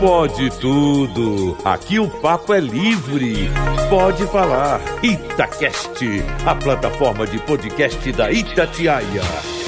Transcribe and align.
Pode 0.00 0.48
tudo. 0.58 1.58
Aqui 1.62 1.98
o 1.98 2.08
papo 2.08 2.54
é 2.54 2.58
livre. 2.58 3.50
Pode 3.90 4.26
falar. 4.28 4.80
Itacast, 5.02 6.02
a 6.46 6.54
plataforma 6.54 7.26
de 7.26 7.38
podcast 7.40 8.10
da 8.12 8.32
Itatiaia. 8.32 9.22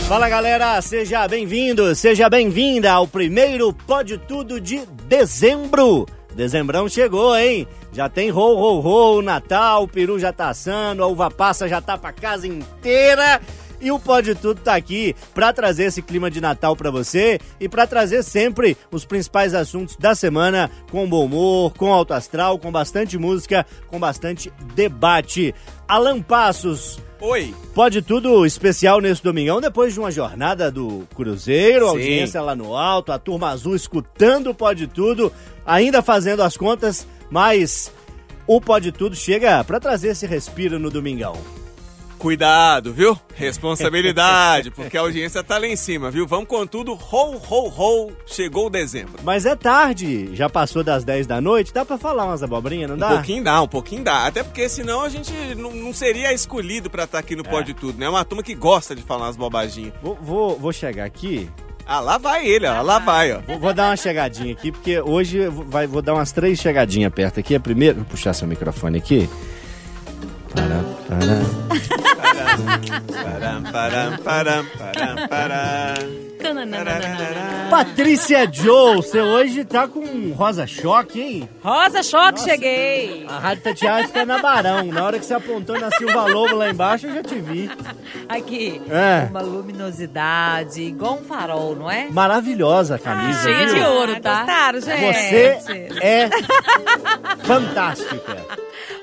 Fala 0.09 0.31
galera, 0.31 0.81
seja 0.81 1.29
bem-vindo, 1.29 1.95
seja 1.95 2.31
bem-vinda 2.31 2.91
ao 2.91 3.07
primeiro 3.07 3.75
Pode 3.75 4.17
Tudo 4.17 4.59
de 4.59 4.87
dezembro. 5.07 6.07
Dezembrão 6.35 6.89
chegou, 6.89 7.37
hein? 7.37 7.69
Já 7.93 8.09
tem 8.09 8.31
rou, 8.31 8.57
rou, 8.57 8.81
rou, 8.81 9.21
Natal, 9.21 9.83
o 9.83 9.89
peru 9.89 10.19
já 10.19 10.33
tá 10.33 10.49
assando, 10.49 11.05
a 11.05 11.07
uva 11.07 11.31
passa 11.31 11.69
já 11.69 11.79
tá 11.79 11.99
pra 11.99 12.11
casa 12.11 12.47
inteira. 12.47 13.39
E 13.83 13.91
o 13.91 13.99
Pode 13.99 14.37
Tudo 14.37 14.61
tá 14.61 14.77
aqui 14.77 15.13
para 15.35 15.53
trazer 15.53 15.85
esse 15.85 16.01
clima 16.01 16.31
de 16.31 16.41
Natal 16.41 16.77
para 16.77 16.89
você 16.89 17.41
e 17.59 17.69
para 17.69 17.85
trazer 17.85 18.23
sempre 18.23 18.77
os 18.93 19.05
principais 19.05 19.55
assuntos 19.55 19.97
da 19.97 20.15
semana 20.15 20.71
com 20.89 21.09
bom 21.09 21.25
humor, 21.25 21.75
com 21.75 21.93
alto 21.93 22.15
astral, 22.15 22.61
com 22.61 22.71
bastante 22.71 23.19
música, 23.19 23.67
com 23.89 23.99
bastante 23.99 24.53
debate. 24.77 25.53
Alan 25.89 26.23
Passos. 26.23 27.01
Oi. 27.21 27.53
Pode 27.75 28.03
tudo 28.03 28.47
especial 28.47 29.01
nesse 29.01 29.23
domingão, 29.23 29.61
depois 29.61 29.93
de 29.93 29.99
uma 29.99 30.13
jornada 30.13 30.71
do 30.71 31.07
Cruzeiro, 31.17 31.89
audiência 31.89 32.41
lá 32.41 32.55
no 32.55 32.77
alto, 32.77 33.11
a 33.11 33.19
turma 33.19 33.51
azul 33.51 33.75
escutando 33.75 34.51
o 34.51 34.55
Pode 34.55 34.87
Tudo, 34.87 35.33
ainda 35.67 36.03
fazendo 36.03 36.43
as 36.43 36.57
contas, 36.57 37.07
mas 37.31 37.93
o 38.47 38.61
Pode 38.61 38.93
Tudo 38.93 39.17
chega 39.17 39.65
para 39.65 39.81
trazer 39.81 40.09
esse 40.09 40.27
respiro 40.27 40.79
no 40.79 40.91
domingão. 40.91 41.62
Cuidado, 42.23 42.93
viu? 42.93 43.19
Responsabilidade, 43.35 44.71
porque 44.71 44.97
a 44.97 45.01
audiência 45.01 45.43
tá 45.43 45.59
lá 45.59 45.67
em 45.67 45.75
cima, 45.75 46.09
viu? 46.09 46.25
Vamos 46.25 46.47
com 46.47 46.65
tudo, 46.65 46.93
ho, 46.93 47.41
ho, 47.51 47.69
ho, 47.69 48.13
chegou 48.25 48.69
o 48.69 48.71
dezembro. 48.71 49.15
Mas 49.25 49.45
é 49.45 49.57
tarde, 49.57 50.31
já 50.33 50.49
passou 50.49 50.85
das 50.85 51.03
10 51.03 51.27
da 51.27 51.41
noite, 51.41 51.75
dá 51.75 51.85
pra 51.85 51.99
falar 51.99 52.27
umas 52.27 52.41
abobrinhas, 52.41 52.89
não 52.89 52.97
dá? 52.97 53.09
Um 53.09 53.15
pouquinho 53.17 53.43
dá, 53.43 53.61
um 53.61 53.67
pouquinho 53.67 54.05
dá. 54.05 54.25
Até 54.25 54.45
porque 54.45 54.69
senão 54.69 55.01
a 55.01 55.09
gente 55.09 55.33
não, 55.57 55.73
não 55.73 55.93
seria 55.93 56.33
escolhido 56.33 56.89
pra 56.89 57.03
estar 57.03 57.19
aqui 57.19 57.35
no 57.35 57.43
é. 57.43 57.51
Pode 57.51 57.75
Tudo, 57.75 57.99
né? 57.99 58.07
É 58.07 58.09
uma 58.09 58.25
turma 58.25 58.45
que 58.45 58.55
gosta 58.55 58.95
de 58.95 59.03
falar 59.03 59.25
umas 59.25 59.37
bobaginhas. 59.37 59.93
Vou, 60.01 60.17
vou, 60.23 60.57
vou 60.57 60.73
chegar 60.73 61.05
aqui, 61.05 61.51
ah, 61.85 61.99
lá 61.99 62.19
vai 62.19 62.47
ele, 62.47 62.69
ó. 62.69 62.83
Lá 62.83 63.01
vai, 63.01 63.33
ó. 63.33 63.41
Vou, 63.41 63.59
vou, 63.59 63.75
dar 63.75 63.91
uma 63.91 63.97
chegadinha 63.97 64.53
aqui, 64.53 64.71
porque 64.71 65.01
hoje 65.01 65.49
vai, 65.49 65.89
vou 65.89 66.01
dar 66.01 66.15
umas 66.15 66.31
três 66.31 66.61
chegadinhas 66.61 67.13
perto 67.13 67.41
aqui. 67.41 67.57
A 67.57 67.61
primeira. 67.61 67.95
Vou 67.95 68.05
puxar 68.05 68.33
seu 68.33 68.47
microfone 68.47 68.99
aqui. 68.99 69.29
Patrícia 77.71 78.49
Joe, 78.53 78.97
você 78.97 79.21
hoje 79.21 79.65
tá 79.65 79.89
com 79.89 80.33
rosa 80.33 80.67
choque, 80.67 81.21
hein? 81.21 81.49
Rosa 81.63 82.03
choque, 82.03 82.33
Nossa, 82.33 82.51
cheguei! 82.51 83.27
A 83.29 83.39
Rádio 83.39 83.63
Tatiana 83.63 84.07
fica 84.07 84.25
na 84.25 84.39
Barão. 84.39 84.85
Na 84.87 85.05
hora 85.05 85.19
que 85.19 85.25
você 85.25 85.35
apontou 85.35 85.79
na 85.81 85.91
Silva 85.93 86.27
Lobo 86.27 86.57
lá 86.57 86.71
embaixo, 86.71 87.07
eu 87.07 87.15
já 87.15 87.23
te 87.23 87.37
vi. 87.37 87.71
Aqui, 88.29 88.83
é. 88.91 89.29
uma 89.31 89.41
luminosidade, 89.41 90.83
igual 90.83 91.15
um 91.15 91.25
farol, 91.25 91.75
não 91.77 91.91
é? 91.91 92.09
Maravilhosa 92.11 92.97
a 92.97 92.99
camisa, 92.99 93.41
ah, 93.41 93.43
Cheia 93.43 93.67
de 93.67 93.81
ouro, 93.81 94.21
tá? 94.21 94.39
Gostaram, 94.39 94.81
gente? 94.81 95.15
Você 95.15 95.89
é 96.01 96.31
fantástica. 97.45 98.47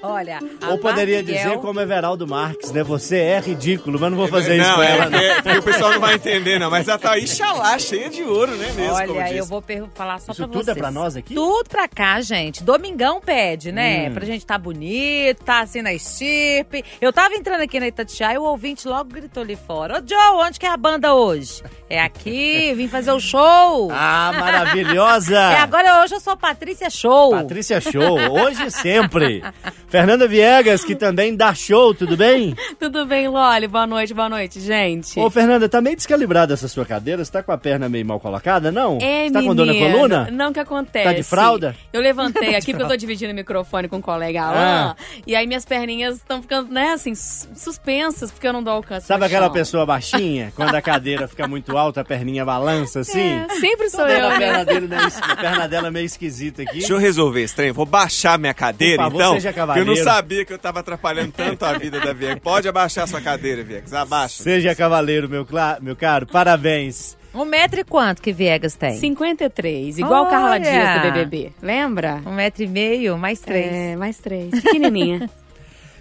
Olha, 0.02 0.40
Ou 0.70 0.78
poderia 0.78 1.22
dizer 1.24 1.58
como 1.60 1.80
Everaldo 1.80 2.28
Marques, 2.28 2.72
né? 2.72 2.84
Você 2.84 3.18
é 3.18 3.40
ridículo, 3.40 4.00
mas 4.00 4.10
não 4.10 4.18
vou 4.18 4.28
fazer 4.28 4.58
não, 4.58 4.66
isso 4.66 4.76
com 4.76 4.84
é, 4.84 4.92
ela. 4.92 5.10
Não, 5.10 5.20
é, 5.20 5.60
o 5.60 5.64
pessoal 5.64 5.92
não 5.92 6.00
vai 6.00 6.16
entender, 6.16 6.60
não. 6.60 6.70
Mas 6.70 6.88
ela 6.88 6.98
tá 6.98 7.12
aí 7.12 7.28
xalá, 7.28 7.78
cheia 7.78 8.10
de 8.10 8.24
ouro, 8.24 8.56
né 8.56 8.72
mesmo? 8.72 8.94
Olha, 8.94 9.34
eu 9.34 9.46
vou 9.46 9.64
falar 9.94 10.20
só 10.20 10.32
isso 10.32 10.42
pra 10.42 10.48
tudo 10.48 10.64
vocês. 10.64 10.78
é 10.78 10.80
pra 10.80 10.92
nós 10.92 11.16
aqui? 11.16 11.34
Tudo 11.34 11.70
pra 11.70 11.88
cá, 11.88 12.22
gente. 12.22 12.64
Domingão 12.64 13.20
pede, 13.20 13.72
né? 13.72 14.10
Hum. 14.10 14.14
Pra 14.14 14.26
gente 14.26 14.46
tá 14.46 14.58
bonito, 14.58 15.44
tá 15.44 15.62
assim 15.62 15.82
na 15.82 15.94
estirpe. 15.94 16.84
Eu 17.02 17.12
tava 17.12 17.36
entrando 17.36 17.62
aqui 17.62 17.80
na 17.80 17.88
Itatiaia 17.88 18.36
e 18.36 18.38
o 18.38 18.44
ouvinte 18.44 18.88
logo 18.88 19.10
gritou 19.12 19.44
ali 19.44 19.56
fora. 19.56 19.98
Ô, 19.98 20.08
Joe, 20.08 20.46
onde 20.46 20.60
que 20.60 20.66
é 20.66 20.70
a 20.70 20.78
banda 20.78 21.14
hoje? 21.14 21.62
É 21.90 22.00
aqui, 22.02 22.74
vim 22.78 22.88
fazer 22.88 23.12
o 23.12 23.20
show. 23.20 23.90
Ah, 23.92 24.32
maravilhosa! 24.38 25.38
é, 25.54 25.58
agora 25.58 26.04
hoje 26.04 26.16
eu 26.16 26.20
sou 26.20 26.38
Patrícia 26.38 26.90
Show. 26.90 27.32
Patrícia 27.32 27.82
Show, 27.82 28.18
hoje 28.32 28.66
e 28.66 28.72
sempre. 28.72 29.44
Fernanda 29.90 30.28
Viegas, 30.28 30.84
que 30.84 30.94
também 30.96 31.36
dá 31.36 31.52
show, 31.54 31.96
tudo 31.96 32.16
bem? 32.16 32.56
tudo 32.80 33.08
bem, 33.08 33.28
Loli. 33.28 33.68
Boa 33.68 33.88
noite, 33.88 34.14
boa 34.14 34.30
noite, 34.30 34.60
gente. 34.60 35.20
Ô, 35.20 35.32
Fernanda, 35.32 35.68
tá 35.68 35.82
meio 35.82 35.96
descalibrada 35.96 36.54
essa 36.54 36.68
sua 36.68 36.86
cadeira? 36.86 37.26
Você 37.26 37.32
tá 37.32 37.42
com 37.42 37.52
a 37.52 37.58
perna 37.58 37.90
meio 37.90 38.06
mal 38.06 38.20
colocada, 38.20 38.72
não? 38.72 39.00
É, 39.02 39.26
Você 39.26 39.34
tá 39.34 39.42
com 39.42 39.56
dor 39.56 39.66
na 39.66 39.74
coluna? 39.74 40.30
Não, 40.32 40.54
que 40.54 40.60
acontece. 40.60 41.06
Tá 41.06 41.14
de 41.14 41.24
fralda? 41.24 41.76
Eu 41.92 42.02
levantei 42.02 42.54
aqui 42.56 42.72
porque 42.72 42.84
eu 42.84 42.88
tô 42.88 42.96
dividindo 42.96 43.32
o 43.32 43.36
microfone 43.36 43.88
com 43.88 43.98
o 43.98 44.02
colega 44.02 44.44
Alan. 44.44 44.96
Ah. 44.96 44.96
E 45.26 45.36
aí 45.36 45.48
minhas 45.48 45.66
perninhas 45.66 46.18
estão 46.18 46.40
ficando, 46.40 46.72
né, 46.72 46.92
assim, 46.92 47.16
suspensas, 47.16 48.30
porque 48.30 48.48
eu 48.48 48.54
não 48.54 48.62
dou 48.62 48.74
alcance. 48.74 49.08
Sabe 49.08 49.26
aquela 49.26 49.48
chão. 49.48 49.54
pessoa 49.54 49.86
baixinha? 49.88 50.54
quando 50.56 50.76
a 50.76 50.82
cadeira 50.84 51.28
fica 51.28 51.48
muito 51.48 51.76
alta, 51.76 52.02
a 52.02 52.06
perninha 52.06 52.46
balança 52.46 53.00
assim? 53.00 53.20
É, 53.20 53.48
sempre 53.60 53.90
sou 53.90 54.08
eu. 54.08 54.30
A 54.30 54.38
perna, 54.38 54.66
dele, 54.66 54.88
né, 54.88 55.00
a 55.20 55.36
perna 55.36 55.68
dela 55.68 55.88
é 55.88 55.92
meio 55.92 56.06
esquisita 56.06 56.62
aqui. 56.62 56.74
Deixa 56.74 56.94
eu 56.94 57.00
resolver 57.00 57.42
esse 57.42 57.56
trem. 57.56 57.72
Vou 57.72 57.88
baixar 57.88 58.38
minha 58.38 58.54
cadeira, 58.54 59.02
favor, 59.02 59.16
então. 59.16 59.34
Seja 59.34 59.52
cavaleiro. 59.52 59.79
Eu 59.80 59.86
não 59.86 59.96
sabia 59.96 60.46
que 60.46 60.54
eu 60.54 60.60
tava 60.60 60.80
atrapalhando 60.80 61.32
tanto 61.32 61.66
a 61.66 61.78
vida 61.78 62.00
da 62.00 62.14
Viegas. 62.14 62.40
Pode 62.40 62.68
abaixar 62.68 63.08
sua 63.08 63.22
cadeira, 63.22 63.64
Viegas. 63.64 63.94
Abaixa. 63.94 64.44
Seja 64.44 64.76
cavaleiro, 64.76 65.28
meu, 65.28 65.46
meu 65.82 65.96
caro. 65.96 66.26
Parabéns. 66.28 67.18
Um 67.34 67.46
metro 67.46 67.80
e 67.80 67.84
quanto 67.84 68.22
que 68.22 68.34
Viegas 68.34 68.76
tem? 68.76 68.98
53, 68.98 70.00
igual 70.00 70.24
Olha. 70.24 70.32
Carla 70.32 70.60
Dias 70.60 70.94
do 70.96 71.02
BBB. 71.02 71.52
Lembra? 71.62 72.22
Um 72.26 72.34
metro 72.34 72.64
e 72.64 72.68
meio, 72.68 73.18
mais 73.18 73.40
três. 73.40 73.72
É, 73.72 73.96
mais 73.96 74.18
três. 74.18 74.50
Pequenininha. 74.50 75.30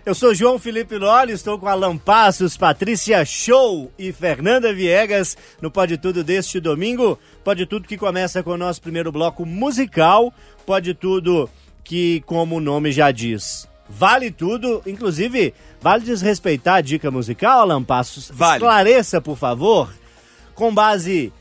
Eu 0.09 0.15
sou 0.15 0.34
João 0.34 0.59
Felipe 0.59 0.97
Loli, 0.97 1.33
estou 1.33 1.59
com 1.59 1.69
Alan 1.69 1.99
Passos, 1.99 2.56
Patrícia 2.56 3.22
Show 3.27 3.93
e 3.99 4.11
Fernanda 4.11 4.72
Viegas 4.72 5.37
no 5.61 5.71
Pode 5.71 5.99
Tudo 5.99 6.25
deste 6.25 6.59
domingo. 6.59 7.19
Pode 7.44 7.67
Tudo 7.67 7.87
que 7.87 7.99
começa 7.99 8.43
com 8.43 8.53
o 8.53 8.56
nosso 8.56 8.81
primeiro 8.81 9.12
bloco 9.12 9.44
musical. 9.44 10.33
Pode 10.65 10.94
Tudo 10.94 11.50
que, 11.88 12.22
como 12.26 12.56
o 12.56 12.60
nome 12.60 12.93
já 12.93 13.10
diz, 13.10 13.66
vale 13.88 14.31
tudo. 14.31 14.82
Inclusive, 14.87 15.54
vale 15.81 16.04
desrespeitar 16.04 16.76
a 16.76 16.81
dica 16.82 17.10
musical, 17.10 17.62
Alan 17.62 17.82
Passos? 17.82 18.31
Vale. 18.31 18.56
Esclareça, 18.56 19.22
por 19.22 19.38
favor, 19.38 19.91
com 20.54 20.72
base 20.72 21.32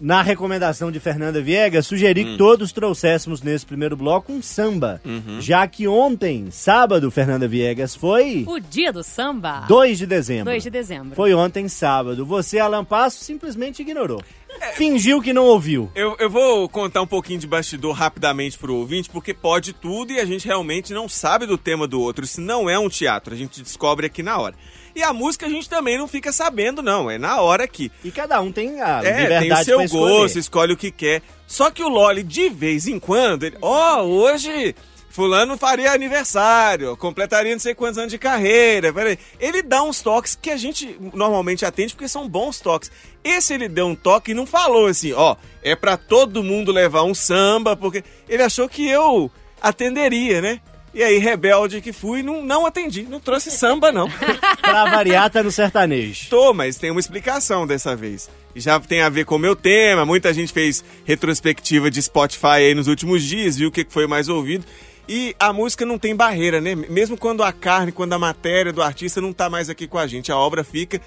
na 0.00 0.22
recomendação 0.22 0.92
de 0.92 1.00
Fernanda 1.00 1.42
Viegas, 1.42 1.88
sugeri 1.88 2.22
hum. 2.22 2.24
que 2.24 2.38
todos 2.38 2.70
trouxéssemos 2.70 3.42
nesse 3.42 3.66
primeiro 3.66 3.96
bloco 3.96 4.32
um 4.32 4.40
samba. 4.40 5.00
Uhum. 5.04 5.40
Já 5.40 5.66
que 5.66 5.88
ontem, 5.88 6.52
sábado, 6.52 7.10
Fernanda 7.10 7.48
Viegas, 7.48 7.96
foi. 7.96 8.44
O 8.46 8.60
dia 8.60 8.92
do 8.92 9.02
samba. 9.02 9.64
2 9.68 9.98
de 9.98 10.06
dezembro. 10.06 10.44
2 10.44 10.62
de 10.62 10.70
dezembro. 10.70 11.16
Foi 11.16 11.34
ontem, 11.34 11.68
sábado. 11.68 12.24
Você, 12.24 12.60
Alan 12.60 12.84
Passo, 12.84 13.22
simplesmente 13.22 13.82
ignorou. 13.82 14.22
É, 14.60 14.72
Fingiu 14.72 15.22
que 15.22 15.32
não 15.32 15.44
ouviu. 15.46 15.90
Eu, 15.94 16.16
eu 16.18 16.28
vou 16.28 16.68
contar 16.68 17.02
um 17.02 17.06
pouquinho 17.06 17.38
de 17.38 17.46
bastidor 17.46 17.94
rapidamente 17.94 18.58
pro 18.58 18.74
ouvinte, 18.74 19.08
porque 19.08 19.32
pode 19.32 19.72
tudo 19.72 20.12
e 20.12 20.20
a 20.20 20.24
gente 20.24 20.46
realmente 20.46 20.92
não 20.92 21.08
sabe 21.08 21.46
do 21.46 21.56
tema 21.56 21.86
do 21.86 22.00
outro. 22.00 22.24
Isso 22.24 22.40
não 22.40 22.68
é 22.68 22.78
um 22.78 22.88
teatro, 22.88 23.32
a 23.32 23.36
gente 23.36 23.62
descobre 23.62 24.06
aqui 24.06 24.22
na 24.22 24.38
hora. 24.38 24.54
E 24.94 25.02
a 25.02 25.12
música 25.12 25.46
a 25.46 25.48
gente 25.48 25.68
também 25.68 25.96
não 25.96 26.08
fica 26.08 26.32
sabendo, 26.32 26.82
não. 26.82 27.10
É 27.10 27.16
na 27.16 27.40
hora 27.40 27.64
aqui. 27.64 27.90
E 28.04 28.10
cada 28.10 28.40
um 28.40 28.50
tem 28.50 28.80
a 28.80 29.00
é, 29.04 29.22
liberdade 29.22 29.66
tem 29.66 29.74
o 29.74 29.88
seu 29.88 29.98
gosto, 29.98 30.38
escolhe 30.38 30.72
o 30.72 30.76
que 30.76 30.90
quer. 30.90 31.22
Só 31.46 31.70
que 31.70 31.82
o 31.82 31.88
Loli, 31.88 32.22
de 32.22 32.48
vez 32.48 32.86
em 32.86 32.98
quando, 32.98 33.44
ele, 33.44 33.56
ó, 33.60 34.02
oh, 34.02 34.06
hoje 34.06 34.74
fulano 35.20 35.58
faria 35.58 35.92
aniversário, 35.92 36.96
completaria 36.96 37.52
não 37.52 37.60
sei 37.60 37.74
quantos 37.74 37.98
anos 37.98 38.10
de 38.10 38.16
carreira. 38.16 38.90
Peraí. 38.90 39.18
Ele 39.38 39.62
dá 39.62 39.82
uns 39.82 40.00
toques 40.00 40.34
que 40.34 40.50
a 40.50 40.56
gente 40.56 40.96
normalmente 41.12 41.66
atende 41.66 41.92
porque 41.92 42.08
são 42.08 42.26
bons 42.26 42.58
toques. 42.58 42.90
Esse 43.22 43.52
ele 43.52 43.68
deu 43.68 43.86
um 43.86 43.94
toque 43.94 44.30
e 44.30 44.34
não 44.34 44.46
falou 44.46 44.86
assim, 44.86 45.12
ó, 45.12 45.36
é 45.62 45.76
para 45.76 45.98
todo 45.98 46.42
mundo 46.42 46.72
levar 46.72 47.02
um 47.02 47.14
samba, 47.14 47.76
porque 47.76 48.02
ele 48.26 48.42
achou 48.42 48.66
que 48.66 48.88
eu 48.88 49.30
atenderia, 49.60 50.40
né? 50.40 50.58
E 50.92 51.04
aí, 51.04 51.18
rebelde 51.18 51.80
que 51.80 51.92
fui, 51.92 52.22
não, 52.22 52.42
não 52.42 52.66
atendi. 52.66 53.02
Não 53.02 53.20
trouxe 53.20 53.50
samba, 53.50 53.92
não. 53.92 54.08
pra 54.60 54.86
variar, 54.86 55.30
tá 55.30 55.42
no 55.42 55.52
sertanejo. 55.52 56.28
Tô, 56.30 56.52
mas 56.52 56.76
tem 56.78 56.90
uma 56.90 56.98
explicação 56.98 57.66
dessa 57.66 57.94
vez. 57.94 58.28
Já 58.56 58.80
tem 58.80 59.00
a 59.00 59.08
ver 59.08 59.24
com 59.24 59.36
o 59.36 59.38
meu 59.38 59.54
tema. 59.54 60.04
Muita 60.04 60.34
gente 60.34 60.52
fez 60.52 60.82
retrospectiva 61.04 61.90
de 61.90 62.02
Spotify 62.02 62.46
aí 62.46 62.74
nos 62.74 62.88
últimos 62.88 63.22
dias, 63.22 63.56
viu 63.56 63.68
o 63.68 63.72
que 63.72 63.86
foi 63.88 64.08
mais 64.08 64.28
ouvido. 64.28 64.64
E 65.12 65.34
a 65.40 65.52
música 65.52 65.84
não 65.84 65.98
tem 65.98 66.14
barreira, 66.14 66.60
né? 66.60 66.72
Mesmo 66.76 67.18
quando 67.18 67.42
a 67.42 67.52
carne, 67.52 67.90
quando 67.90 68.12
a 68.12 68.18
matéria 68.18 68.72
do 68.72 68.80
artista 68.80 69.20
não 69.20 69.32
tá 69.32 69.50
mais 69.50 69.68
aqui 69.68 69.88
com 69.88 69.98
a 69.98 70.06
gente. 70.06 70.30
A 70.30 70.36
obra 70.36 70.62
fica. 70.62 71.00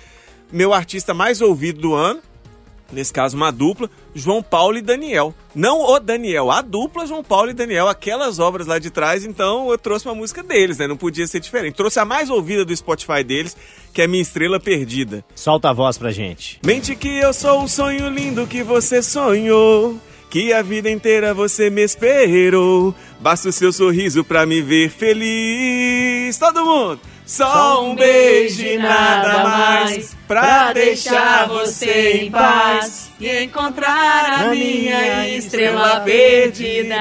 Meu 0.52 0.74
artista 0.74 1.14
mais 1.14 1.40
ouvido 1.40 1.80
do 1.80 1.94
ano, 1.94 2.20
nesse 2.92 3.14
caso 3.14 3.38
uma 3.38 3.50
dupla, 3.50 3.90
João 4.14 4.44
Paulo 4.44 4.78
e 4.78 4.82
Daniel. 4.82 5.34
Não 5.56 5.80
o 5.80 5.98
Daniel, 6.02 6.52
a 6.52 6.62
dupla 6.62 7.08
João 7.08 7.24
Paulo 7.24 7.52
e 7.52 7.54
Daniel, 7.54 7.88
aquelas 7.88 8.40
obras 8.40 8.68
lá 8.68 8.78
de 8.78 8.90
trás, 8.90 9.24
então 9.24 9.72
eu 9.72 9.78
trouxe 9.78 10.06
uma 10.06 10.16
música 10.16 10.44
deles, 10.44 10.80
né? 10.80 10.86
Não 10.86 10.98
podia 10.98 11.26
ser 11.26 11.40
diferente. 11.40 11.76
Trouxe 11.76 11.98
a 11.98 12.04
mais 12.04 12.30
ouvida 12.30 12.66
do 12.66 12.76
Spotify 12.76 13.24
deles, 13.24 13.56
que 13.94 14.02
é 14.02 14.08
Minha 14.08 14.22
Estrela 14.22 14.60
Perdida. 14.60 15.24
Solta 15.34 15.70
a 15.70 15.74
voz 15.74 15.98
pra 15.98 16.12
gente. 16.12 16.60
Mente 16.62 16.94
que 16.94 17.08
eu 17.08 17.34
sou 17.34 17.62
um 17.62 17.70
sonho 17.70 18.10
lindo 18.10 18.46
que 18.48 18.64
você 18.64 19.02
sonhou 19.02 19.98
que 20.34 20.52
a 20.52 20.64
vida 20.64 20.90
inteira 20.90 21.32
você 21.32 21.70
me 21.70 21.84
esperou. 21.84 22.96
Basta 23.20 23.50
o 23.50 23.52
seu 23.52 23.72
sorriso 23.72 24.24
pra 24.24 24.48
me 24.48 24.64
ver 24.64 24.90
feliz. 24.90 26.36
Todo 26.40 26.66
mundo! 26.66 27.00
Só 27.24 27.86
um 27.86 27.94
beijo 27.94 28.66
e 28.66 28.80
nada 28.80 29.44
mais 29.44 30.18
pra 30.28 30.74
deixar 30.74 31.48
você 31.48 32.24
em 32.24 32.32
paz 32.32 33.12
e 33.20 33.44
encontrar 33.44 34.42
a 34.42 34.48
minha 34.48 35.30
estrela 35.30 36.00
perdida. 36.00 36.98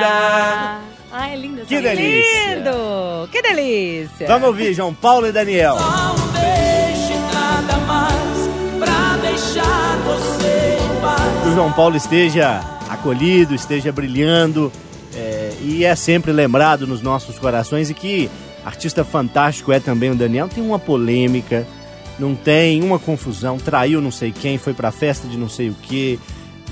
Ai, 1.10 1.32
é 1.32 1.36
linda 1.36 1.62
essa 1.62 1.68
Que 1.68 1.80
delícia. 1.80 2.54
Lindo! 2.54 3.28
Que 3.32 3.40
delícia! 3.40 4.26
Vamos 4.26 4.48
ouvir 4.48 4.74
João 4.74 4.92
Paulo 4.92 5.26
e 5.26 5.32
Daniel. 5.32 5.78
Que 11.42 11.48
o 11.48 11.54
João 11.54 11.72
Paulo 11.72 11.96
esteja 11.96 12.71
acolhido, 13.02 13.52
esteja 13.52 13.90
brilhando 13.90 14.70
é, 15.12 15.52
e 15.60 15.84
é 15.84 15.94
sempre 15.96 16.30
lembrado 16.30 16.86
nos 16.86 17.02
nossos 17.02 17.36
corações 17.36 17.90
e 17.90 17.94
que 17.94 18.30
artista 18.64 19.04
fantástico 19.04 19.72
é 19.72 19.80
também 19.80 20.12
o 20.12 20.14
Daniel. 20.14 20.48
Tem 20.48 20.64
uma 20.64 20.78
polêmica, 20.78 21.66
não 22.16 22.36
tem 22.36 22.80
uma 22.80 23.00
confusão, 23.00 23.58
traiu 23.58 24.00
não 24.00 24.12
sei 24.12 24.30
quem, 24.30 24.56
foi 24.56 24.72
pra 24.72 24.92
festa 24.92 25.26
de 25.26 25.36
não 25.36 25.48
sei 25.48 25.68
o 25.68 25.74
que, 25.74 26.18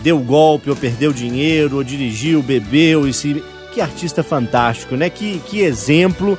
deu 0.05 0.21
golpe 0.21 0.71
ou 0.71 0.77
perdeu 0.77 1.13
dinheiro, 1.13 1.77
ou 1.77 1.85
dirigiu, 1.85 2.43
bebeu 2.43 3.09
e 3.09 3.13
se... 3.13 3.43
Que 3.73 3.81
artista 3.81 4.25
fantástico, 4.25 4.97
né? 4.97 5.09
Que, 5.09 5.41
que 5.47 5.61
exemplo 5.61 6.37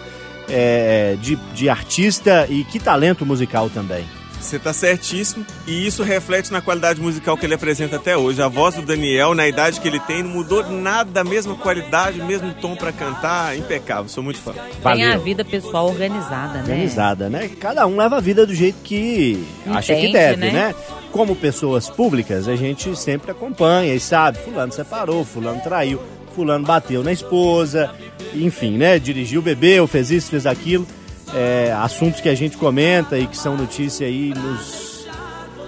é, 0.50 1.16
de, 1.22 1.38
de 1.56 1.70
artista 1.70 2.46
e 2.50 2.66
que 2.66 2.78
talento 2.78 3.26
musical 3.26 3.70
também. 3.70 4.04
Você 4.42 4.58
tá 4.58 4.74
certíssimo 4.74 5.46
e 5.68 5.86
isso 5.86 6.04
reflete 6.04 6.52
na 6.52 6.62
qualidade 6.62 7.00
musical 7.00 7.38
que 7.38 7.46
ele 7.46 7.54
apresenta 7.54 7.98
até 7.98 8.18
hoje. 8.18 8.42
A 8.42 8.48
voz 8.48 8.76
do 8.76 8.82
Daniel, 8.82 9.36
na 9.36 9.48
idade 9.48 9.80
que 9.80 9.88
ele 9.88 10.00
tem, 10.02 10.24
não 10.24 10.32
mudou 10.32 10.68
nada, 10.70 11.22
a 11.22 11.24
mesma 11.24 11.56
qualidade, 11.56 12.20
o 12.20 12.26
mesmo 12.26 12.54
tom 12.56 12.76
pra 12.76 12.92
cantar, 12.92 13.56
impecável. 13.58 14.10
Sou 14.10 14.24
muito 14.24 14.40
fã. 14.40 14.52
Tem 14.52 15.06
a 15.06 15.10
Valeu. 15.10 15.22
vida 15.22 15.46
pessoal 15.46 15.88
organizada, 15.88 16.56
né? 16.56 16.62
Organizada, 16.62 17.30
né? 17.30 17.50
Cada 17.60 17.86
um 17.86 17.96
leva 17.98 18.18
a 18.18 18.20
vida 18.20 18.46
do 18.46 18.54
jeito 18.54 18.78
que 18.84 19.46
acha 19.68 19.94
que 19.94 20.00
Entende, 20.00 20.14
deve, 20.14 20.46
né? 20.48 20.52
né? 20.52 20.76
Como 21.12 21.36
pessoas 21.36 21.90
públicas, 21.90 22.48
a 22.48 22.56
gente 22.56 22.96
sempre 22.96 23.32
acompanha 23.32 23.94
e 23.94 24.00
sabe, 24.00 24.40
fulano 24.40 24.72
separou, 24.72 25.24
fulano 25.24 25.62
traiu, 25.62 26.02
fulano 26.34 26.66
bateu 26.66 27.04
na 27.04 27.12
esposa, 27.12 27.92
enfim, 28.34 28.78
né? 28.78 28.98
Dirigiu, 28.98 29.42
bebeu, 29.42 29.88
fez 29.88 30.10
isso, 30.10 30.32
fez 30.32 30.46
aquilo. 30.46 30.88
É, 31.34 31.72
assuntos 31.78 32.20
que 32.20 32.30
a 32.30 32.36
gente 32.36 32.58
comenta 32.58 33.18
e 33.18 33.26
que 33.26 33.38
são 33.38 33.56
notícia 33.56 34.06
aí 34.06 34.34
nos 34.34 34.92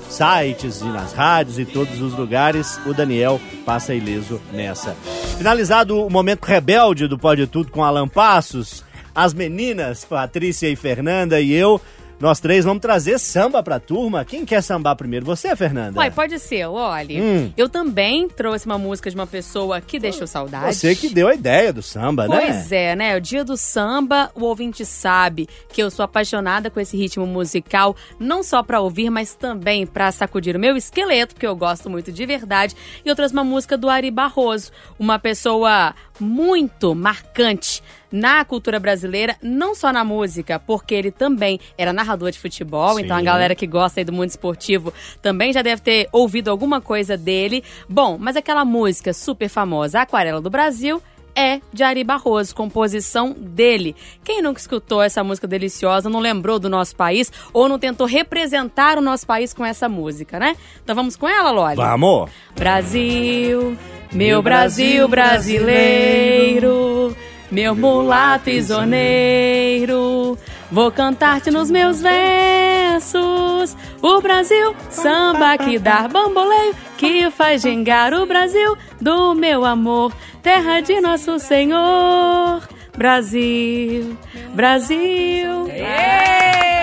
sites 0.09 0.81
e 0.81 0.85
nas 0.85 1.13
rádios 1.13 1.57
e 1.57 1.65
todos 1.65 1.99
os 1.99 2.13
lugares, 2.13 2.79
o 2.85 2.93
Daniel 2.93 3.41
passa 3.65 3.95
ileso 3.95 4.39
nessa. 4.51 4.95
Finalizado 5.37 6.05
o 6.05 6.09
momento 6.09 6.43
rebelde 6.43 7.07
do 7.07 7.17
Pode 7.17 7.47
Tudo 7.47 7.71
com 7.71 7.83
Alan 7.83 8.07
Passos, 8.07 8.83
as 9.15 9.33
meninas, 9.33 10.05
Patrícia 10.05 10.69
e 10.69 10.75
Fernanda 10.75 11.39
e 11.41 11.51
eu, 11.51 11.81
nós 12.19 12.39
três 12.39 12.65
vamos 12.65 12.81
trazer 12.81 13.19
samba 13.19 13.61
pra 13.61 13.79
turma. 13.79 14.23
Quem 14.23 14.45
quer 14.45 14.61
sambar 14.61 14.95
primeiro? 14.95 15.25
Você, 15.25 15.55
Fernanda? 15.55 15.99
Uai, 15.99 16.11
pode 16.11 16.39
ser, 16.39 16.65
olha. 16.65 17.21
Hum. 17.21 17.51
Eu 17.57 17.67
também 17.67 18.27
trouxe 18.27 18.65
uma 18.65 18.77
música 18.77 19.09
de 19.09 19.15
uma 19.15 19.27
pessoa 19.27 19.81
que 19.81 19.99
deixou 19.99 20.25
saudade. 20.25 20.75
Você 20.75 20.95
que 20.95 21.09
deu 21.09 21.27
a 21.27 21.33
ideia 21.33 21.73
do 21.73 21.81
samba, 21.81 22.27
né? 22.27 22.39
Pois 22.39 22.71
é, 22.71 22.95
né? 22.95 23.17
O 23.17 23.21
dia 23.21 23.43
do 23.43 23.57
samba, 23.57 24.31
o 24.35 24.43
ouvinte 24.43 24.85
sabe 24.85 25.47
que 25.69 25.81
eu 25.81 25.91
sou 25.91 26.03
apaixonada 26.03 26.69
com 26.69 26.79
esse 26.79 26.95
ritmo 26.95 27.25
musical, 27.25 27.95
não 28.19 28.43
só 28.43 28.63
pra 28.63 28.79
ouvir, 28.79 29.09
mas 29.09 29.35
também 29.35 29.85
pra 29.85 30.11
sacudir 30.11 30.55
o 30.55 30.59
meu 30.59 30.77
esqueleto, 30.77 31.33
porque 31.35 31.47
eu 31.47 31.55
gosto 31.55 31.89
muito 31.89 32.11
de 32.11 32.25
verdade. 32.25 32.75
E 33.03 33.09
eu 33.09 33.15
trouxe 33.15 33.33
uma 33.33 33.43
música 33.43 33.77
do 33.77 33.89
Ari 33.89 34.11
Barroso, 34.11 34.71
uma 34.97 35.19
pessoa 35.19 35.93
muito 36.19 36.93
marcante 36.93 37.81
na 38.11 38.45
cultura 38.45 38.79
brasileira, 38.79 39.35
não 39.41 39.73
só 39.73 39.91
na 39.91 40.03
música, 40.03 40.59
porque 40.59 40.93
ele 40.93 41.11
também 41.11 41.59
era 41.77 41.91
narrador 41.91 42.29
de 42.29 42.39
futebol, 42.39 42.95
Sim. 42.95 43.03
então 43.03 43.17
a 43.17 43.21
galera 43.21 43.55
que 43.55 43.65
gosta 43.65 43.99
aí 43.99 44.05
do 44.05 44.13
mundo 44.13 44.29
esportivo 44.29 44.93
também 45.21 45.51
já 45.51 45.63
deve 45.63 45.81
ter 45.81 46.07
ouvido 46.11 46.49
alguma 46.49 46.79
coisa 46.79 47.17
dele. 47.17 47.63
Bom, 47.89 48.17
mas 48.19 48.35
aquela 48.35 48.63
música 48.63 49.13
super 49.13 49.49
famosa, 49.49 50.01
Aquarela 50.01 50.39
do 50.39 50.49
Brasil, 50.49 51.01
é 51.35 51.59
de 51.71 51.83
Ari 51.83 52.03
Barroso, 52.03 52.55
composição 52.55 53.33
dele. 53.33 53.95
Quem 54.23 54.41
nunca 54.41 54.59
escutou 54.59 55.01
essa 55.01 55.23
música 55.23 55.47
deliciosa, 55.47 56.09
não 56.09 56.19
lembrou 56.19 56.59
do 56.59 56.69
nosso 56.69 56.95
país 56.95 57.31
ou 57.51 57.67
não 57.67 57.79
tentou 57.79 58.05
representar 58.07 58.97
o 58.97 59.01
nosso 59.01 59.25
país 59.25 59.53
com 59.53 59.65
essa 59.65 59.89
música, 59.89 60.39
né? 60.39 60.55
Então 60.83 60.95
vamos 60.95 61.15
com 61.15 61.27
ela, 61.27 61.51
Loli? 61.51 61.75
Vamos! 61.75 62.29
Brasil, 62.55 63.75
meu 64.13 64.41
Brasil 64.41 65.07
brasileiro, 65.07 67.15
meu 67.51 67.75
mulato 67.75 68.49
isoneiro, 68.49 70.37
vou 70.71 70.91
cantar-te 70.91 71.49
nos 71.49 71.71
meus 71.71 72.01
versos. 72.01 73.75
O 74.01 74.21
Brasil, 74.21 74.75
samba 74.89 75.57
que 75.57 75.79
dá 75.79 76.07
bamboleio, 76.07 76.75
que 76.97 77.29
faz 77.31 77.61
gingar 77.61 78.13
o 78.13 78.25
Brasil 78.25 78.77
do 79.01 79.33
meu 79.33 79.65
amor, 79.65 80.13
terra 80.41 80.81
de 80.81 81.01
nosso 81.01 81.39
Senhor. 81.39 82.61
Brasil, 82.95 84.15
Brasil. 84.53 85.67
E 85.67 86.82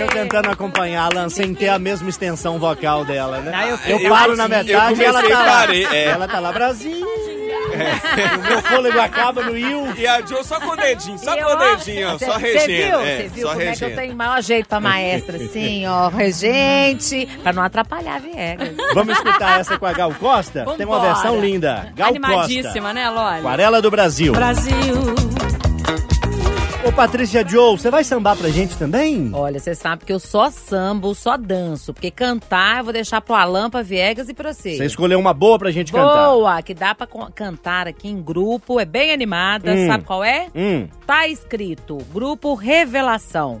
eu 0.00 0.06
tentando 0.08 0.50
acompanhar 0.50 1.02
a 1.02 1.04
Alan 1.06 1.28
sem 1.28 1.54
ter 1.54 1.68
a 1.68 1.78
mesma 1.78 2.08
extensão 2.08 2.58
vocal 2.58 3.04
dela, 3.04 3.38
né? 3.40 3.52
Ah, 3.54 3.68
eu 3.68 3.78
eu, 3.86 4.00
eu- 4.00 4.10
paro 4.10 4.36
na 4.36 4.48
metade 4.48 5.00
e 5.00 5.04
ela 5.04 5.22
tá 5.22 5.38
lá. 5.38 5.44
parei, 5.44 5.84
é. 5.86 6.04
Ela 6.06 6.28
tá 6.28 6.38
lá, 6.40 6.52
Brasil. 6.52 7.06
O 7.72 8.42
meu 8.48 8.62
fôlego 8.62 8.98
acaba 9.00 9.42
no 9.44 9.56
il. 9.56 9.94
E 9.96 10.06
a 10.06 10.20
Jo 10.20 10.42
só 10.42 10.58
com 10.60 10.70
o 10.72 10.76
dedinho, 10.76 11.18
só 11.18 11.34
E 11.34 11.42
com 11.42 11.50
o 11.52 11.56
dedinho, 11.56 12.08
ó, 12.14 12.18
cê- 12.18 12.26
só 12.26 12.38
cê 12.38 12.52
regendo. 12.58 12.66
viu? 12.98 13.00
é, 13.00 13.16
Você 13.16 13.28
viu 13.28 13.46
só 13.46 13.52
como 13.52 13.62
é 13.62 13.72
que 13.76 13.84
eu 13.84 13.94
tenho 13.96 14.16
maior 14.16 14.42
jeito 14.42 14.68
pra 14.68 14.80
maestra, 14.80 15.36
assim, 15.36 15.86
ó, 15.86 16.08
regente, 16.08 17.28
pra 17.42 17.52
não 17.52 17.62
atrapalhar 17.62 18.16
a 18.16 18.18
Viegas. 18.18 18.70
Vamos 18.92 19.14
escutar 19.16 19.60
essa 19.60 19.78
com 19.78 19.86
a 19.86 19.92
Gal 19.92 20.12
Costa? 20.18 20.64
Tem 20.76 20.84
uma 20.84 20.96
Vambora. 20.98 21.14
versão 21.14 21.40
linda. 21.40 21.92
Gal 21.94 22.08
Animadíssima, 22.08 22.72
Costa. 22.88 22.92
né, 22.92 23.08
Loli? 23.08 23.38
Aquarela 23.38 23.80
do 23.80 23.90
Brasil. 23.90 24.32
Brasil. 24.32 25.29
Ô, 26.86 26.90
Patrícia 26.90 27.46
Joe, 27.46 27.76
você 27.78 27.90
vai 27.90 28.02
sambar 28.02 28.36
pra 28.36 28.48
gente 28.48 28.76
também? 28.78 29.30
Olha, 29.34 29.60
você 29.60 29.74
sabe 29.74 30.04
que 30.04 30.12
eu 30.12 30.18
só 30.18 30.50
sambo, 30.50 31.14
só 31.14 31.36
danço, 31.36 31.92
porque 31.92 32.10
cantar 32.10 32.78
eu 32.78 32.84
vou 32.84 32.92
deixar 32.92 33.20
pro 33.20 33.34
Alan, 33.34 33.68
pra 33.68 33.82
Viegas 33.82 34.30
e 34.30 34.34
pra 34.34 34.52
você. 34.54 34.76
Você 34.76 34.86
escolheu 34.86 35.18
uma 35.18 35.34
boa 35.34 35.58
pra 35.58 35.70
gente 35.70 35.92
cantar. 35.92 36.30
Boa, 36.30 36.62
que 36.62 36.72
dá 36.72 36.94
pra 36.94 37.06
cantar 37.34 37.86
aqui 37.86 38.08
em 38.08 38.22
grupo, 38.22 38.80
é 38.80 38.86
bem 38.86 39.12
animada, 39.12 39.72
Hum. 39.72 39.86
sabe 39.86 40.04
qual 40.04 40.24
é? 40.24 40.46
Hum, 40.54 40.88
Tá 41.06 41.28
escrito, 41.28 41.98
Grupo 42.14 42.54
Revelação. 42.54 43.60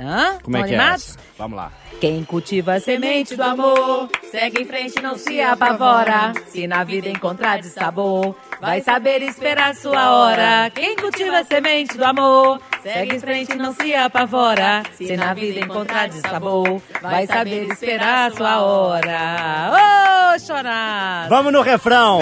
Hã? 0.00 0.38
como 0.42 0.56
é 0.56 0.60
Tão 0.60 0.68
que 0.68 0.74
é 0.74 0.78
animados? 0.78 1.08
essa? 1.10 1.18
Vamos 1.36 1.56
lá. 1.56 1.70
Quem 2.00 2.24
cultiva 2.24 2.74
a 2.74 2.80
semente 2.80 3.36
do 3.36 3.42
amor, 3.42 4.08
segue 4.30 4.62
em 4.62 4.64
frente, 4.64 5.02
não 5.02 5.18
se 5.18 5.38
apavora. 5.42 6.32
Se 6.48 6.66
na 6.66 6.82
vida 6.82 7.10
encontrar 7.10 7.58
de 7.60 7.66
sabor, 7.66 8.34
vai 8.58 8.80
saber 8.80 9.20
esperar 9.22 9.74
sua 9.74 10.10
hora. 10.10 10.70
Quem 10.74 10.96
cultiva 10.96 11.40
a 11.40 11.44
semente 11.44 11.98
do 11.98 12.04
amor, 12.04 12.58
segue 12.82 13.16
em 13.16 13.20
frente, 13.20 13.54
não 13.56 13.74
se 13.74 13.94
apavora. 13.94 14.82
Se 14.96 15.14
na 15.14 15.34
vida 15.34 15.60
encontrar 15.60 16.08
de 16.08 16.20
sabor, 16.20 16.80
vai 17.02 17.26
saber 17.26 17.64
esperar 17.70 18.32
sua 18.32 18.60
hora. 18.62 19.72
Ô, 20.34 20.38
chorado! 20.38 21.28
Vamos 21.28 21.52
no 21.52 21.60
refrão. 21.60 22.20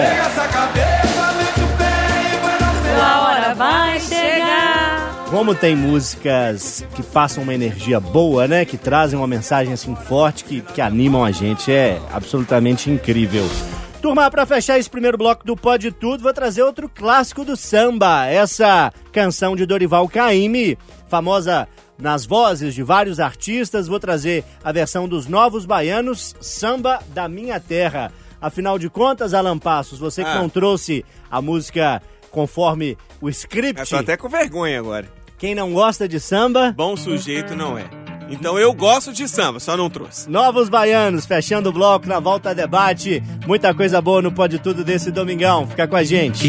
Sua 2.95 3.21
hora 3.29 3.55
vai 3.55 3.99
chegar. 4.01 4.78
Como 5.29 5.53
tem 5.53 5.75
músicas 5.75 6.83
que 6.95 7.03
passam 7.03 7.43
uma 7.43 7.53
energia 7.53 7.99
boa, 7.99 8.47
né? 8.47 8.65
Que 8.65 8.77
trazem 8.77 9.17
uma 9.17 9.27
mensagem 9.27 9.71
assim 9.71 9.95
forte, 9.95 10.43
que, 10.43 10.61
que 10.61 10.81
animam 10.81 11.23
a 11.23 11.31
gente. 11.31 11.71
É 11.71 12.01
absolutamente 12.11 12.89
incrível. 12.89 13.43
Turma, 14.01 14.31
pra 14.31 14.45
fechar 14.45 14.79
esse 14.79 14.89
primeiro 14.89 15.17
bloco 15.19 15.45
do 15.45 15.55
Pode 15.55 15.91
Tudo, 15.91 16.23
vou 16.23 16.33
trazer 16.33 16.63
outro 16.63 16.89
clássico 16.89 17.45
do 17.45 17.55
samba. 17.55 18.25
Essa 18.25 18.91
canção 19.11 19.55
de 19.55 19.67
Dorival 19.67 20.07
Caymmi, 20.09 20.75
famosa 21.07 21.67
nas 21.97 22.25
vozes 22.25 22.73
de 22.73 22.81
vários 22.81 23.19
artistas. 23.19 23.87
Vou 23.87 23.99
trazer 23.99 24.43
a 24.63 24.71
versão 24.71 25.07
dos 25.07 25.27
Novos 25.27 25.63
Baianos, 25.65 26.33
Samba 26.41 26.99
da 27.13 27.27
Minha 27.29 27.59
Terra. 27.59 28.11
Afinal 28.41 28.79
de 28.79 28.89
contas, 28.89 29.35
Alan 29.35 29.59
Passos, 29.59 29.99
você 29.99 30.23
que 30.23 30.29
Ah. 30.29 30.39
não 30.39 30.49
trouxe 30.49 31.05
a 31.29 31.39
música 31.39 32.01
conforme 32.31 32.97
o 33.21 33.27
Eu 33.27 33.31
script, 33.31 33.89
tô 33.89 33.97
até 33.97 34.15
com 34.15 34.29
vergonha 34.29 34.79
agora. 34.79 35.18
Quem 35.39 35.55
não 35.55 35.71
gosta 35.71 36.07
de 36.07 36.19
samba, 36.19 36.73
Bom 36.75 36.97
sujeito 36.97 37.55
não 37.55 37.77
é. 37.77 37.85
Então 38.29 38.59
eu 38.59 38.73
gosto 38.73 39.11
de 39.11 39.27
samba, 39.27 39.59
só 39.59 39.75
não 39.75 39.89
trouxe. 39.89 40.29
Novos 40.29 40.69
Baianos, 40.69 41.25
fechando 41.25 41.69
o 41.69 41.71
bloco 41.71 42.07
na 42.07 42.19
volta 42.19 42.51
a 42.51 42.53
debate. 42.53 43.23
Muita 43.47 43.73
coisa 43.73 43.99
boa 44.01 44.21
no 44.21 44.31
Pode 44.31 44.59
Tudo 44.59 44.83
desse 44.83 45.09
domingão. 45.09 45.65
Fica 45.65 45.87
com 45.87 45.95
a 45.95 46.03
gente. 46.03 46.47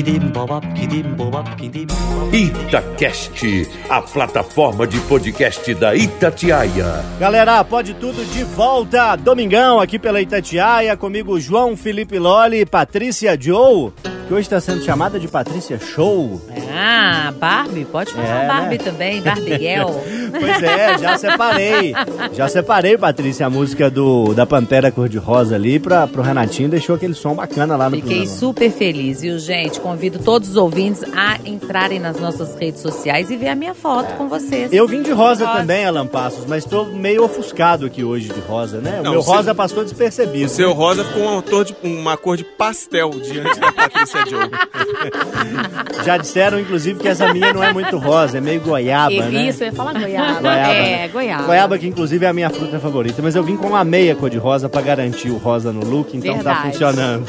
Itacast, 2.32 3.68
a 3.88 4.02
plataforma 4.02 4.87
de 4.87 4.99
podcast 5.00 5.73
da 5.75 5.94
Itatiaia. 5.94 7.02
Galera, 7.18 7.64
Pode 7.64 7.94
Tudo 7.94 8.23
de 8.26 8.44
volta. 8.44 9.16
Domingão 9.16 9.80
aqui 9.80 9.99
pela 9.99 10.20
Itatiaia. 10.20 10.97
Comigo 10.97 11.40
João 11.40 11.76
Felipe 11.76 12.18
Loli, 12.18 12.66
Patrícia 12.66 13.40
Joe, 13.40 13.90
que 14.30 14.34
hoje 14.34 14.42
está 14.42 14.60
sendo 14.60 14.80
chamada 14.84 15.18
de 15.18 15.26
Patrícia 15.26 15.76
Show. 15.76 16.40
Ah, 16.72 17.34
Barbie, 17.37 17.84
pode 17.84 18.12
falar 18.12 18.44
É, 18.44 18.46
Barbie 18.46 18.78
né? 18.78 18.84
também, 18.84 19.20
Barbie 19.20 19.58
Girl. 19.58 19.88
Pois 20.30 20.62
é, 20.62 20.99
já 20.99 21.18
separei. 21.18 21.94
Já 22.32 22.49
separei, 22.49 22.96
Patrícia, 22.99 23.46
a 23.46 23.50
música 23.50 23.90
do, 23.90 24.32
da 24.34 24.46
Pantera 24.46 24.90
Cor-de-Rosa 24.90 25.54
ali 25.54 25.78
pra, 25.78 26.06
pro 26.06 26.22
Renatinho. 26.22 26.68
Deixou 26.68 26.96
aquele 26.96 27.14
som 27.14 27.34
bacana 27.34 27.76
lá 27.76 27.88
no 27.90 27.96
Fiquei 27.96 28.16
programa. 28.18 28.38
super 28.38 28.70
feliz, 28.70 29.20
viu, 29.22 29.38
gente? 29.38 29.80
Convido 29.80 30.18
todos 30.18 30.50
os 30.50 30.56
ouvintes 30.56 31.02
a 31.14 31.38
entrarem 31.44 31.99
nas 31.99 32.18
nossas 32.20 32.54
redes 32.56 32.80
sociais 32.80 33.30
e 33.30 33.37
ver 33.37 33.49
a 33.49 33.54
minha 33.54 33.75
foto 33.75 34.14
com 34.14 34.28
vocês. 34.28 34.72
Eu 34.72 34.87
vim 34.87 35.02
de 35.02 35.10
rosa, 35.12 35.46
também, 35.46 35.84
Alan 35.84 36.06
Passos, 36.06 36.44
mas 36.46 36.64
tô 36.64 36.84
meio 36.84 37.25
ofuscado 37.25 37.87
aqui 37.87 38.04
hoje 38.04 38.28
de 38.28 38.40
rosa, 38.40 38.78
né? 38.78 39.00
O 39.00 39.04
Não, 39.04 39.12
meu 39.12 39.22
você- 39.22 39.30
rosa 39.30 39.54
passou 39.54 39.82
despercebido. 39.84 40.46
O 40.46 40.49
seu 40.49 40.72
rosa 40.72 41.04
ficou 41.04 41.22
uma, 41.25 41.42
cor 41.42 41.64
de, 41.64 41.76
uma 41.82 42.16
cor 42.16 42.37
de 42.37 42.44
pastel 42.44 43.10
diante 43.10 43.58
da 43.58 43.72
Patrícia 43.72 44.25
Joe. 44.28 44.50
Já 46.04 46.16
disseram, 46.16 46.58
inclusive, 46.60 46.99
que 47.00 47.08
essa 47.08 47.32
minha 47.32 47.52
não 47.52 47.62
é 47.62 47.72
muito 47.72 47.96
rosa, 47.99 48.38
é 48.38 48.40
meio 48.40 48.60
goiaba, 48.60 49.12
E- 49.12 49.20
né? 49.22 49.49
Isso, 49.49 49.62
eu 49.62 49.66
ia 49.68 49.72
falar 49.72 49.92
goiaba. 49.94 50.19
Goiaba, 50.40 50.72
é, 50.72 50.82
né? 50.96 51.08
goiaba. 51.08 51.42
Goiaba, 51.44 51.78
que 51.78 51.86
inclusive 51.86 52.24
é 52.24 52.28
a 52.28 52.32
minha 52.32 52.50
fruta 52.50 52.78
favorita. 52.78 53.20
Mas 53.22 53.34
eu 53.36 53.42
vim 53.42 53.56
com 53.56 53.68
uma 53.68 53.84
meia 53.84 54.14
cor 54.14 54.30
de 54.30 54.38
rosa 54.38 54.68
pra 54.68 54.80
garantir 54.80 55.30
o 55.30 55.36
rosa 55.38 55.72
no 55.72 55.84
look, 55.84 56.16
então 56.16 56.32
tá 56.38 56.42
Verdade. 56.42 56.72
funcionando. 56.72 57.28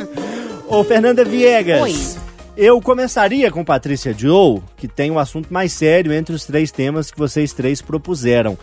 Ô, 0.68 0.82
Fernanda 0.84 1.24
Viegas. 1.24 1.82
Oi. 1.82 1.94
Eu 2.56 2.80
começaria 2.80 3.50
com 3.50 3.64
Patrícia 3.64 4.14
Joe, 4.16 4.60
que 4.76 4.86
tem 4.86 5.10
um 5.10 5.18
assunto 5.18 5.52
mais 5.52 5.72
sério 5.72 6.12
entre 6.12 6.34
os 6.34 6.44
três 6.44 6.70
temas 6.70 7.10
que 7.10 7.18
vocês 7.18 7.52
três 7.52 7.82
propuseram. 7.82 8.56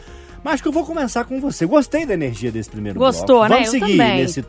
Mas 0.44 0.56
acho 0.56 0.64
que 0.64 0.70
eu 0.70 0.74
vou 0.74 0.86
começar 0.86 1.26
com 1.26 1.40
você. 1.42 1.66
Gostei 1.66 2.06
da 2.06 2.14
energia 2.14 2.52
desse 2.52 2.70
primeiro 2.70 2.98
Gostou, 2.98 3.40
bloco. 3.40 3.50
né? 3.50 3.56
Vamos 3.58 3.74
Eu 3.74 3.80
seguir 3.80 3.98
também. 3.98 4.18
nesse, 4.22 4.46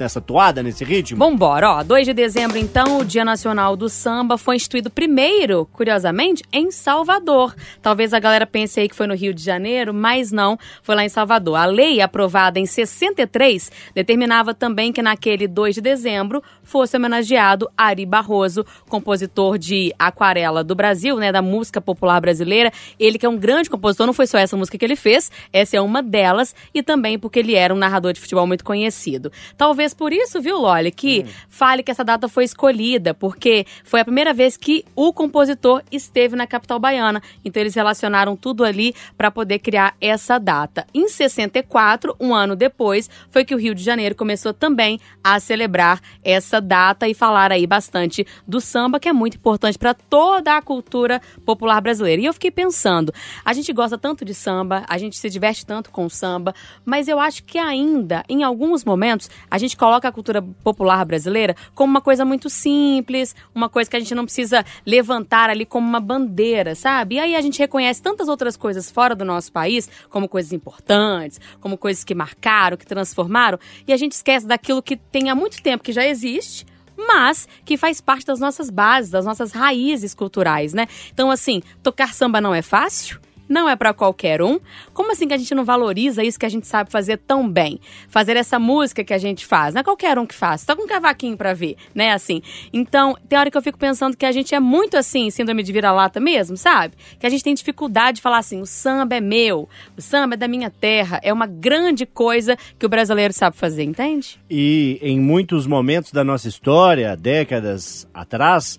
nessa 0.00 0.20
toada, 0.20 0.62
nesse 0.62 0.84
ritmo? 0.84 1.18
Vambora, 1.18 1.70
ó. 1.70 1.82
2 1.82 2.06
de 2.06 2.12
dezembro, 2.12 2.58
então, 2.58 2.98
o 2.98 3.04
Dia 3.04 3.24
Nacional 3.24 3.76
do 3.76 3.88
Samba 3.88 4.36
foi 4.36 4.56
instituído 4.56 4.90
primeiro, 4.90 5.68
curiosamente, 5.72 6.42
em 6.52 6.70
Salvador. 6.70 7.54
Talvez 7.82 8.12
a 8.12 8.18
galera 8.18 8.46
pense 8.46 8.80
aí 8.80 8.88
que 8.88 8.94
foi 8.94 9.06
no 9.06 9.14
Rio 9.14 9.34
de 9.34 9.42
Janeiro, 9.42 9.92
mas 9.94 10.32
não, 10.32 10.58
foi 10.82 10.94
lá 10.94 11.04
em 11.04 11.08
Salvador. 11.08 11.56
A 11.56 11.64
lei, 11.66 12.00
aprovada 12.00 12.58
em 12.58 12.66
63, 12.66 13.70
determinava 13.94 14.54
também 14.54 14.92
que 14.92 15.02
naquele 15.02 15.46
2 15.46 15.76
de 15.76 15.80
dezembro 15.80 16.42
fosse 16.62 16.96
homenageado 16.96 17.68
Ari 17.76 18.06
Barroso, 18.06 18.64
compositor 18.88 19.58
de 19.58 19.92
Aquarela 19.98 20.64
do 20.64 20.74
Brasil, 20.74 21.16
né, 21.16 21.30
da 21.30 21.42
música 21.42 21.80
popular 21.80 22.20
brasileira. 22.20 22.72
Ele 22.98 23.18
que 23.18 23.26
é 23.26 23.28
um 23.28 23.36
grande 23.36 23.68
compositor, 23.68 24.06
não 24.06 24.14
foi 24.14 24.26
só 24.26 24.38
essa 24.38 24.56
música 24.56 24.78
que 24.78 24.84
ele 24.84 24.96
fez, 24.96 25.30
essa 25.52 25.76
é 25.76 25.80
uma 25.80 26.02
delas, 26.02 26.54
e 26.72 26.82
também 26.82 27.18
porque 27.18 27.38
ele 27.38 27.54
era 27.54 27.74
um 27.74 27.78
narrador 27.78 28.12
de 28.12 28.20
futebol 28.20 28.46
muito 28.46 28.64
conhecido. 28.64 29.30
Talvez 29.56 29.89
por 29.94 30.12
isso, 30.12 30.40
viu, 30.40 30.58
Loli, 30.58 30.90
que 30.90 31.24
fale 31.48 31.82
que 31.82 31.90
essa 31.90 32.04
data 32.04 32.28
foi 32.28 32.44
escolhida, 32.44 33.14
porque 33.14 33.66
foi 33.84 34.00
a 34.00 34.04
primeira 34.04 34.32
vez 34.32 34.56
que 34.56 34.84
o 34.94 35.12
compositor 35.12 35.82
esteve 35.90 36.36
na 36.36 36.46
capital 36.46 36.78
baiana. 36.78 37.22
Então 37.44 37.60
eles 37.60 37.74
relacionaram 37.74 38.36
tudo 38.36 38.64
ali 38.64 38.94
para 39.16 39.30
poder 39.30 39.58
criar 39.58 39.94
essa 40.00 40.38
data. 40.38 40.86
Em 40.94 41.08
64, 41.08 42.16
um 42.20 42.34
ano 42.34 42.56
depois, 42.56 43.08
foi 43.30 43.44
que 43.44 43.54
o 43.54 43.58
Rio 43.58 43.74
de 43.74 43.82
Janeiro 43.82 44.14
começou 44.14 44.52
também 44.52 45.00
a 45.22 45.38
celebrar 45.40 46.00
essa 46.24 46.60
data 46.60 47.08
e 47.08 47.14
falar 47.14 47.52
aí 47.52 47.66
bastante 47.66 48.26
do 48.46 48.60
samba, 48.60 49.00
que 49.00 49.08
é 49.08 49.12
muito 49.12 49.36
importante 49.36 49.78
para 49.78 49.94
toda 49.94 50.56
a 50.56 50.62
cultura 50.62 51.20
popular 51.44 51.80
brasileira. 51.80 52.22
E 52.22 52.26
eu 52.26 52.32
fiquei 52.32 52.50
pensando, 52.50 53.12
a 53.44 53.52
gente 53.52 53.72
gosta 53.72 53.96
tanto 53.98 54.24
de 54.24 54.34
samba, 54.34 54.84
a 54.88 54.98
gente 54.98 55.16
se 55.16 55.28
diverte 55.30 55.64
tanto 55.64 55.90
com 55.90 56.06
o 56.06 56.10
samba, 56.10 56.54
mas 56.84 57.08
eu 57.08 57.18
acho 57.18 57.44
que 57.44 57.58
ainda, 57.58 58.24
em 58.28 58.42
alguns 58.42 58.84
momentos, 58.84 59.30
a 59.50 59.58
gente 59.58 59.76
coloca 59.80 60.06
a 60.06 60.12
cultura 60.12 60.42
popular 60.42 61.06
brasileira 61.06 61.56
como 61.74 61.90
uma 61.90 62.02
coisa 62.02 62.22
muito 62.22 62.50
simples, 62.50 63.34
uma 63.54 63.66
coisa 63.66 63.88
que 63.88 63.96
a 63.96 63.98
gente 63.98 64.14
não 64.14 64.26
precisa 64.26 64.62
levantar 64.84 65.48
ali 65.48 65.64
como 65.64 65.88
uma 65.88 65.98
bandeira, 65.98 66.74
sabe? 66.74 67.14
E 67.14 67.18
aí 67.18 67.34
a 67.34 67.40
gente 67.40 67.58
reconhece 67.58 68.02
tantas 68.02 68.28
outras 68.28 68.58
coisas 68.58 68.90
fora 68.90 69.14
do 69.14 69.24
nosso 69.24 69.50
país, 69.50 69.88
como 70.10 70.28
coisas 70.28 70.52
importantes, 70.52 71.40
como 71.62 71.78
coisas 71.78 72.04
que 72.04 72.14
marcaram, 72.14 72.76
que 72.76 72.84
transformaram, 72.84 73.58
e 73.88 73.92
a 73.94 73.96
gente 73.96 74.12
esquece 74.12 74.46
daquilo 74.46 74.82
que 74.82 74.98
tem 74.98 75.30
há 75.30 75.34
muito 75.34 75.62
tempo 75.62 75.82
que 75.82 75.92
já 75.92 76.06
existe, 76.06 76.66
mas 76.94 77.48
que 77.64 77.78
faz 77.78 78.02
parte 78.02 78.26
das 78.26 78.38
nossas 78.38 78.68
bases, 78.68 79.10
das 79.10 79.24
nossas 79.24 79.50
raízes 79.50 80.14
culturais, 80.14 80.74
né? 80.74 80.86
Então, 81.10 81.30
assim, 81.30 81.62
tocar 81.82 82.12
samba 82.12 82.38
não 82.38 82.54
é 82.54 82.60
fácil? 82.60 83.18
Não 83.50 83.68
é 83.68 83.74
pra 83.74 83.92
qualquer 83.92 84.40
um. 84.40 84.60
Como 84.94 85.10
assim 85.10 85.26
que 85.26 85.34
a 85.34 85.36
gente 85.36 85.56
não 85.56 85.64
valoriza 85.64 86.22
isso 86.22 86.38
que 86.38 86.46
a 86.46 86.48
gente 86.48 86.68
sabe 86.68 86.88
fazer 86.88 87.16
tão 87.16 87.48
bem? 87.48 87.80
Fazer 88.08 88.36
essa 88.36 88.60
música 88.60 89.02
que 89.02 89.12
a 89.12 89.18
gente 89.18 89.44
faz. 89.44 89.74
Não 89.74 89.80
é 89.80 89.82
qualquer 89.82 90.16
um 90.20 90.24
que 90.24 90.36
faz. 90.36 90.64
Toca 90.64 90.80
um 90.80 90.86
cavaquinho 90.86 91.36
pra 91.36 91.52
ver, 91.52 91.74
né? 91.92 92.12
Assim. 92.12 92.42
Então, 92.72 93.16
tem 93.28 93.36
hora 93.36 93.50
que 93.50 93.56
eu 93.56 93.62
fico 93.62 93.76
pensando 93.76 94.16
que 94.16 94.24
a 94.24 94.30
gente 94.30 94.54
é 94.54 94.60
muito 94.60 94.96
assim, 94.96 95.28
síndrome 95.30 95.64
de 95.64 95.72
vira-lata 95.72 96.20
mesmo, 96.20 96.56
sabe? 96.56 96.94
Que 97.18 97.26
a 97.26 97.28
gente 97.28 97.42
tem 97.42 97.52
dificuldade 97.52 98.16
de 98.16 98.22
falar 98.22 98.38
assim: 98.38 98.60
o 98.60 98.66
samba 98.66 99.16
é 99.16 99.20
meu, 99.20 99.68
o 99.98 100.00
samba 100.00 100.34
é 100.34 100.36
da 100.36 100.46
minha 100.46 100.70
terra. 100.70 101.18
É 101.20 101.32
uma 101.32 101.48
grande 101.48 102.06
coisa 102.06 102.56
que 102.78 102.86
o 102.86 102.88
brasileiro 102.88 103.34
sabe 103.34 103.56
fazer, 103.56 103.82
entende? 103.82 104.38
E 104.48 104.96
em 105.02 105.18
muitos 105.18 105.66
momentos 105.66 106.12
da 106.12 106.22
nossa 106.22 106.46
história, 106.46 107.16
décadas 107.16 108.06
atrás, 108.14 108.78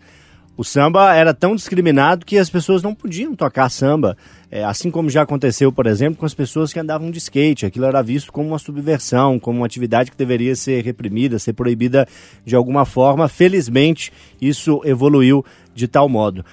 o 0.61 0.63
samba 0.63 1.15
era 1.15 1.33
tão 1.33 1.55
discriminado 1.55 2.23
que 2.23 2.37
as 2.37 2.47
pessoas 2.47 2.83
não 2.83 2.93
podiam 2.93 3.35
tocar 3.35 3.67
samba. 3.67 4.15
É, 4.51 4.63
assim 4.63 4.91
como 4.91 5.09
já 5.09 5.23
aconteceu, 5.23 5.71
por 5.71 5.87
exemplo, 5.87 6.19
com 6.19 6.25
as 6.25 6.35
pessoas 6.35 6.71
que 6.71 6.79
andavam 6.79 7.09
de 7.09 7.17
skate. 7.17 7.65
Aquilo 7.65 7.85
era 7.85 8.03
visto 8.03 8.31
como 8.31 8.49
uma 8.49 8.59
subversão, 8.59 9.39
como 9.39 9.61
uma 9.61 9.65
atividade 9.65 10.11
que 10.11 10.17
deveria 10.17 10.55
ser 10.55 10.83
reprimida, 10.83 11.39
ser 11.39 11.53
proibida 11.53 12.07
de 12.45 12.55
alguma 12.55 12.85
forma. 12.85 13.27
Felizmente, 13.27 14.13
isso 14.39 14.81
evoluiu 14.85 15.43
de 15.73 15.87
tal 15.87 16.07
modo 16.07 16.45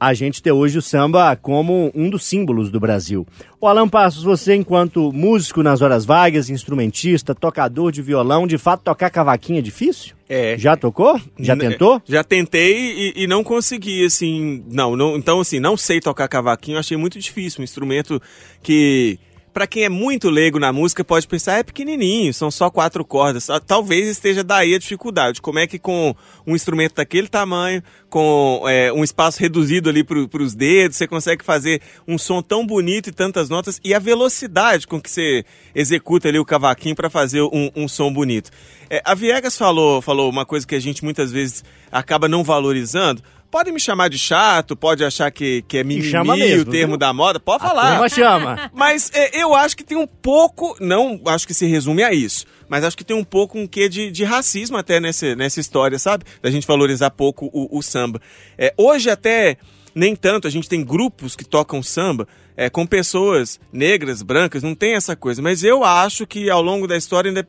a 0.00 0.14
gente 0.14 0.42
ter 0.42 0.50
hoje 0.50 0.78
o 0.78 0.82
samba 0.82 1.36
como 1.36 1.92
um 1.94 2.08
dos 2.08 2.24
símbolos 2.24 2.70
do 2.70 2.80
Brasil. 2.80 3.26
O 3.60 3.66
Alan 3.66 3.86
Passos, 3.86 4.24
você 4.24 4.54
enquanto 4.54 5.12
músico 5.12 5.62
nas 5.62 5.82
horas 5.82 6.06
vagas, 6.06 6.48
instrumentista, 6.48 7.34
tocador 7.34 7.92
de 7.92 8.00
violão, 8.00 8.46
de 8.46 8.56
fato 8.56 8.82
tocar 8.82 9.10
cavaquinho 9.10 9.58
é 9.58 9.62
difícil? 9.62 10.14
É. 10.26 10.56
Já 10.56 10.74
tocou? 10.76 11.20
Já 11.38 11.54
tentou? 11.54 12.00
Já 12.08 12.24
tentei 12.24 13.12
e, 13.14 13.24
e 13.24 13.26
não 13.26 13.44
consegui, 13.44 14.04
assim. 14.04 14.64
Não, 14.70 14.96
não, 14.96 15.16
então, 15.16 15.40
assim, 15.40 15.60
não 15.60 15.76
sei 15.76 16.00
tocar 16.00 16.28
cavaquinho, 16.28 16.78
achei 16.78 16.96
muito 16.96 17.18
difícil. 17.18 17.60
Um 17.60 17.64
instrumento 17.64 18.22
que, 18.62 19.18
pra 19.52 19.66
quem 19.66 19.84
é 19.84 19.88
muito 19.88 20.30
leigo 20.30 20.58
na 20.58 20.72
música, 20.72 21.04
pode 21.04 21.26
pensar, 21.26 21.58
é 21.58 21.62
pequenininho, 21.62 22.32
são 22.32 22.50
só 22.50 22.70
quatro 22.70 23.04
cordas. 23.04 23.50
Ah, 23.50 23.60
Talvez 23.60 24.08
esteja 24.08 24.42
daí 24.42 24.74
a 24.74 24.78
dificuldade. 24.78 25.40
Como 25.40 25.58
é 25.58 25.66
que 25.66 25.78
com 25.78 26.14
um 26.46 26.54
instrumento 26.54 26.94
daquele 26.94 27.28
tamanho, 27.28 27.82
com 28.08 28.62
é, 28.66 28.92
um 28.92 29.04
espaço 29.04 29.40
reduzido 29.40 29.88
ali 29.88 30.02
pro, 30.02 30.28
pros 30.28 30.54
dedos, 30.54 30.96
você 30.96 31.06
consegue 31.06 31.44
fazer 31.44 31.80
um 32.06 32.18
som 32.18 32.42
tão 32.42 32.66
bonito 32.66 33.08
e 33.08 33.12
tantas 33.12 33.48
notas 33.48 33.80
e 33.84 33.94
a 33.94 33.98
velocidade 33.98 34.86
com 34.86 35.00
que 35.00 35.10
você 35.10 35.44
executa 35.74 36.28
ali 36.28 36.38
o 36.38 36.44
cavaquinho 36.44 36.96
para 36.96 37.10
fazer 37.10 37.42
um, 37.42 37.70
um 37.74 37.88
som 37.88 38.12
bonito. 38.12 38.50
É, 38.88 39.00
a 39.04 39.14
Viegas 39.14 39.56
falou, 39.56 40.02
falou 40.02 40.28
uma 40.28 40.44
coisa 40.44 40.66
que 40.66 40.74
a 40.74 40.80
gente 40.80 41.04
muitas 41.04 41.30
vezes 41.30 41.64
acaba 41.92 42.28
não 42.28 42.42
valorizando. 42.42 43.22
Pode 43.50 43.72
me 43.72 43.80
chamar 43.80 44.08
de 44.08 44.18
chato, 44.18 44.76
pode 44.76 45.04
achar 45.04 45.30
que, 45.30 45.62
que 45.62 45.78
é 45.78 45.84
chama 46.02 46.34
mimimi, 46.34 46.54
mesmo, 46.54 46.68
o 46.68 46.72
termo 46.72 46.92
viu? 46.92 46.98
da 46.98 47.12
moda, 47.12 47.40
pode 47.40 47.62
falar. 47.62 47.90
turma 47.92 48.08
chama. 48.08 48.70
Mas 48.72 49.10
é, 49.12 49.42
eu 49.42 49.54
acho 49.54 49.76
que 49.76 49.82
tem 49.82 49.98
um 49.98 50.06
pouco, 50.06 50.76
não 50.78 51.20
acho 51.26 51.46
que 51.46 51.54
se 51.54 51.66
resume 51.66 52.04
a 52.04 52.12
isso, 52.12 52.46
mas 52.68 52.84
acho 52.84 52.96
que 52.96 53.02
tem 53.04 53.16
um 53.16 53.24
pouco 53.24 53.58
um 53.58 53.66
quê 53.66 53.88
de, 53.88 54.10
de 54.10 54.22
racismo 54.22 54.76
até 54.76 55.00
nessa, 55.00 55.34
nessa 55.34 55.58
história, 55.58 55.98
sabe? 55.98 56.24
Da 56.40 56.50
gente 56.50 56.66
valorizar 56.66 57.10
pouco 57.10 57.50
o, 57.52 57.76
o 57.76 57.82
samba. 57.82 58.20
É, 58.56 58.72
hoje 58.76 59.10
até 59.10 59.56
nem 59.94 60.14
tanto, 60.14 60.46
a 60.46 60.50
gente 60.50 60.68
tem 60.68 60.84
grupos 60.84 61.34
que 61.34 61.44
tocam 61.44 61.82
samba 61.82 62.28
é, 62.56 62.70
com 62.70 62.86
pessoas 62.86 63.58
negras, 63.72 64.22
brancas, 64.22 64.62
não 64.62 64.74
tem 64.74 64.94
essa 64.94 65.16
coisa. 65.16 65.42
Mas 65.42 65.64
eu 65.64 65.82
acho 65.82 66.26
que 66.26 66.48
ao 66.48 66.62
longo 66.62 66.86
da 66.86 66.96
história 66.96 67.28
ainda 67.28 67.46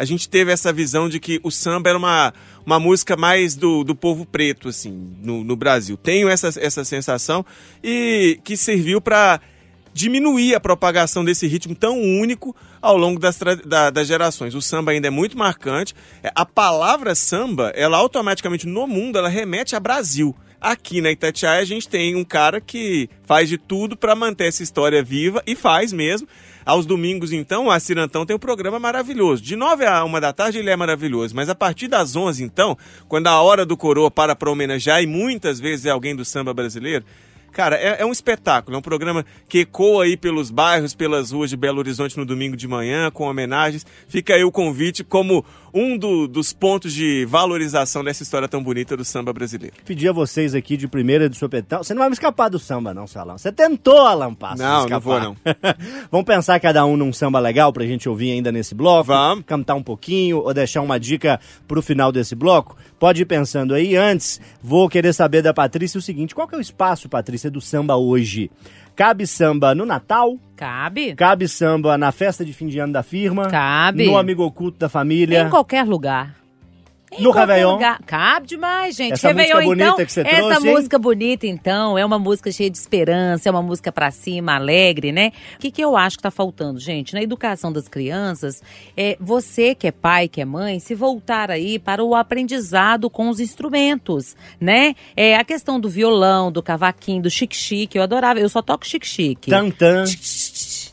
a 0.00 0.04
gente 0.06 0.28
teve 0.28 0.50
essa 0.50 0.72
visão 0.72 1.08
de 1.10 1.20
que 1.20 1.38
o 1.42 1.50
samba 1.50 1.90
era 1.90 1.98
uma, 1.98 2.32
uma 2.64 2.80
música 2.80 3.16
mais 3.16 3.54
do, 3.54 3.84
do 3.84 3.94
povo 3.94 4.24
preto, 4.24 4.68
assim, 4.70 5.14
no, 5.22 5.44
no 5.44 5.54
Brasil. 5.54 5.96
Tenho 5.96 6.26
essa, 6.28 6.48
essa 6.58 6.82
sensação 6.84 7.44
e 7.84 8.40
que 8.42 8.56
serviu 8.56 9.00
para 9.00 9.40
diminuir 9.92 10.54
a 10.54 10.60
propagação 10.60 11.24
desse 11.24 11.46
ritmo 11.46 11.74
tão 11.74 12.00
único 12.00 12.54
ao 12.80 12.96
longo 12.96 13.18
das, 13.20 13.38
da- 13.66 13.90
das 13.90 14.06
gerações. 14.06 14.54
O 14.54 14.62
samba 14.62 14.92
ainda 14.92 15.08
é 15.08 15.10
muito 15.10 15.36
marcante. 15.36 15.94
É, 16.22 16.30
A 16.34 16.46
palavra 16.46 17.14
samba, 17.14 17.70
ela 17.74 17.98
automaticamente 17.98 18.66
no 18.66 18.86
mundo, 18.86 19.18
ela 19.18 19.28
remete 19.28 19.76
a 19.76 19.80
Brasil. 19.80 20.34
Aqui 20.60 21.00
na 21.00 21.10
Itatiaia 21.10 21.62
a 21.62 21.64
gente 21.64 21.88
tem 21.88 22.14
um 22.14 22.22
cara 22.22 22.60
que 22.60 23.08
faz 23.24 23.48
de 23.48 23.56
tudo 23.56 23.96
para 23.96 24.14
manter 24.14 24.48
essa 24.48 24.62
história 24.62 25.02
viva 25.02 25.42
e 25.46 25.56
faz 25.56 25.90
mesmo. 25.90 26.28
Aos 26.66 26.84
domingos, 26.84 27.32
então, 27.32 27.66
o 27.66 27.70
Acirantão 27.70 28.26
tem 28.26 28.36
um 28.36 28.38
programa 28.38 28.78
maravilhoso. 28.78 29.42
De 29.42 29.56
9 29.56 29.86
a 29.86 30.04
1 30.04 30.20
da 30.20 30.32
tarde 30.34 30.58
ele 30.58 30.68
é 30.68 30.76
maravilhoso, 30.76 31.34
mas 31.34 31.48
a 31.48 31.54
partir 31.54 31.88
das 31.88 32.14
11, 32.14 32.44
então, 32.44 32.76
quando 33.08 33.28
a 33.28 33.40
hora 33.40 33.64
do 33.64 33.74
coroa 33.74 34.10
para 34.10 34.36
para 34.36 34.50
homenagear, 34.50 35.02
e 35.02 35.06
muitas 35.06 35.58
vezes 35.58 35.86
é 35.86 35.90
alguém 35.90 36.14
do 36.14 36.26
samba 36.26 36.52
brasileiro, 36.52 37.06
Cara, 37.52 37.76
é, 37.76 38.00
é, 38.00 38.06
um 38.06 38.12
espetáculo, 38.12 38.76
é 38.76 38.78
um 38.78 38.82
programa 38.82 39.24
que 39.48 39.60
ecoa 39.60 40.04
aí 40.04 40.16
pelos 40.16 40.50
bairros, 40.50 40.94
pelas 40.94 41.30
ruas 41.30 41.50
de 41.50 41.56
Belo 41.56 41.78
Horizonte 41.78 42.16
no 42.16 42.24
domingo 42.24 42.56
de 42.56 42.68
manhã, 42.68 43.10
com 43.10 43.24
homenagens. 43.24 43.86
Fica 44.08 44.34
aí 44.34 44.44
o 44.44 44.52
convite 44.52 45.02
como 45.02 45.44
um 45.72 45.96
do, 45.96 46.26
dos 46.26 46.52
pontos 46.52 46.92
de 46.92 47.24
valorização 47.26 48.02
dessa 48.02 48.22
história 48.22 48.48
tão 48.48 48.62
bonita 48.62 48.96
do 48.96 49.04
samba 49.04 49.32
brasileiro. 49.32 49.76
Pedi 49.84 50.08
a 50.08 50.12
vocês 50.12 50.54
aqui 50.54 50.76
de 50.76 50.88
primeira 50.88 51.28
do 51.28 51.36
sopetão. 51.36 51.82
Você 51.82 51.94
não 51.94 52.00
vai 52.00 52.08
me 52.08 52.14
escapar 52.14 52.48
do 52.48 52.58
samba, 52.58 52.92
não, 52.92 53.06
Salão. 53.06 53.38
Você 53.38 53.52
tentou, 53.52 54.06
Alan 54.06 54.34
Passo. 54.34 54.62
Não, 54.62 54.86
não 54.86 55.00
vou, 55.00 55.20
não. 55.20 55.36
Vamos 56.10 56.26
pensar 56.26 56.58
cada 56.60 56.84
um 56.84 56.96
num 56.96 57.12
samba 57.12 57.38
legal 57.38 57.72
pra 57.72 57.84
gente 57.84 58.08
ouvir 58.08 58.32
ainda 58.32 58.50
nesse 58.50 58.74
bloco? 58.74 59.04
Vamos. 59.04 59.44
Cantar 59.44 59.74
um 59.74 59.82
pouquinho 59.82 60.38
ou 60.38 60.52
deixar 60.52 60.80
uma 60.82 60.98
dica 60.98 61.40
pro 61.66 61.82
final 61.82 62.12
desse 62.12 62.34
bloco? 62.34 62.76
Pode 63.00 63.22
ir 63.22 63.24
pensando 63.24 63.72
aí. 63.72 63.96
Antes, 63.96 64.38
vou 64.62 64.86
querer 64.86 65.14
saber 65.14 65.40
da 65.40 65.54
Patrícia 65.54 65.96
o 65.96 66.02
seguinte: 66.02 66.34
qual 66.34 66.46
que 66.46 66.54
é 66.54 66.58
o 66.58 66.60
espaço, 66.60 67.08
Patrícia, 67.08 67.50
do 67.50 67.58
samba 67.58 67.96
hoje? 67.96 68.50
Cabe 68.94 69.26
samba 69.26 69.74
no 69.74 69.86
Natal? 69.86 70.36
Cabe. 70.54 71.14
Cabe 71.14 71.48
samba 71.48 71.96
na 71.96 72.12
festa 72.12 72.44
de 72.44 72.52
fim 72.52 72.66
de 72.66 72.78
ano 72.78 72.92
da 72.92 73.02
firma? 73.02 73.48
Cabe. 73.48 74.04
No 74.04 74.18
amigo 74.18 74.44
oculto 74.44 74.78
da 74.78 74.90
família? 74.90 75.40
Em 75.40 75.48
qualquer 75.48 75.86
lugar. 75.86 76.39
Em 77.12 77.22
no 77.22 77.30
Réveillon? 77.30 77.72
Lugar. 77.72 78.00
Cabe 78.06 78.46
demais, 78.46 78.94
gente. 78.94 79.14
Essa 79.14 79.28
Réveillon, 79.28 79.56
música 79.56 79.68
bonita 79.68 79.90
então, 79.90 80.06
que 80.06 80.12
você 80.12 80.20
essa 80.20 80.40
trouxe, 80.40 80.66
música 80.66 80.98
bonita, 80.98 81.46
então, 81.46 81.98
é 81.98 82.04
uma 82.04 82.18
música 82.18 82.52
cheia 82.52 82.70
de 82.70 82.78
esperança, 82.78 83.48
é 83.48 83.52
uma 83.52 83.62
música 83.62 83.90
pra 83.90 84.10
cima, 84.10 84.54
alegre, 84.54 85.10
né? 85.10 85.32
O 85.56 85.58
que, 85.58 85.70
que 85.70 85.82
eu 85.82 85.96
acho 85.96 86.16
que 86.16 86.22
tá 86.22 86.30
faltando, 86.30 86.78
gente? 86.78 87.12
Na 87.12 87.22
educação 87.22 87.72
das 87.72 87.88
crianças, 87.88 88.62
é 88.96 89.16
você 89.20 89.74
que 89.74 89.88
é 89.88 89.92
pai, 89.92 90.28
que 90.28 90.40
é 90.40 90.44
mãe, 90.44 90.78
se 90.78 90.94
voltar 90.94 91.50
aí 91.50 91.78
para 91.78 92.04
o 92.04 92.14
aprendizado 92.14 93.10
com 93.10 93.28
os 93.28 93.40
instrumentos, 93.40 94.36
né? 94.60 94.94
É 95.16 95.36
a 95.36 95.44
questão 95.44 95.80
do 95.80 95.88
violão, 95.88 96.52
do 96.52 96.62
cavaquinho, 96.62 97.22
do 97.22 97.30
chique-chique, 97.30 97.98
eu 97.98 98.02
adorava, 98.04 98.38
eu 98.38 98.48
só 98.48 98.62
toco 98.62 98.86
chique-chique. 98.86 99.50
Tantan. 99.50 100.04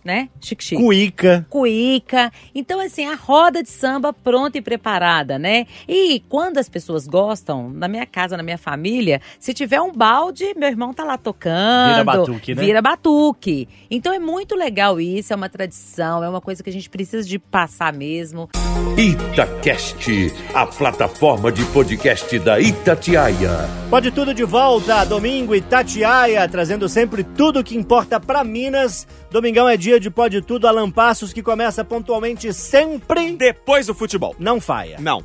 Né? 0.07 0.29
Chique-chique. 0.39 0.81
Cuíca. 0.81 1.45
Cuíca. 1.49 2.31
Então, 2.55 2.79
assim, 2.79 3.05
a 3.05 3.13
roda 3.13 3.61
de 3.61 3.69
samba 3.69 4.13
pronta 4.13 4.57
e 4.57 4.61
preparada, 4.61 5.37
né? 5.37 5.67
E 5.85 6.21
quando 6.29 6.59
as 6.59 6.69
pessoas 6.69 7.05
gostam, 7.05 7.69
na 7.69 7.89
minha 7.89 8.05
casa, 8.05 8.37
na 8.37 8.41
minha 8.41 8.57
família, 8.57 9.19
se 9.37 9.53
tiver 9.53 9.81
um 9.81 9.91
balde, 9.91 10.53
meu 10.55 10.69
irmão 10.69 10.93
tá 10.93 11.03
lá 11.03 11.17
tocando. 11.17 11.91
Vira 11.91 12.03
batuque, 12.05 12.55
né? 12.55 12.63
Vira 12.63 12.81
batuque. 12.81 13.67
Então 13.91 14.13
é 14.13 14.19
muito 14.19 14.55
legal 14.55 14.97
isso, 14.97 15.33
é 15.33 15.35
uma 15.35 15.49
tradição, 15.49 16.23
é 16.23 16.29
uma 16.29 16.39
coisa 16.39 16.63
que 16.63 16.69
a 16.69 16.73
gente 16.73 16.89
precisa 16.89 17.27
de 17.27 17.37
passar 17.37 17.91
mesmo. 17.91 18.49
Itacast, 18.97 20.33
a 20.53 20.65
plataforma 20.65 21.51
de 21.51 21.65
podcast 21.65 22.39
da 22.39 22.61
Itatiaia. 22.61 23.51
Pode 23.89 24.09
tudo 24.11 24.33
de 24.33 24.45
volta, 24.45 25.03
domingo 25.03 25.53
Itatiaia, 25.53 26.47
trazendo 26.47 26.87
sempre 26.87 27.25
tudo 27.25 27.63
que 27.63 27.75
importa 27.75 28.19
para 28.21 28.43
Minas. 28.43 29.05
Domingão 29.29 29.67
é 29.67 29.75
dia 29.75 29.96
de 29.99 30.09
Pode 30.09 30.41
Tudo, 30.41 30.67
Alan 30.67 30.89
Passos, 30.89 31.33
que 31.33 31.43
começa 31.43 31.83
pontualmente 31.83 32.53
sempre... 32.53 33.33
Depois 33.33 33.87
do 33.87 33.95
futebol. 33.95 34.35
Não 34.39 34.59
faia. 34.61 34.97
Não. 34.99 35.23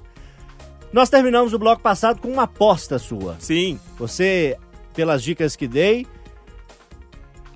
Nós 0.93 1.09
terminamos 1.09 1.53
o 1.53 1.59
bloco 1.59 1.81
passado 1.83 2.21
com 2.21 2.29
uma 2.29 2.43
aposta 2.43 2.99
sua. 2.99 3.37
Sim. 3.39 3.81
Você, 3.99 4.57
pelas 4.95 5.23
dicas 5.23 5.57
que 5.57 5.67
dei, 5.67 6.07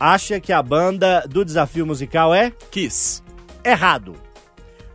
acha 0.01 0.41
que 0.41 0.53
a 0.53 0.63
banda 0.63 1.25
do 1.29 1.45
desafio 1.45 1.87
musical 1.87 2.35
é 2.35 2.51
Kiss. 2.71 3.23
errado. 3.65 4.15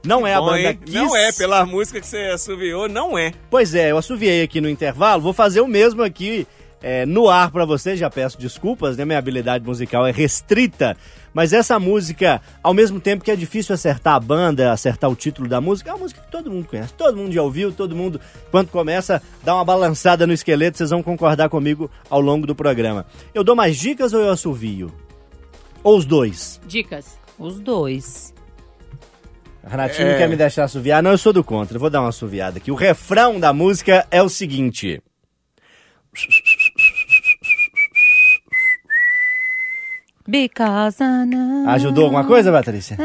Não 0.03 0.25
é 0.25 0.33
a 0.33 0.39
Bom, 0.39 0.47
banda 0.47 0.71
hein? 0.71 0.79
Kiss. 0.83 0.97
Não 0.97 1.15
é, 1.15 1.31
pela 1.31 1.65
música 1.65 2.01
que 2.01 2.07
você 2.07 2.31
assoviou, 2.33 2.89
não 2.89 3.17
é. 3.17 3.31
Pois 3.49 3.75
é, 3.75 3.91
eu 3.91 3.97
assoviei 3.97 4.41
aqui 4.41 4.59
no 4.59 4.69
intervalo, 4.69 5.21
vou 5.21 5.33
fazer 5.33 5.61
o 5.61 5.67
mesmo 5.67 6.01
aqui 6.01 6.47
é, 6.81 7.05
no 7.05 7.29
ar 7.29 7.51
pra 7.51 7.65
você, 7.65 7.95
já 7.95 8.09
peço 8.09 8.39
desculpas, 8.39 8.97
né? 8.97 9.05
Minha 9.05 9.19
habilidade 9.19 9.63
musical 9.63 10.07
é 10.07 10.11
restrita, 10.11 10.97
mas 11.33 11.53
essa 11.53 11.79
música, 11.79 12.41
ao 12.61 12.73
mesmo 12.73 12.99
tempo 12.99 13.23
que 13.23 13.31
é 13.31 13.35
difícil 13.35 13.73
acertar 13.73 14.15
a 14.15 14.19
banda, 14.19 14.71
acertar 14.71 15.09
o 15.09 15.15
título 15.15 15.47
da 15.47 15.61
música, 15.61 15.89
é 15.89 15.93
uma 15.93 15.99
música 16.01 16.21
que 16.21 16.31
todo 16.31 16.51
mundo 16.51 16.67
conhece, 16.67 16.93
todo 16.93 17.17
mundo 17.17 17.31
já 17.31 17.41
ouviu, 17.41 17.71
todo 17.71 17.95
mundo, 17.95 18.19
quando 18.49 18.69
começa, 18.69 19.21
dá 19.43 19.55
uma 19.55 19.63
balançada 19.65 20.27
no 20.27 20.33
esqueleto, 20.33 20.77
vocês 20.77 20.89
vão 20.89 21.01
concordar 21.01 21.49
comigo 21.49 21.89
ao 22.09 22.19
longo 22.21 22.45
do 22.45 22.55
programa. 22.55 23.05
Eu 23.33 23.43
dou 23.43 23.55
mais 23.55 23.77
dicas 23.77 24.13
ou 24.13 24.21
eu 24.21 24.29
assovio? 24.29 24.91
Ou 25.83 25.97
os 25.97 26.05
dois? 26.05 26.59
Dicas. 26.67 27.17
Os 27.39 27.59
dois. 27.59 28.33
A 29.63 29.69
Renatinho 29.69 30.07
não 30.07 30.15
É. 30.15 30.17
quer 30.17 30.29
me 30.29 30.35
deixar 30.35 30.63
assoviar, 30.65 31.01
não, 31.01 31.11
eu 31.11 31.17
sou 31.17 31.31
do 31.31 31.43
contra, 31.43 31.75
eu 31.75 31.79
vou 31.79 31.89
dar 31.89 32.01
uma 32.01 32.09
assoviada 32.09 32.57
aqui. 32.57 32.71
O 32.71 32.75
refrão 32.75 33.39
da 33.39 33.53
música 33.53 34.05
é 34.11 34.21
o 34.21 34.29
seguinte... 34.29 35.01
Because 40.31 40.97
Ajudou 41.67 42.05
alguma 42.05 42.23
coisa, 42.23 42.53
Patrícia? 42.53 42.95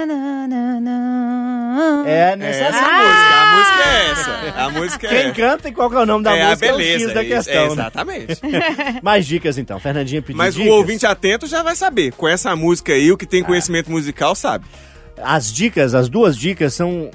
É 2.06 2.36
nessa 2.36 2.64
Essa 2.66 2.80
música. 2.80 3.02
música, 3.02 3.34
a 3.34 3.56
música 3.56 3.82
é 3.82 4.10
essa. 4.10 4.54
A 4.62 4.70
música 4.70 5.08
Quem 5.08 5.18
é. 5.18 5.32
canta 5.32 5.68
e 5.68 5.72
qual 5.72 5.90
que 5.90 5.96
é 5.96 5.98
o 5.98 6.06
nome 6.06 6.22
da 6.22 6.36
é 6.36 6.42
a 6.42 6.50
música 6.50 6.66
beleza. 6.68 6.92
é 6.92 6.96
o 6.96 7.08
X 7.08 7.14
da 7.14 7.22
isso, 7.24 7.34
questão. 7.34 7.54
é, 7.54 7.66
né? 7.66 7.72
exatamente. 7.72 8.40
Mais 9.02 9.26
dicas 9.26 9.58
então. 9.58 9.80
Fernandinha 9.80 10.22
pediu 10.22 10.36
Mas 10.38 10.54
dicas. 10.54 10.70
o 10.70 10.76
ouvinte 10.76 11.04
atento 11.04 11.48
já 11.48 11.64
vai 11.64 11.74
saber. 11.74 12.12
Com 12.12 12.28
essa 12.28 12.54
música 12.54 12.92
aí, 12.92 13.10
o 13.10 13.16
que 13.16 13.26
tem 13.26 13.42
conhecimento 13.42 13.90
musical 13.90 14.36
sabe. 14.36 14.64
As 15.20 15.52
dicas, 15.52 15.96
as 15.96 16.08
duas 16.08 16.36
dicas 16.36 16.74
são 16.74 17.10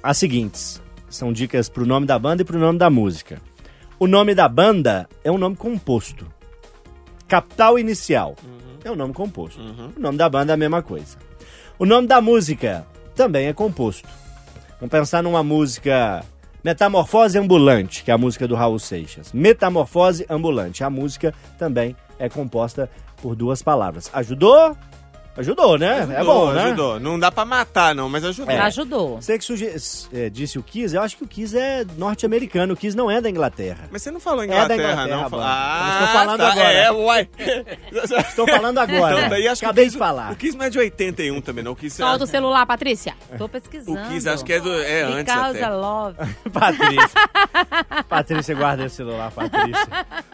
as 0.00 0.16
seguintes. 0.18 0.80
São 1.10 1.32
dicas 1.32 1.68
pro 1.68 1.84
nome 1.84 2.06
da 2.06 2.16
banda 2.16 2.42
e 2.42 2.44
pro 2.44 2.60
nome 2.60 2.78
da 2.78 2.88
música. 2.88 3.42
O 3.98 4.06
nome 4.06 4.36
da 4.36 4.48
banda 4.48 5.08
é 5.24 5.32
um 5.32 5.38
nome 5.38 5.56
composto. 5.56 6.26
Capital 7.26 7.76
inicial 7.76 8.36
é 8.88 8.92
um 8.92 8.96
nome 8.96 9.12
composto. 9.12 9.60
O 9.96 10.00
nome 10.00 10.18
da 10.18 10.28
banda 10.28 10.52
é 10.52 10.54
a 10.54 10.56
mesma 10.56 10.82
coisa. 10.82 11.16
O 11.78 11.86
nome 11.86 12.08
da 12.08 12.20
música 12.20 12.86
também 13.14 13.46
é 13.46 13.52
composto. 13.52 14.08
Vamos 14.80 14.90
pensar 14.90 15.22
numa 15.22 15.42
música 15.42 16.24
Metamorfose 16.64 17.38
Ambulante, 17.38 18.02
que 18.02 18.10
é 18.10 18.14
a 18.14 18.18
música 18.18 18.48
do 18.48 18.54
Raul 18.54 18.78
Seixas. 18.78 19.32
Metamorfose 19.32 20.26
Ambulante. 20.28 20.82
A 20.82 20.90
música 20.90 21.34
também 21.58 21.94
é 22.18 22.28
composta 22.28 22.90
por 23.20 23.36
duas 23.36 23.62
palavras. 23.62 24.10
Ajudou? 24.12 24.76
Ajudou, 25.38 25.78
né? 25.78 26.06
é 26.18 26.24
bom, 26.24 26.52
né? 26.52 26.64
Ajudou. 26.64 26.98
Não 27.00 27.18
dá 27.18 27.30
pra 27.30 27.44
matar, 27.44 27.94
não, 27.94 28.08
mas 28.08 28.24
ajudou. 28.24 28.52
É. 28.54 28.58
Ajudou. 28.60 29.20
Você 29.20 29.38
que 29.38 29.44
suge- 29.44 29.72
é, 30.12 30.28
disse 30.28 30.58
o 30.58 30.62
Kiss, 30.62 30.94
eu 30.94 31.00
acho 31.02 31.16
que 31.16 31.24
o 31.24 31.28
Kiss 31.28 31.56
é 31.56 31.84
norte-americano, 31.96 32.74
o 32.74 32.76
Kiss 32.76 32.96
não 32.96 33.10
é 33.10 33.20
da 33.20 33.30
Inglaterra. 33.30 33.88
Mas 33.90 34.02
você 34.02 34.10
não 34.10 34.20
falou 34.20 34.42
É 34.42 34.46
da 34.48 34.54
Inglaterra, 34.54 34.92
Inglaterra, 35.04 35.22
não? 35.22 35.30
Banda. 35.30 35.44
Ah, 35.46 35.90
estou 36.00 36.08
falando 36.20 36.38
tá, 36.38 36.52
agora. 36.52 36.72
É, 36.72 36.90
uai. 36.90 37.28
Estou 38.28 38.48
falando 38.48 38.78
agora. 38.78 39.16
Então, 39.18 39.28
daí 39.30 39.48
acho 39.48 39.60
que 39.60 39.66
Acabei 39.66 39.84
o 39.84 39.86
Kiss- 39.86 39.92
de 39.96 39.98
falar. 39.98 40.32
O 40.32 40.36
Kiss 40.36 40.56
não 40.56 40.64
é 40.64 40.70
de 40.70 40.78
81 40.78 41.40
também, 41.40 41.62
não. 41.64 41.72
O 41.72 41.76
Kiss 41.76 41.96
Solta 41.96 42.24
o 42.24 42.26
celular, 42.26 42.66
Patrícia. 42.66 43.14
Tô 43.36 43.48
pesquisando. 43.48 43.98
O 44.00 44.08
Kiss 44.08 44.28
acho 44.28 44.44
que 44.44 44.52
é, 44.52 44.60
do, 44.60 44.72
é 44.82 45.02
antes 45.02 45.34
até. 45.34 45.68
love. 45.68 46.16
Patrícia. 46.52 47.20
Patrícia, 48.08 48.54
guarda 48.54 48.84
esse 48.86 48.96
celular, 48.96 49.30
Patrícia. 49.30 49.88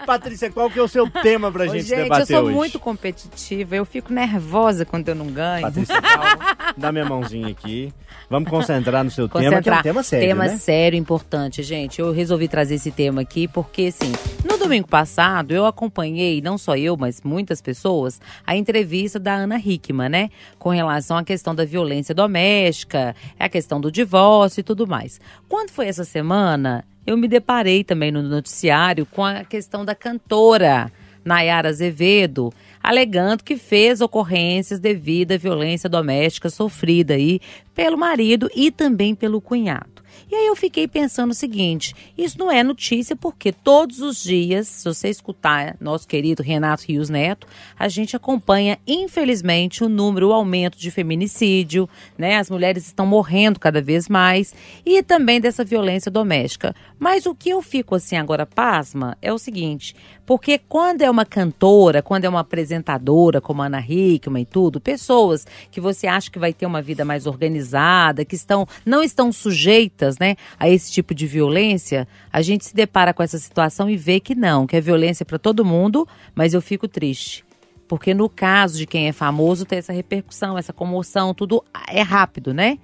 Patrícia, 0.07 0.51
qual 0.51 0.71
que 0.71 0.79
é 0.79 0.83
o 0.83 0.89
seu 0.89 1.09
tema 1.11 1.51
pra 1.51 1.65
Ô, 1.65 1.69
gente, 1.69 1.85
gente, 1.87 2.03
debater 2.05 2.35
eu 2.35 2.39
sou 2.41 2.47
hoje? 2.47 2.55
muito 2.55 2.79
competitiva, 2.79 3.77
eu 3.77 3.85
fico 3.85 4.13
nervosa 4.13 4.85
quando 4.95 5.09
eu 5.09 5.15
não 5.17 5.27
ganho. 5.27 5.63
Patrícia, 5.63 6.01
calma. 6.01 6.75
Dá 6.77 6.93
minha 6.93 7.05
mãozinha 7.05 7.49
aqui. 7.49 7.93
Vamos 8.31 8.49
concentrar 8.49 9.03
no 9.03 9.11
seu 9.11 9.29
tema, 9.29 9.41
que 9.41 9.47
é 9.47 9.49
um 9.49 9.53
Concentrar. 9.55 9.83
tema 9.83 10.03
sério, 10.03 10.29
Tema 10.29 10.45
né? 10.45 10.57
sério, 10.57 10.97
importante, 10.97 11.63
gente. 11.63 12.01
Eu 12.01 12.13
resolvi 12.13 12.47
trazer 12.47 12.77
esse 12.77 12.91
tema 12.93 13.21
aqui 13.21 13.49
porque, 13.49 13.87
assim, 13.87 14.13
no 14.49 14.57
domingo 14.57 14.87
passado 14.87 15.53
eu 15.53 15.67
acompanhei, 15.67 16.41
não 16.41 16.57
só 16.57 16.77
eu, 16.77 16.97
mas 16.97 17.21
muitas 17.23 17.61
pessoas, 17.61 18.21
a 18.47 18.57
entrevista 18.57 19.19
da 19.19 19.35
Ana 19.35 19.59
Hickman, 19.59 20.09
né? 20.09 20.31
Com 20.59 20.71
relação 20.71 21.17
à 21.17 21.25
questão 21.25 21.55
da 21.55 21.65
violência 21.65 22.15
doméstica, 22.15 23.17
a 23.39 23.49
questão 23.49 23.81
do 23.81 23.91
divórcio 23.91 24.61
e 24.61 24.65
tudo 24.65 24.87
mais. 24.87 25.21
Quando 25.49 25.71
foi 25.71 25.89
essa 25.89 26.05
semana, 26.05 26.85
eu 27.05 27.17
me 27.17 27.27
deparei 27.27 27.83
também 27.83 28.13
no 28.13 28.23
noticiário 28.23 29.05
com 29.07 29.25
a 29.25 29.43
questão 29.45 29.85
da 29.85 29.95
cantora. 29.95 30.91
Nayara 31.25 31.71
Azevedo, 31.71 32.53
alegando 32.85 33.43
que 33.43 33.57
fez 33.57 34.03
ocorrências 34.03 34.79
devido 34.79 35.33
à 35.33 35.39
violência 35.39 35.89
doméstica 35.89 36.51
sofrida 36.51 37.15
aí 37.15 37.41
pelo 37.75 37.97
marido 37.97 38.51
e 38.55 38.71
também 38.71 39.15
pelo 39.15 39.41
cunhado. 39.41 39.95
E 40.31 40.35
aí 40.35 40.47
eu 40.47 40.57
fiquei 40.57 40.87
pensando 40.87 41.31
o 41.31 41.35
seguinte: 41.35 41.95
isso 42.17 42.39
não 42.39 42.51
é 42.51 42.63
notícia 42.63 43.17
porque 43.17 43.53
todos 43.53 44.01
os 44.01 44.23
dias, 44.23 44.69
se 44.69 44.85
você 44.85 45.09
escutar 45.09 45.77
nosso 45.81 46.07
querido 46.07 46.43
Renato 46.43 46.85
Rios 46.87 47.09
Neto, 47.09 47.47
a 47.79 47.89
gente 47.89 48.17
acompanha, 48.17 48.79
infelizmente, 48.87 49.83
o 49.83 49.89
número, 49.89 50.29
o 50.29 50.33
aumento 50.33 50.79
de 50.79 50.91
feminicídio, 50.91 51.89
né? 52.17 52.37
As 52.37 52.51
mulheres 52.51 52.87
estão 52.87 53.07
morrendo 53.07 53.59
cada 53.59 53.81
vez 53.81 54.09
mais 54.09 54.55
e 54.85 55.03
também 55.03 55.41
dessa 55.41 55.65
violência 55.65 56.11
doméstica. 56.11 56.75
Mas 56.99 57.27
o 57.27 57.35
que 57.35 57.51
eu 57.51 57.61
fico 57.61 57.95
assim 57.95 58.17
agora 58.17 58.47
pasma 58.47 59.17
é 59.21 59.33
o 59.33 59.39
seguinte: 59.39 59.95
porque 60.27 60.59
quando 60.59 61.03
é 61.03 61.11
uma 61.11 61.25
cantora, 61.25 62.03
quando 62.03 62.25
é 62.25 62.29
uma 62.29 62.41
apresentadora 62.41 63.41
como 63.41 63.63
Ana 63.63 63.81
Hickman 63.81 64.43
e 64.43 64.47
tudo, 64.47 64.81
pessoas 64.81 65.47
que 65.71 65.81
você 65.81 66.07
acha 66.07 66.31
que 66.31 66.39
vai 66.39 66.53
ter 66.53 66.67
uma 66.67 66.81
vida 66.81 67.05
mais 67.05 67.27
organizada, 67.27 68.25
que 68.25 68.35
estão 68.35 68.67
não 68.85 69.03
estão 69.03 69.31
sujeitas, 69.33 70.19
né, 70.19 70.37
a 70.59 70.69
esse 70.69 70.91
tipo 70.91 71.15
de 71.15 71.27
violência, 71.27 72.09
a 72.33 72.43
gente 72.43 72.65
se 72.65 72.75
depara 72.75 73.13
com 73.13 73.23
essa 73.23 73.39
situação 73.39 73.89
e 73.89 73.97
vê 73.97 74.21
que 74.21 74.35
não, 74.35 74.67
que 74.67 74.77
é 74.77 74.81
violência 74.81 75.25
para 75.25 75.39
todo 75.39 75.65
mundo, 75.65 76.07
mas 76.35 76.55
eu 76.55 76.63
fico 76.63 76.89
triste. 76.89 77.45
Porque 77.87 78.15
no 78.15 78.29
caso 78.29 78.79
de 78.79 78.87
quem 78.87 79.09
é 79.09 79.13
famoso 79.13 79.67
tem 79.67 79.79
essa 79.79 79.93
repercussão, 79.93 80.57
essa 80.57 80.73
comoção, 80.73 81.35
tudo 81.35 81.63
é 81.89 82.01
rápido, 82.01 82.55
né? 82.55 82.79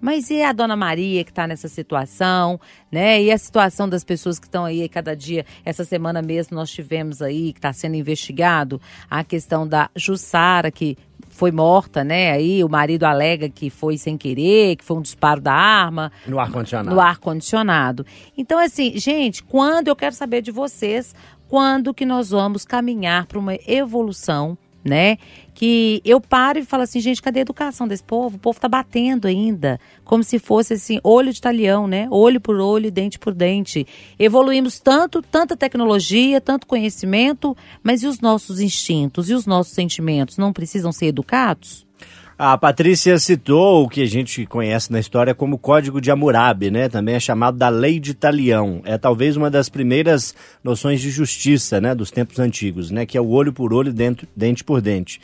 Mas 0.00 0.30
e 0.30 0.42
a 0.42 0.52
dona 0.52 0.76
Maria 0.76 1.24
que 1.24 1.30
está 1.30 1.46
nessa 1.46 1.68
situação, 1.68 2.60
né? 2.90 3.22
E 3.22 3.32
a 3.32 3.38
situação 3.38 3.88
das 3.88 4.04
pessoas 4.04 4.38
que 4.38 4.46
estão 4.46 4.64
aí 4.64 4.88
cada 4.88 5.16
dia? 5.16 5.44
Essa 5.64 5.84
semana 5.84 6.20
mesmo 6.22 6.56
nós 6.56 6.70
tivemos 6.70 7.22
aí, 7.22 7.52
que 7.52 7.58
está 7.58 7.72
sendo 7.72 7.96
investigado, 7.96 8.80
a 9.10 9.24
questão 9.24 9.66
da 9.66 9.90
Jussara, 9.96 10.70
que 10.70 10.96
foi 11.28 11.50
morta, 11.50 12.02
né? 12.02 12.32
Aí 12.32 12.64
o 12.64 12.68
marido 12.68 13.04
alega 13.04 13.48
que 13.48 13.68
foi 13.68 13.98
sem 13.98 14.16
querer, 14.16 14.76
que 14.76 14.84
foi 14.84 14.96
um 14.96 15.02
disparo 15.02 15.40
da 15.40 15.52
arma. 15.52 16.10
No 16.26 16.40
ar-condicionado. 16.40 16.94
No 16.94 17.00
ar-condicionado. 17.00 18.06
Então, 18.36 18.58
assim, 18.58 18.98
gente, 18.98 19.42
quando 19.42 19.88
eu 19.88 19.96
quero 19.96 20.14
saber 20.14 20.40
de 20.40 20.50
vocês, 20.50 21.14
quando 21.48 21.94
que 21.94 22.06
nós 22.06 22.30
vamos 22.30 22.64
caminhar 22.64 23.26
para 23.26 23.38
uma 23.38 23.54
evolução 23.66 24.56
né? 24.86 25.18
Que 25.54 26.00
eu 26.04 26.20
paro 26.20 26.58
e 26.58 26.64
falo 26.64 26.82
assim, 26.82 27.00
gente, 27.00 27.20
cadê 27.20 27.40
a 27.40 27.42
educação 27.42 27.88
desse 27.88 28.02
povo? 28.02 28.36
O 28.36 28.38
povo 28.38 28.60
tá 28.60 28.68
batendo 28.68 29.26
ainda, 29.26 29.80
como 30.04 30.22
se 30.22 30.38
fosse 30.38 30.74
assim, 30.74 31.00
olho 31.02 31.32
de 31.32 31.40
talhão, 31.40 31.86
né? 31.86 32.06
Olho 32.10 32.40
por 32.40 32.56
olho, 32.56 32.90
dente 32.90 33.18
por 33.18 33.34
dente. 33.34 33.86
Evoluímos 34.18 34.78
tanto, 34.78 35.22
tanta 35.22 35.56
tecnologia, 35.56 36.40
tanto 36.40 36.66
conhecimento, 36.66 37.56
mas 37.82 38.02
e 38.02 38.06
os 38.06 38.20
nossos 38.20 38.60
instintos 38.60 39.28
e 39.30 39.34
os 39.34 39.46
nossos 39.46 39.72
sentimentos 39.72 40.38
não 40.38 40.52
precisam 40.52 40.92
ser 40.92 41.06
educados? 41.06 41.86
A 42.38 42.58
Patrícia 42.58 43.18
citou 43.18 43.82
o 43.82 43.88
que 43.88 44.02
a 44.02 44.06
gente 44.06 44.44
conhece 44.44 44.92
na 44.92 45.00
história 45.00 45.34
como 45.34 45.56
Código 45.56 46.02
de 46.02 46.10
Hammurabi, 46.10 46.70
né? 46.70 46.86
Também 46.86 47.14
é 47.14 47.20
chamado 47.20 47.56
da 47.56 47.70
Lei 47.70 47.98
de 47.98 48.12
Talião. 48.12 48.82
É 48.84 48.98
talvez 48.98 49.38
uma 49.38 49.50
das 49.50 49.70
primeiras 49.70 50.34
noções 50.62 51.00
de 51.00 51.08
justiça, 51.08 51.80
né, 51.80 51.94
dos 51.94 52.10
tempos 52.10 52.38
antigos, 52.38 52.90
né, 52.90 53.06
que 53.06 53.16
é 53.16 53.20
o 53.22 53.28
olho 53.28 53.54
por 53.54 53.72
olho, 53.72 53.90
dente, 53.90 54.28
dente 54.36 54.62
por 54.62 54.82
dente. 54.82 55.18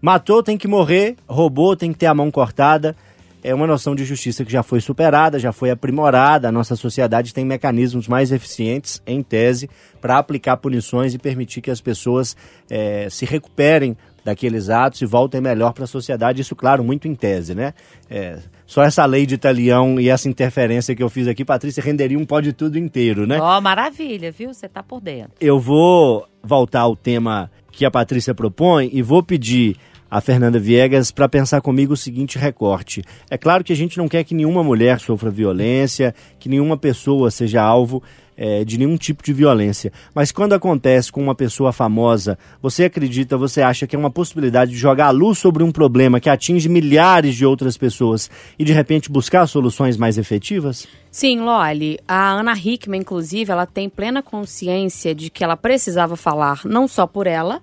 Matou 0.00 0.42
tem 0.42 0.56
que 0.56 0.66
morrer, 0.66 1.16
roubou 1.28 1.76
tem 1.76 1.92
que 1.92 1.98
ter 1.98 2.06
a 2.06 2.14
mão 2.14 2.30
cortada. 2.30 2.96
É 3.44 3.54
uma 3.54 3.66
noção 3.66 3.94
de 3.94 4.04
justiça 4.04 4.42
que 4.42 4.52
já 4.52 4.62
foi 4.62 4.80
superada, 4.80 5.38
já 5.38 5.52
foi 5.52 5.70
aprimorada. 5.70 6.48
A 6.48 6.52
nossa 6.52 6.76
sociedade 6.76 7.34
tem 7.34 7.44
mecanismos 7.44 8.08
mais 8.08 8.32
eficientes, 8.32 9.02
em 9.06 9.22
tese, 9.22 9.68
para 10.00 10.16
aplicar 10.16 10.56
punições 10.56 11.12
e 11.12 11.18
permitir 11.18 11.60
que 11.60 11.70
as 11.70 11.80
pessoas 11.80 12.34
é, 12.70 13.08
se 13.10 13.26
recuperem 13.26 13.96
daqueles 14.24 14.68
atos 14.68 15.02
e 15.02 15.06
voltem 15.06 15.40
melhor 15.40 15.72
para 15.72 15.84
a 15.84 15.86
sociedade. 15.86 16.40
Isso, 16.40 16.54
claro, 16.54 16.84
muito 16.84 17.08
em 17.08 17.14
tese, 17.14 17.54
né? 17.54 17.74
É, 18.08 18.38
só 18.66 18.82
essa 18.82 19.04
lei 19.04 19.26
de 19.26 19.34
Italião 19.34 20.00
e 20.00 20.08
essa 20.08 20.28
interferência 20.28 20.94
que 20.94 21.02
eu 21.02 21.10
fiz 21.10 21.26
aqui, 21.26 21.44
Patrícia, 21.44 21.82
renderia 21.82 22.18
um 22.18 22.24
pode 22.24 22.52
tudo 22.52 22.78
inteiro, 22.78 23.26
né? 23.26 23.38
Ó, 23.40 23.58
oh, 23.58 23.60
maravilha, 23.60 24.30
viu? 24.30 24.52
Você 24.52 24.68
tá 24.68 24.82
por 24.82 25.00
dentro. 25.00 25.32
Eu 25.40 25.58
vou 25.58 26.26
voltar 26.42 26.80
ao 26.80 26.96
tema 26.96 27.50
que 27.70 27.84
a 27.84 27.90
Patrícia 27.90 28.34
propõe 28.34 28.90
e 28.92 29.02
vou 29.02 29.22
pedir 29.22 29.76
a 30.12 30.20
Fernanda 30.20 30.58
Viegas 30.58 31.10
para 31.10 31.26
pensar 31.26 31.62
comigo 31.62 31.94
o 31.94 31.96
seguinte 31.96 32.38
recorte. 32.38 33.02
É 33.30 33.38
claro 33.38 33.64
que 33.64 33.72
a 33.72 33.76
gente 33.76 33.96
não 33.96 34.08
quer 34.08 34.22
que 34.24 34.34
nenhuma 34.34 34.62
mulher 34.62 35.00
sofra 35.00 35.30
violência, 35.30 36.14
que 36.38 36.50
nenhuma 36.50 36.76
pessoa 36.76 37.30
seja 37.30 37.62
alvo 37.62 38.02
é, 38.36 38.64
de 38.64 38.78
nenhum 38.78 38.96
tipo 38.96 39.22
de 39.22 39.32
violência. 39.32 39.92
Mas 40.14 40.32
quando 40.32 40.52
acontece 40.52 41.10
com 41.10 41.22
uma 41.22 41.34
pessoa 41.34 41.72
famosa, 41.72 42.38
você 42.60 42.84
acredita, 42.84 43.36
você 43.36 43.62
acha 43.62 43.86
que 43.86 43.94
é 43.94 43.98
uma 43.98 44.10
possibilidade 44.10 44.72
de 44.72 44.76
jogar 44.76 45.06
a 45.06 45.10
luz 45.10 45.38
sobre 45.38 45.62
um 45.62 45.72
problema 45.72 46.20
que 46.20 46.30
atinge 46.30 46.68
milhares 46.68 47.34
de 47.34 47.46
outras 47.46 47.76
pessoas 47.76 48.30
e 48.58 48.64
de 48.64 48.72
repente 48.72 49.10
buscar 49.10 49.46
soluções 49.46 49.96
mais 49.96 50.18
efetivas? 50.18 50.86
Sim, 51.10 51.40
Loli. 51.40 51.98
A 52.08 52.30
Ana 52.32 52.54
Hickman, 52.56 53.00
inclusive, 53.00 53.52
ela 53.52 53.66
tem 53.66 53.88
plena 53.88 54.22
consciência 54.22 55.14
de 55.14 55.28
que 55.28 55.44
ela 55.44 55.56
precisava 55.56 56.16
falar 56.16 56.62
não 56.64 56.88
só 56.88 57.06
por 57.06 57.26
ela, 57.26 57.60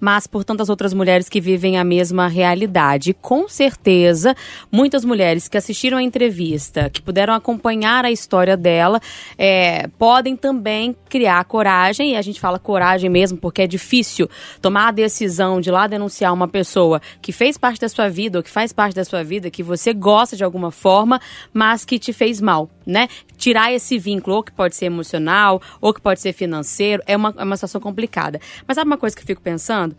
mas 0.00 0.26
por 0.26 0.44
tantas 0.44 0.68
outras 0.68 0.94
mulheres 0.94 1.28
que 1.28 1.40
vivem 1.40 1.78
a 1.78 1.84
mesma 1.84 2.28
realidade. 2.28 3.14
Com 3.14 3.48
certeza, 3.48 4.34
muitas 4.72 5.04
mulheres 5.04 5.48
que 5.48 5.58
assistiram 5.58 5.98
a 5.98 6.02
entrevista, 6.02 6.88
que 6.90 7.02
puderam 7.02 7.34
acompanhar 7.34 8.04
a 8.04 8.10
história 8.10 8.56
dela, 8.56 9.00
é, 9.36 9.88
podem 9.98 10.36
também 10.36 10.96
criar 11.08 11.44
coragem, 11.44 12.12
e 12.12 12.16
a 12.16 12.22
gente 12.22 12.40
fala 12.40 12.58
coragem 12.58 13.10
mesmo 13.10 13.38
porque 13.38 13.62
é 13.62 13.66
difícil 13.66 14.28
tomar 14.60 14.88
a 14.88 14.92
decisão 14.92 15.60
de 15.60 15.70
lá 15.70 15.86
denunciar 15.86 16.32
uma 16.32 16.48
pessoa 16.48 17.00
que 17.20 17.32
fez 17.32 17.58
parte 17.58 17.80
da 17.80 17.88
sua 17.88 18.08
vida 18.08 18.38
ou 18.38 18.42
que 18.42 18.50
faz 18.50 18.72
parte 18.72 18.94
da 18.94 19.04
sua 19.04 19.22
vida, 19.22 19.50
que 19.50 19.62
você 19.62 19.92
gosta 19.92 20.36
de 20.36 20.44
alguma 20.44 20.70
forma, 20.70 21.20
mas 21.52 21.84
que 21.84 21.98
te 21.98 22.12
fez 22.12 22.40
mal, 22.40 22.70
né? 22.90 23.08
Tirar 23.36 23.72
esse 23.72 23.98
vínculo, 23.98 24.36
ou 24.36 24.42
que 24.42 24.52
pode 24.52 24.76
ser 24.76 24.86
emocional, 24.86 25.60
ou 25.80 25.94
que 25.94 26.00
pode 26.00 26.20
ser 26.20 26.32
financeiro, 26.32 27.02
é 27.06 27.16
uma, 27.16 27.34
é 27.36 27.44
uma 27.44 27.56
situação 27.56 27.80
complicada. 27.80 28.40
Mas 28.66 28.74
sabe 28.74 28.88
uma 28.88 28.98
coisa 28.98 29.16
que 29.16 29.22
eu 29.22 29.26
fico 29.26 29.40
pensando? 29.40 29.96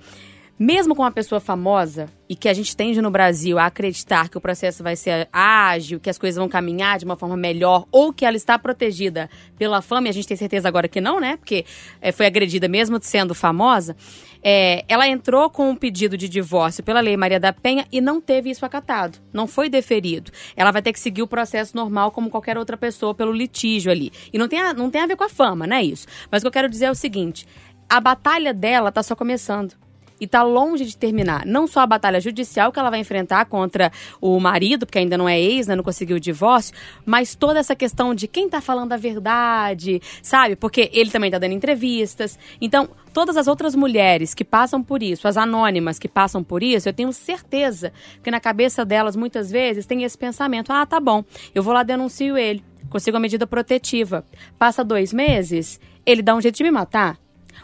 Mesmo 0.62 0.96
com 0.96 1.02
uma 1.02 1.12
pessoa 1.12 1.42
famosa 1.42 2.06
e 2.30 2.36
que 2.36 2.48
a 2.48 2.54
gente 2.54 2.78
tende 2.78 3.02
no 3.02 3.10
Brasil 3.10 3.58
a 3.58 3.66
acreditar 3.66 4.30
que 4.30 4.38
o 4.38 4.42
processo 4.42 4.84
vai 4.84 4.96
ser 4.96 5.28
ágil, 5.34 6.00
que 6.00 6.08
as 6.08 6.20
coisas 6.20 6.38
vão 6.38 6.48
caminhar 6.48 7.00
de 7.00 7.06
uma 7.06 7.16
forma 7.16 7.36
melhor 7.36 7.88
ou 7.92 8.14
que 8.14 8.24
ela 8.24 8.38
está 8.38 8.60
protegida 8.60 9.28
pela 9.58 9.82
fama, 9.82 10.06
e 10.06 10.12
a 10.12 10.14
gente 10.14 10.28
tem 10.28 10.38
certeza 10.38 10.68
agora 10.68 10.88
que 10.88 11.02
não, 11.02 11.20
né? 11.20 11.36
Porque 11.36 11.66
é, 12.00 12.12
foi 12.12 12.28
agredida 12.28 12.68
mesmo 12.68 13.00
sendo 13.02 13.34
famosa. 13.34 13.96
É, 14.44 14.86
ela 14.88 15.08
entrou 15.08 15.50
com 15.50 15.68
um 15.68 15.76
pedido 15.76 16.16
de 16.16 16.30
divórcio 16.30 16.84
pela 16.84 17.00
Lei 17.00 17.18
Maria 17.18 17.40
da 17.40 17.52
Penha 17.52 17.88
e 17.92 18.00
não 18.00 18.22
teve 18.22 18.52
isso 18.52 18.64
acatado, 18.64 19.18
não 19.34 19.48
foi 19.48 19.68
deferido. 19.68 20.30
Ela 20.56 20.70
vai 20.70 20.84
ter 20.84 20.94
que 20.94 21.00
seguir 21.00 21.24
o 21.24 21.28
processo 21.28 21.76
normal 21.76 22.12
como 22.12 22.30
qualquer 22.30 22.56
outra 22.56 22.78
pessoa 22.78 23.16
pelo 23.16 23.34
litígio 23.34 23.92
ali. 23.92 24.12
E 24.32 24.38
não 24.38 24.48
tem 24.48 24.62
a, 24.62 24.76
não 24.76 24.92
tem 24.92 25.02
a 25.02 25.08
ver 25.08 25.16
com 25.16 25.24
a 25.24 25.30
fama, 25.30 25.66
não 25.66 25.76
é 25.76 25.84
isso. 25.84 26.06
Mas 26.30 26.42
o 26.42 26.44
que 26.44 26.48
eu 26.50 26.52
quero 26.52 26.70
dizer 26.70 26.86
é 26.86 26.92
o 26.92 26.96
seguinte: 26.96 27.48
a 27.90 28.00
batalha 28.00 28.54
dela 28.54 28.90
está 28.90 29.02
só 29.02 29.16
começando 29.16 29.81
e 30.22 30.26
está 30.26 30.44
longe 30.44 30.86
de 30.86 30.96
terminar. 30.96 31.48
Não 31.48 31.66
só 31.66 31.80
a 31.80 31.88
batalha 31.88 32.22
judicial 32.22 32.72
que 32.72 32.78
ela 32.78 32.92
vai 32.92 33.00
enfrentar 33.00 33.46
contra 33.46 33.92
o 34.22 34.40
marido, 34.40 34.86
porque 34.86 35.00
ainda 35.00 35.18
não 35.18 35.28
é 35.28 35.42
ex, 35.42 35.66
né, 35.66 35.76
não 35.76 35.84
conseguiu 35.84 36.18
o 36.18 36.20
divórcio, 36.20 36.76
mas 37.04 37.34
toda 37.34 37.60
essa 37.60 37.76
questão 37.76 38.14
de 38.14 38.28
quem 38.28 38.46
está 38.46 38.62
falando 38.62 38.94
a 38.94 38.98
verdade, 38.98 40.00
sabe? 40.22 40.56
Porque 40.56 40.92
ele 40.94 41.10
também 41.10 41.30
está 41.30 41.40
dando 41.40 41.54
entrevistas. 41.54 42.38
Então, 42.62 42.88
todas 43.12 43.36
as 43.36 43.48
outras 43.48 43.76
mulheres 43.76 44.36
que 44.36 44.46
passam 44.46 44.84
por 44.84 45.02
isso, 45.02 45.28
as 45.28 45.38
anônimas 45.38 45.98
que 45.98 46.08
passam 46.08 46.44
por 46.44 46.62
isso, 46.62 46.88
eu 46.88 46.94
tenho 46.94 47.12
certeza 47.12 47.92
que 48.24 48.30
na 48.30 48.40
cabeça 48.40 48.86
delas 48.86 49.16
muitas 49.16 49.50
vezes 49.50 49.88
tem 49.88 50.04
esse 50.04 50.18
pensamento: 50.18 50.72
ah, 50.72 50.86
tá 50.86 51.00
bom, 51.00 51.24
eu 51.56 51.64
vou 51.64 51.74
lá 51.74 51.82
denuncio 51.82 52.38
ele, 52.38 52.64
consigo 52.92 53.18
a 53.18 53.20
medida 53.20 53.48
protetiva. 53.48 54.24
Passa 54.60 54.84
dois 54.84 55.12
meses, 55.12 55.80
ele 56.06 56.22
dá 56.22 56.36
um 56.36 56.42
jeito 56.42 56.58
de 56.58 56.64
me 56.64 56.70
matar. 56.70 57.18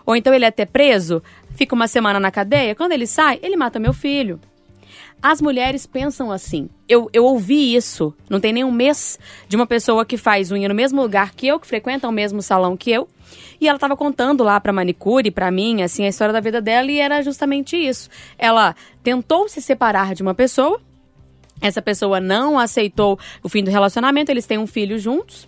Ou 0.05 0.15
então 0.15 0.33
ele 0.33 0.45
é 0.45 0.47
até 0.47 0.65
preso, 0.65 1.21
fica 1.55 1.75
uma 1.75 1.87
semana 1.87 2.19
na 2.19 2.31
cadeia, 2.31 2.75
quando 2.75 2.91
ele 2.91 3.07
sai, 3.07 3.39
ele 3.41 3.55
mata 3.55 3.79
meu 3.79 3.93
filho. 3.93 4.39
As 5.21 5.41
mulheres 5.41 5.87
pensam 5.87 6.31
assim. 6.31 6.69
Eu, 6.87 7.09
eu 7.11 7.25
ouvi 7.25 7.75
isso, 7.75 8.13
não 8.29 8.39
tem 8.39 8.53
nem 8.53 8.63
um 8.63 8.71
mês, 8.71 9.17
de 9.47 9.55
uma 9.55 9.65
pessoa 9.65 10.05
que 10.05 10.15
faz 10.15 10.51
unha 10.51 10.69
no 10.69 10.75
mesmo 10.75 11.01
lugar 11.01 11.33
que 11.33 11.47
eu, 11.47 11.59
que 11.59 11.67
frequenta 11.67 12.07
o 12.07 12.11
mesmo 12.11 12.41
salão 12.41 12.77
que 12.77 12.91
eu. 12.91 13.07
E 13.59 13.67
ela 13.67 13.77
estava 13.77 13.97
contando 13.97 14.43
lá 14.43 14.59
para 14.59 14.71
manicure, 14.71 15.31
para 15.31 15.49
mim, 15.49 15.81
assim, 15.81 16.05
a 16.05 16.09
história 16.09 16.31
da 16.31 16.39
vida 16.39 16.61
dela 16.61 16.91
e 16.91 16.99
era 16.99 17.21
justamente 17.23 17.75
isso. 17.75 18.09
Ela 18.37 18.75
tentou 19.03 19.49
se 19.49 19.61
separar 19.61 20.13
de 20.13 20.21
uma 20.21 20.35
pessoa, 20.35 20.79
essa 21.59 21.81
pessoa 21.81 22.19
não 22.19 22.59
aceitou 22.59 23.17
o 23.41 23.49
fim 23.49 23.63
do 23.63 23.71
relacionamento, 23.71 24.31
eles 24.31 24.45
têm 24.45 24.59
um 24.59 24.67
filho 24.67 24.99
juntos. 24.99 25.47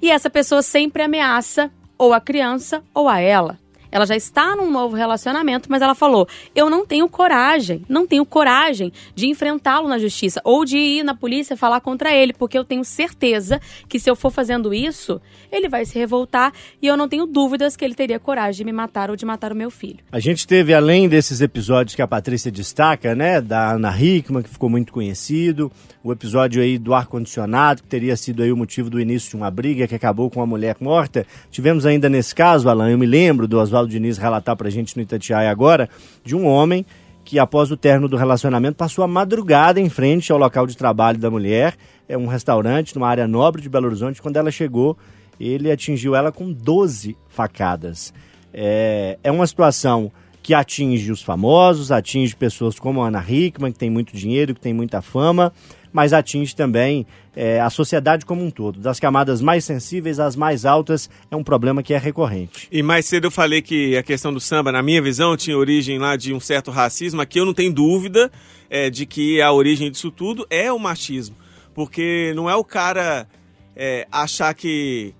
E 0.00 0.10
essa 0.10 0.28
pessoa 0.28 0.62
sempre 0.62 1.02
ameaça 1.02 1.70
ou 1.96 2.12
a 2.12 2.20
criança 2.20 2.82
ou 2.94 3.08
a 3.08 3.18
ela. 3.18 3.58
Ela 3.90 4.06
já 4.06 4.16
está 4.16 4.54
num 4.56 4.70
novo 4.70 4.96
relacionamento, 4.96 5.70
mas 5.70 5.82
ela 5.82 5.94
falou: 5.94 6.28
eu 6.54 6.68
não 6.68 6.86
tenho 6.86 7.08
coragem, 7.08 7.84
não 7.88 8.06
tenho 8.06 8.24
coragem 8.24 8.92
de 9.14 9.26
enfrentá-lo 9.26 9.88
na 9.88 9.98
justiça 9.98 10.40
ou 10.44 10.64
de 10.64 10.78
ir 10.78 11.02
na 11.02 11.14
polícia 11.14 11.56
falar 11.56 11.80
contra 11.80 12.12
ele, 12.12 12.32
porque 12.32 12.58
eu 12.58 12.64
tenho 12.64 12.84
certeza 12.84 13.60
que 13.88 13.98
se 13.98 14.10
eu 14.10 14.16
for 14.16 14.30
fazendo 14.30 14.72
isso, 14.72 15.20
ele 15.50 15.68
vai 15.68 15.84
se 15.84 15.98
revoltar 15.98 16.52
e 16.80 16.86
eu 16.86 16.96
não 16.96 17.08
tenho 17.08 17.26
dúvidas 17.26 17.76
que 17.76 17.84
ele 17.84 17.94
teria 17.94 18.18
coragem 18.18 18.58
de 18.58 18.64
me 18.64 18.72
matar 18.72 19.10
ou 19.10 19.16
de 19.16 19.24
matar 19.24 19.52
o 19.52 19.56
meu 19.56 19.70
filho. 19.70 19.98
A 20.10 20.20
gente 20.20 20.46
teve, 20.46 20.74
além 20.74 21.08
desses 21.08 21.40
episódios 21.40 21.94
que 21.94 22.02
a 22.02 22.06
Patrícia 22.06 22.50
destaca, 22.50 23.14
né, 23.14 23.40
da 23.40 23.72
Ana 23.72 23.94
Hickman, 23.98 24.42
que 24.42 24.48
ficou 24.48 24.68
muito 24.68 24.92
conhecido, 24.92 25.70
o 26.08 26.12
episódio 26.12 26.62
aí 26.62 26.78
do 26.78 26.94
ar-condicionado, 26.94 27.82
que 27.82 27.88
teria 27.88 28.16
sido 28.16 28.42
aí 28.42 28.50
o 28.50 28.56
motivo 28.56 28.88
do 28.88 29.00
início 29.00 29.30
de 29.30 29.36
uma 29.36 29.50
briga 29.50 29.86
que 29.86 29.94
acabou 29.94 30.30
com 30.30 30.40
uma 30.40 30.46
mulher 30.46 30.76
morta. 30.80 31.26
Tivemos 31.50 31.84
ainda 31.84 32.08
nesse 32.08 32.34
caso, 32.34 32.68
Alan, 32.68 32.90
eu 32.90 32.98
me 32.98 33.06
lembro 33.06 33.46
do 33.46 33.58
Oswaldo 33.58 33.90
Diniz 33.90 34.16
relatar 34.16 34.56
pra 34.56 34.70
gente 34.70 34.96
no 34.96 35.02
Itatiaia 35.02 35.50
agora, 35.50 35.88
de 36.24 36.34
um 36.34 36.46
homem 36.46 36.84
que 37.24 37.38
após 37.38 37.70
o 37.70 37.76
término 37.76 38.08
do 38.08 38.16
relacionamento 38.16 38.76
passou 38.76 39.04
a 39.04 39.08
madrugada 39.08 39.78
em 39.78 39.90
frente 39.90 40.32
ao 40.32 40.38
local 40.38 40.66
de 40.66 40.74
trabalho 40.74 41.18
da 41.18 41.30
mulher, 41.30 41.76
é 42.08 42.16
um 42.16 42.26
restaurante 42.26 42.94
numa 42.94 43.06
área 43.06 43.28
nobre 43.28 43.60
de 43.60 43.68
Belo 43.68 43.86
Horizonte, 43.86 44.22
quando 44.22 44.38
ela 44.38 44.50
chegou, 44.50 44.96
ele 45.38 45.70
atingiu 45.70 46.14
ela 46.14 46.32
com 46.32 46.50
12 46.50 47.14
facadas. 47.28 48.14
É, 48.52 49.18
é 49.22 49.30
uma 49.30 49.46
situação 49.46 50.10
que 50.42 50.54
atinge 50.54 51.12
os 51.12 51.22
famosos, 51.22 51.92
atinge 51.92 52.34
pessoas 52.34 52.78
como 52.78 53.02
a 53.02 53.08
Ana 53.08 53.22
Hickman, 53.22 53.70
que 53.70 53.78
tem 53.78 53.90
muito 53.90 54.16
dinheiro, 54.16 54.54
que 54.54 54.60
tem 54.62 54.72
muita 54.72 55.02
fama, 55.02 55.52
mas 55.92 56.12
atinge 56.12 56.54
também 56.54 57.06
é, 57.34 57.60
a 57.60 57.70
sociedade 57.70 58.26
como 58.26 58.44
um 58.44 58.50
todo. 58.50 58.80
Das 58.80 58.98
camadas 58.98 59.40
mais 59.40 59.64
sensíveis 59.64 60.18
às 60.18 60.34
mais 60.34 60.64
altas, 60.64 61.08
é 61.30 61.36
um 61.36 61.44
problema 61.44 61.82
que 61.82 61.94
é 61.94 61.98
recorrente. 61.98 62.68
E 62.70 62.82
mais 62.82 63.06
cedo 63.06 63.26
eu 63.26 63.30
falei 63.30 63.62
que 63.62 63.96
a 63.96 64.02
questão 64.02 64.32
do 64.32 64.40
samba, 64.40 64.72
na 64.72 64.82
minha 64.82 65.00
visão, 65.00 65.36
tinha 65.36 65.56
origem 65.56 65.98
lá 65.98 66.16
de 66.16 66.34
um 66.34 66.40
certo 66.40 66.70
racismo. 66.70 67.20
Aqui 67.20 67.38
eu 67.38 67.46
não 67.46 67.54
tenho 67.54 67.72
dúvida 67.72 68.30
é, 68.68 68.90
de 68.90 69.06
que 69.06 69.40
a 69.40 69.52
origem 69.52 69.90
disso 69.90 70.10
tudo 70.10 70.46
é 70.50 70.72
o 70.72 70.78
machismo. 70.78 71.36
Porque 71.74 72.32
não 72.34 72.50
é 72.50 72.56
o 72.56 72.64
cara 72.64 73.28
é, 73.76 74.06
achar 74.10 74.52
que 74.52 75.14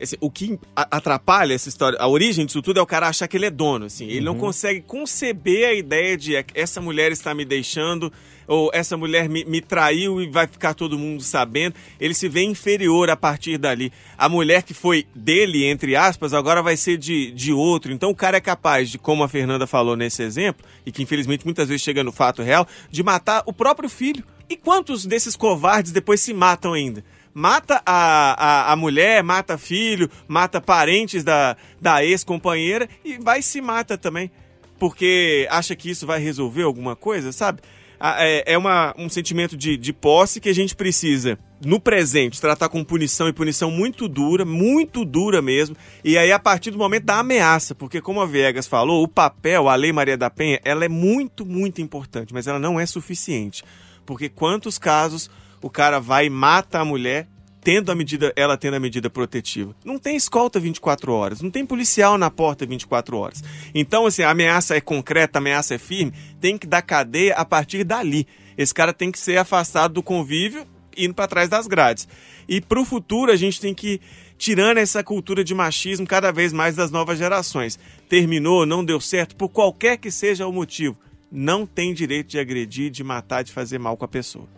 esse, 0.00 0.16
o 0.20 0.30
que 0.30 0.58
atrapalha 0.74 1.52
essa 1.52 1.68
história, 1.68 1.98
a 2.00 2.06
origem 2.06 2.46
disso 2.46 2.62
tudo 2.62 2.78
é 2.78 2.82
o 2.82 2.86
cara 2.86 3.08
achar 3.08 3.26
que 3.26 3.36
ele 3.36 3.46
é 3.46 3.50
dono, 3.50 3.86
assim. 3.86 4.06
Ele 4.06 4.20
uhum. 4.20 4.34
não 4.34 4.36
consegue 4.36 4.80
conceber 4.80 5.68
a 5.68 5.74
ideia 5.74 6.16
de 6.16 6.36
é, 6.36 6.44
essa 6.54 6.80
mulher 6.80 7.10
está 7.10 7.34
me 7.34 7.44
deixando, 7.44 8.12
ou 8.48 8.70
essa 8.72 8.96
mulher 8.96 9.28
me, 9.28 9.44
me, 9.44 9.60
traiu 9.60 10.20
e 10.20 10.26
vai 10.26 10.46
ficar 10.46 10.74
todo 10.74 10.98
mundo 10.98 11.22
sabendo. 11.22 11.76
Ele 12.00 12.14
se 12.14 12.28
vê 12.28 12.42
inferior 12.42 13.10
a 13.10 13.16
partir 13.16 13.58
dali. 13.58 13.92
A 14.16 14.28
mulher 14.28 14.62
que 14.62 14.72
foi 14.72 15.06
dele, 15.14 15.66
entre 15.66 15.94
aspas, 15.94 16.32
agora 16.32 16.62
vai 16.62 16.76
ser 16.76 16.96
de, 16.96 17.30
de 17.30 17.52
outro. 17.52 17.92
Então 17.92 18.10
o 18.10 18.14
cara 18.14 18.38
é 18.38 18.40
capaz 18.40 18.90
de, 18.90 18.98
como 18.98 19.22
a 19.22 19.28
Fernanda 19.28 19.66
falou 19.66 19.94
nesse 19.94 20.22
exemplo, 20.22 20.66
e 20.84 20.90
que 20.90 21.02
infelizmente 21.02 21.44
muitas 21.44 21.68
vezes 21.68 21.82
chega 21.82 22.02
no 22.02 22.10
fato 22.10 22.42
real, 22.42 22.66
de 22.90 23.02
matar 23.02 23.42
o 23.44 23.52
próprio 23.52 23.88
filho. 23.88 24.24
E 24.48 24.56
quantos 24.56 25.04
desses 25.04 25.36
covardes 25.36 25.92
depois 25.92 26.20
se 26.20 26.32
matam 26.32 26.72
ainda? 26.72 27.04
mata 27.34 27.80
a, 27.86 28.66
a, 28.68 28.72
a 28.72 28.76
mulher, 28.76 29.22
mata 29.22 29.56
filho, 29.56 30.10
mata 30.26 30.60
parentes 30.60 31.22
da, 31.22 31.56
da 31.80 32.04
ex-companheira 32.04 32.88
e 33.04 33.16
vai 33.16 33.42
se 33.42 33.60
mata 33.60 33.96
também. 33.96 34.28
Porque 34.76 35.46
acha 35.50 35.76
que 35.76 35.88
isso 35.88 36.04
vai 36.04 36.18
resolver 36.18 36.62
alguma 36.62 36.96
coisa, 36.96 37.30
sabe? 37.30 37.60
É, 38.00 38.52
é 38.52 38.58
uma, 38.58 38.94
um 38.96 39.08
sentimento 39.08 39.56
de, 39.56 39.76
de 39.76 39.92
posse 39.92 40.40
que 40.40 40.48
a 40.48 40.54
gente 40.54 40.76
precisa, 40.76 41.38
no 41.64 41.80
presente, 41.80 42.40
tratar 42.40 42.68
com 42.68 42.84
punição 42.84 43.28
e 43.28 43.32
punição 43.32 43.70
muito 43.70 44.06
dura, 44.06 44.44
muito 44.44 45.04
dura 45.04 45.42
mesmo. 45.42 45.76
E 46.04 46.16
aí, 46.16 46.30
a 46.30 46.38
partir 46.38 46.70
do 46.70 46.78
momento 46.78 47.04
da 47.04 47.18
ameaça, 47.18 47.74
porque, 47.74 48.00
como 48.00 48.20
a 48.20 48.26
Viegas 48.26 48.68
falou, 48.68 49.02
o 49.02 49.08
papel, 49.08 49.68
a 49.68 49.74
Lei 49.74 49.92
Maria 49.92 50.16
da 50.16 50.30
Penha, 50.30 50.60
ela 50.64 50.84
é 50.84 50.88
muito, 50.88 51.44
muito 51.44 51.80
importante, 51.80 52.32
mas 52.32 52.46
ela 52.46 52.58
não 52.58 52.78
é 52.78 52.86
suficiente. 52.86 53.64
Porque 54.06 54.28
quantos 54.28 54.78
casos 54.78 55.28
o 55.60 55.68
cara 55.68 55.98
vai 55.98 56.26
e 56.26 56.30
mata 56.30 56.78
a 56.78 56.84
mulher 56.84 57.26
tendo 57.60 57.90
a 57.90 57.94
medida, 57.94 58.32
ela 58.36 58.56
tendo 58.56 58.74
a 58.74 58.80
medida 58.80 59.10
protetiva. 59.10 59.74
Não 59.84 59.98
tem 59.98 60.16
escolta 60.16 60.60
24 60.60 61.12
horas, 61.12 61.40
não 61.40 61.50
tem 61.50 61.66
policial 61.66 62.16
na 62.16 62.30
porta 62.30 62.66
24 62.66 63.16
horas. 63.16 63.42
Então, 63.74 64.06
assim, 64.06 64.22
a 64.22 64.30
ameaça 64.30 64.76
é 64.76 64.80
concreta, 64.80 65.38
a 65.38 65.40
ameaça 65.40 65.74
é 65.74 65.78
firme, 65.78 66.12
tem 66.40 66.56
que 66.56 66.66
dar 66.66 66.82
cadeia 66.82 67.34
a 67.34 67.44
partir 67.44 67.84
dali. 67.84 68.26
Esse 68.56 68.74
cara 68.74 68.92
tem 68.92 69.10
que 69.10 69.18
ser 69.18 69.38
afastado 69.38 69.94
do 69.94 70.02
convívio, 70.02 70.66
indo 70.96 71.14
para 71.14 71.28
trás 71.28 71.48
das 71.48 71.66
grades. 71.66 72.08
E 72.48 72.60
para 72.60 72.80
o 72.80 72.84
futuro, 72.84 73.30
a 73.30 73.36
gente 73.36 73.60
tem 73.60 73.74
que 73.74 74.00
tirando 74.36 74.78
essa 74.78 75.02
cultura 75.02 75.42
de 75.42 75.54
machismo 75.54 76.06
cada 76.06 76.32
vez 76.32 76.52
mais 76.52 76.76
das 76.76 76.90
novas 76.90 77.18
gerações. 77.18 77.78
Terminou, 78.08 78.64
não 78.64 78.84
deu 78.84 79.00
certo, 79.00 79.36
por 79.36 79.48
qualquer 79.48 79.98
que 79.98 80.10
seja 80.10 80.46
o 80.46 80.52
motivo. 80.52 80.96
Não 81.30 81.66
tem 81.66 81.92
direito 81.92 82.28
de 82.28 82.38
agredir, 82.38 82.90
de 82.90 83.04
matar, 83.04 83.42
de 83.42 83.52
fazer 83.52 83.78
mal 83.78 83.96
com 83.96 84.04
a 84.04 84.08
pessoa. 84.08 84.48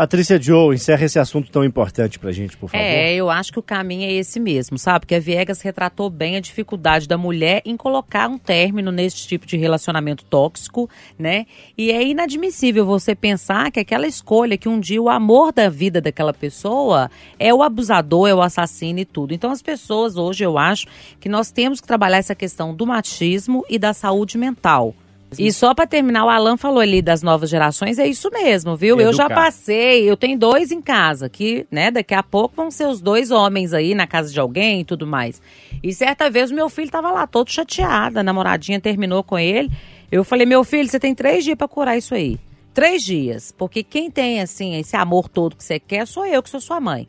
Patrícia 0.00 0.40
Joe, 0.40 0.74
encerra 0.74 1.04
esse 1.04 1.18
assunto 1.18 1.50
tão 1.50 1.62
importante 1.62 2.18
pra 2.18 2.32
gente, 2.32 2.56
por 2.56 2.70
favor. 2.70 2.82
É, 2.82 3.12
eu 3.12 3.28
acho 3.28 3.52
que 3.52 3.58
o 3.58 3.62
caminho 3.62 4.08
é 4.08 4.12
esse 4.14 4.40
mesmo, 4.40 4.78
sabe? 4.78 5.00
Porque 5.00 5.14
a 5.14 5.20
Viegas 5.20 5.60
retratou 5.60 6.08
bem 6.08 6.36
a 6.36 6.40
dificuldade 6.40 7.06
da 7.06 7.18
mulher 7.18 7.60
em 7.66 7.76
colocar 7.76 8.26
um 8.26 8.38
término 8.38 8.90
nesse 8.90 9.28
tipo 9.28 9.44
de 9.44 9.58
relacionamento 9.58 10.24
tóxico, 10.24 10.88
né? 11.18 11.44
E 11.76 11.90
é 11.90 12.02
inadmissível 12.02 12.86
você 12.86 13.14
pensar 13.14 13.70
que 13.70 13.78
aquela 13.78 14.06
escolha, 14.06 14.56
que 14.56 14.70
um 14.70 14.80
dia 14.80 15.02
o 15.02 15.10
amor 15.10 15.52
da 15.52 15.68
vida 15.68 16.00
daquela 16.00 16.32
pessoa 16.32 17.10
é 17.38 17.52
o 17.52 17.62
abusador, 17.62 18.26
é 18.26 18.34
o 18.34 18.40
assassino 18.40 19.00
e 19.00 19.04
tudo. 19.04 19.34
Então 19.34 19.50
as 19.50 19.60
pessoas 19.60 20.16
hoje, 20.16 20.42
eu 20.42 20.56
acho 20.56 20.86
que 21.20 21.28
nós 21.28 21.50
temos 21.50 21.78
que 21.78 21.86
trabalhar 21.86 22.16
essa 22.16 22.34
questão 22.34 22.74
do 22.74 22.86
machismo 22.86 23.66
e 23.68 23.78
da 23.78 23.92
saúde 23.92 24.38
mental. 24.38 24.94
E 25.38 25.52
só 25.52 25.74
para 25.74 25.86
terminar, 25.86 26.24
o 26.24 26.28
Alan 26.28 26.56
falou 26.56 26.80
ali 26.80 27.00
das 27.00 27.22
novas 27.22 27.48
gerações, 27.48 27.98
é 27.98 28.06
isso 28.06 28.30
mesmo, 28.30 28.76
viu? 28.76 28.94
Educar. 29.00 29.08
Eu 29.08 29.12
já 29.12 29.28
passei, 29.28 30.10
eu 30.10 30.16
tenho 30.16 30.38
dois 30.38 30.70
em 30.70 30.80
casa, 30.80 31.28
que, 31.28 31.66
né, 31.70 31.90
daqui 31.90 32.14
a 32.14 32.22
pouco 32.22 32.56
vão 32.56 32.70
ser 32.70 32.86
os 32.88 33.00
dois 33.00 33.30
homens 33.30 33.72
aí 33.72 33.94
na 33.94 34.06
casa 34.06 34.32
de 34.32 34.40
alguém 34.40 34.80
e 34.80 34.84
tudo 34.84 35.06
mais. 35.06 35.40
E 35.82 35.94
certa 35.94 36.28
vez 36.28 36.50
o 36.50 36.54
meu 36.54 36.68
filho 36.68 36.90
tava 36.90 37.10
lá 37.10 37.26
todo 37.26 37.50
chateado, 37.50 38.18
a 38.18 38.22
namoradinha 38.22 38.80
terminou 38.80 39.22
com 39.22 39.38
ele. 39.38 39.70
Eu 40.10 40.24
falei, 40.24 40.44
meu 40.44 40.64
filho, 40.64 40.88
você 40.88 40.98
tem 40.98 41.14
três 41.14 41.44
dias 41.44 41.56
para 41.56 41.68
curar 41.68 41.96
isso 41.96 42.14
aí. 42.14 42.38
Três 42.74 43.02
dias. 43.02 43.52
Porque 43.56 43.82
quem 43.82 44.10
tem, 44.10 44.40
assim, 44.40 44.76
esse 44.76 44.96
amor 44.96 45.28
todo 45.28 45.56
que 45.56 45.62
você 45.64 45.78
quer, 45.78 46.06
sou 46.06 46.26
eu 46.26 46.42
que 46.42 46.50
sou 46.50 46.60
sua 46.60 46.80
mãe. 46.80 47.08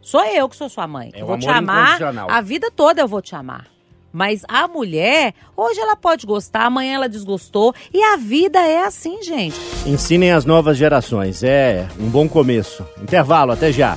Sou 0.00 0.24
eu 0.24 0.48
que 0.48 0.56
sou 0.56 0.68
sua 0.68 0.86
mãe. 0.86 1.12
É 1.14 1.22
eu 1.22 1.26
vou 1.26 1.38
te 1.38 1.48
amar. 1.48 1.98
A 2.28 2.40
vida 2.40 2.70
toda 2.74 3.00
eu 3.00 3.06
vou 3.08 3.22
te 3.22 3.36
amar. 3.36 3.66
Mas 4.12 4.42
a 4.48 4.68
mulher, 4.68 5.34
hoje 5.56 5.80
ela 5.80 5.96
pode 5.96 6.26
gostar, 6.26 6.66
amanhã 6.66 6.94
ela 6.94 7.08
desgostou. 7.08 7.74
E 7.92 8.02
a 8.02 8.16
vida 8.16 8.58
é 8.60 8.84
assim, 8.84 9.22
gente. 9.22 9.56
Ensinem 9.86 10.32
as 10.32 10.44
novas 10.44 10.76
gerações. 10.76 11.42
É 11.42 11.88
um 11.98 12.08
bom 12.08 12.28
começo. 12.28 12.84
Intervalo, 13.02 13.52
até 13.52 13.72
já. 13.72 13.96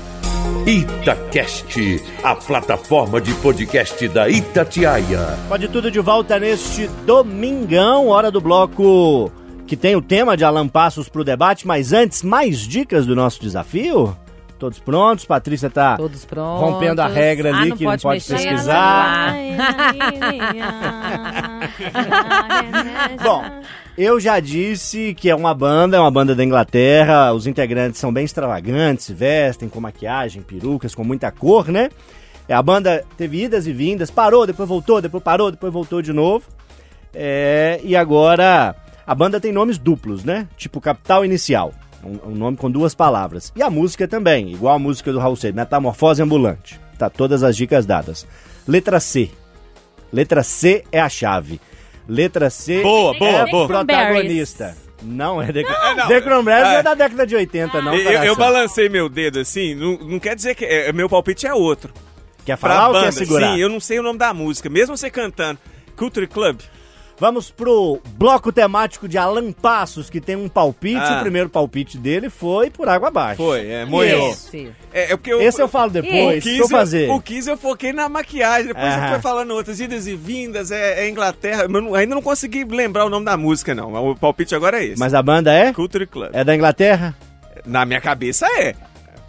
Itacast, 0.65 2.04
a 2.23 2.36
plataforma 2.36 3.19
de 3.19 3.34
podcast 3.36 4.08
da 4.08 4.30
Itatiaia. 4.30 5.38
Pode 5.47 5.67
tudo 5.67 5.91
de 5.91 5.99
volta 5.99 6.39
neste 6.39 6.88
domingão, 7.06 8.08
hora 8.08 8.32
do 8.32 8.41
bloco 8.41 9.32
que 9.65 9.75
tem 9.75 9.95
o 9.95 10.01
tema 10.01 10.38
de 10.38 10.43
Alan 10.43 10.67
Passos 10.67 11.10
para 11.10 11.21
o 11.21 11.25
debate, 11.25 11.65
mas 11.65 11.91
antes, 11.91 12.21
mais 12.21 12.60
dicas 12.60 13.06
do 13.06 13.15
nosso 13.15 13.41
desafio? 13.41 14.15
Todos 14.65 14.80
prontos? 14.80 15.25
Patrícia 15.25 15.69
tá 15.69 15.95
Todos 15.95 16.25
prontos. 16.25 16.60
rompendo 16.60 16.99
a 16.99 17.08
regra 17.08 17.56
ali 17.56 17.71
ah, 17.71 17.75
que 17.75 17.84
não 17.84 17.97
pode 17.99 18.25
pesquisar. 18.25 19.36
Bom, 23.21 23.43
eu 23.95 24.19
já 24.19 24.39
disse 24.39 25.13
que 25.13 25.30
é 25.30 25.36
uma 25.36 25.54
banda, 25.54 25.97
é 25.97 25.99
uma 25.99 26.10
banda 26.10 26.34
da 26.34 26.43
Inglaterra. 26.43 27.32
Os 27.32 27.45
integrantes 27.45 27.99
são 27.99 28.12
bem 28.12 28.25
extravagantes, 28.25 29.12
vestem 29.12 29.69
com 29.69 29.80
maquiagem, 29.80 30.41
perucas, 30.41 30.95
com 30.95 31.04
muita 31.04 31.30
cor, 31.30 31.67
né? 31.67 31.89
A 32.49 32.62
banda 32.63 33.04
teve 33.15 33.43
idas 33.43 33.67
e 33.67 33.73
vindas, 33.73 34.10
parou, 34.10 34.47
depois 34.47 34.67
voltou, 34.67 34.99
depois 34.99 35.23
parou, 35.23 35.51
depois 35.51 35.71
voltou 35.71 36.01
de 36.01 36.12
novo. 36.12 36.45
É, 37.13 37.80
e 37.84 37.95
agora 37.95 38.75
a 39.06 39.13
banda 39.13 39.39
tem 39.39 39.51
nomes 39.51 39.78
duplos, 39.78 40.23
né? 40.23 40.47
Tipo 40.58 40.82
Capital 40.82 41.23
Inicial. 41.23 41.71
Um, 42.06 42.32
um, 42.32 42.36
nome 42.36 42.58
com 42.58 42.70
duas 42.70 42.94
palavras. 42.94 43.52
E 43.56 43.63
a 43.63 43.70
música 43.70 44.08
também, 44.08 44.52
igual 44.52 44.76
a 44.76 44.80
música 44.80 45.12
do 45.12 45.20
Raul 45.20 45.36
Seixas, 45.36 45.56
Metamorfose 45.56 46.22
Ambulante. 46.22 46.80
Tá 46.98 47.10
todas 47.10 47.44
as 47.44 47.58
dicas 47.58 47.86
dadas. 47.86 48.28
Letra 48.68 49.00
C. 49.00 49.32
Letra 50.13 50.44
C 50.44 50.84
é 50.91 51.00
a 51.00 51.10
chave. 51.10 51.60
Letra 52.08 52.50
C 52.50 52.82
boa, 52.82 53.18
boa, 53.18 53.32
é 53.32 53.52
boa. 53.52 53.68
protagonista. 53.68 54.78
Não, 55.02 55.41
é 55.41 55.52
The, 55.52 55.63
não. 55.96 56.08
The 56.08 56.22
Cranberries 56.22 56.74
é. 56.74 56.76
é 56.76 56.84
da 56.84 56.94
década 56.94 57.28
de 57.28 57.36
80, 57.36 57.82
não. 57.82 57.94
Eu, 57.94 58.24
eu, 58.24 58.36
balancei 58.36 58.89
meu 58.89 59.10
dedo 59.10 59.39
assim, 59.39 59.76
não, 59.76 59.98
não 59.98 60.20
quer 60.20 60.36
dizer 60.36 60.56
que. 60.56 60.65
É, 60.65 60.91
meu 60.94 61.10
palpite 61.10 61.46
é 61.46 61.54
outro. 61.54 61.94
Quer 62.46 62.58
falar 62.58 62.76
pra 62.76 62.88
ou 62.88 62.94
banda. 62.94 63.06
quer 63.06 63.12
segurar? 63.12 63.54
Sim, 63.54 63.60
eu 63.60 63.70
não 63.70 63.80
sei 63.80 64.00
o 64.00 64.04
nome 64.04 64.20
da 64.20 64.34
música, 64.34 64.70
mesmo 64.70 64.96
você 64.96 65.10
cantando. 65.10 65.60
Culture 65.96 66.28
Club. 66.28 66.60
Vamos 67.17 67.49
pro 67.49 68.01
bloco 68.17 68.51
temático 68.51 69.08
de 69.08 69.17
Alan 69.17 69.54
Passos, 69.54 70.10
que 70.10 70.19
tem 70.19 70.36
um 70.36 70.49
palpite. 70.49 70.97
Ah. 70.99 71.17
O 71.19 71.21
primeiro 71.21 71.49
palpite 71.49 71.97
dele 71.97 72.30
foi 72.30 72.69
por 72.69 72.89
água 72.89 73.08
abaixo. 73.08 73.38
Foi, 73.38 73.65
é, 73.69 73.86
moiou. 73.86 74.32
Esse. 74.32 74.69
É, 74.93 75.04
é 75.13 75.15
porque 75.17 75.32
eu, 75.32 75.41
Esse 75.41 75.62
eu 75.62 75.67
falo 75.69 75.91
depois, 75.91 76.39
o 76.39 76.41
Kiss, 76.41 76.60
eu 76.60 76.67
fazer. 76.69 77.10
o 77.10 77.21
Kiss 77.21 77.49
eu 77.49 77.58
foquei 77.58 77.93
na 77.93 78.10
maquiagem, 78.10 78.67
depois 78.67 78.86
Aham. 78.86 79.06
eu 79.06 79.13
fui 79.13 79.21
falando 79.21 79.51
outras 79.51 79.80
idas 79.80 80.08
e 80.08 80.15
vindas, 80.15 80.71
é, 80.71 81.06
é 81.06 81.10
Inglaterra, 81.10 81.65
mas 81.69 81.82
não- 81.84 81.95
ainda 81.95 82.15
não 82.15 82.21
consegui 82.21 82.65
lembrar 82.65 83.06
o 83.06 83.10
nome 83.10 83.25
da 83.25 83.38
música 83.38 83.73
não, 83.73 83.91
mas 83.91 84.04
o 84.04 84.15
palpite 84.15 84.54
agora 84.54 84.82
é 84.82 84.88
esse. 84.88 84.99
Mas 84.99 85.13
a 85.13 85.23
banda 85.23 85.54
é? 85.54 85.71
Culture 85.71 86.06
Club. 86.06 86.30
É 86.34 86.43
da 86.43 86.54
Inglaterra? 86.54 87.15
Na 87.65 87.86
minha 87.86 88.01
cabeça 88.01 88.45
é. 88.60 88.75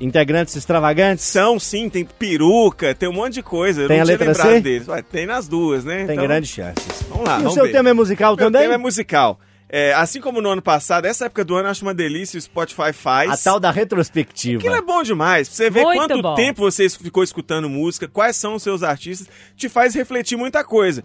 Integrantes 0.01 0.55
extravagantes? 0.57 1.25
São 1.25 1.59
sim, 1.59 1.89
tem 1.89 2.05
peruca, 2.05 2.95
tem 2.95 3.09
um 3.09 3.13
monte 3.13 3.35
de 3.35 3.43
coisa. 3.43 3.83
Eu 3.83 3.89
Tem 3.89 3.97
não 3.99 4.03
a 4.03 4.07
tinha 4.07 4.19
letra 4.19 4.33
lembrado 4.33 4.49
C? 4.55 4.61
deles. 4.61 4.89
Ué, 4.89 5.03
tem 5.03 5.27
nas 5.27 5.49
duas, 5.49 5.85
né? 5.85 6.05
Tem 6.05 6.15
Então, 6.15 6.27
grandes 6.27 6.51
chances. 6.51 7.03
Vamos 7.09 7.25
lá, 7.27 7.35
e 7.35 7.39
o 7.39 7.43
vamos 7.43 7.55
seu 7.55 7.65
ver. 7.65 7.73
tema 7.73 7.89
é 7.91 7.93
musical 7.93 8.37
Meu 8.37 8.47
também? 8.47 8.63
tema 8.63 8.75
é 8.75 8.79
musical. 8.79 9.41
É, 9.69 9.93
assim 9.95 10.21
como 10.21 10.41
no 10.41 10.49
ano 10.51 10.63
passado, 10.63 11.07
essa 11.07 11.25
época 11.27 11.45
do 11.45 11.57
ano 11.57 11.67
eu 11.67 11.71
acho 11.73 11.83
uma 11.85 11.93
delícia, 11.95 12.39
o 12.39 12.41
Spotify 12.41 12.93
faz. 12.93 13.31
A 13.33 13.37
tal 13.51 13.59
da 13.59 13.71
retrospectiva. 13.73 14.59
Aquilo 14.61 14.77
é 14.77 14.81
bom 14.83 15.03
demais. 15.03 15.49
Pra 15.49 15.57
você 15.57 15.71
ver 15.71 15.83
Muito 15.83 15.99
quanto 15.99 16.23
bom. 16.23 16.35
tempo 16.37 16.61
você 16.63 16.89
ficou 16.89 17.25
escutando 17.25 17.69
música, 17.69 18.07
quais 18.07 18.37
são 18.37 18.55
os 18.55 18.63
seus 18.63 18.83
artistas, 18.85 19.29
te 19.57 19.69
faz 19.69 19.95
refletir 19.95 20.37
muita 20.37 20.63
coisa. 20.63 21.03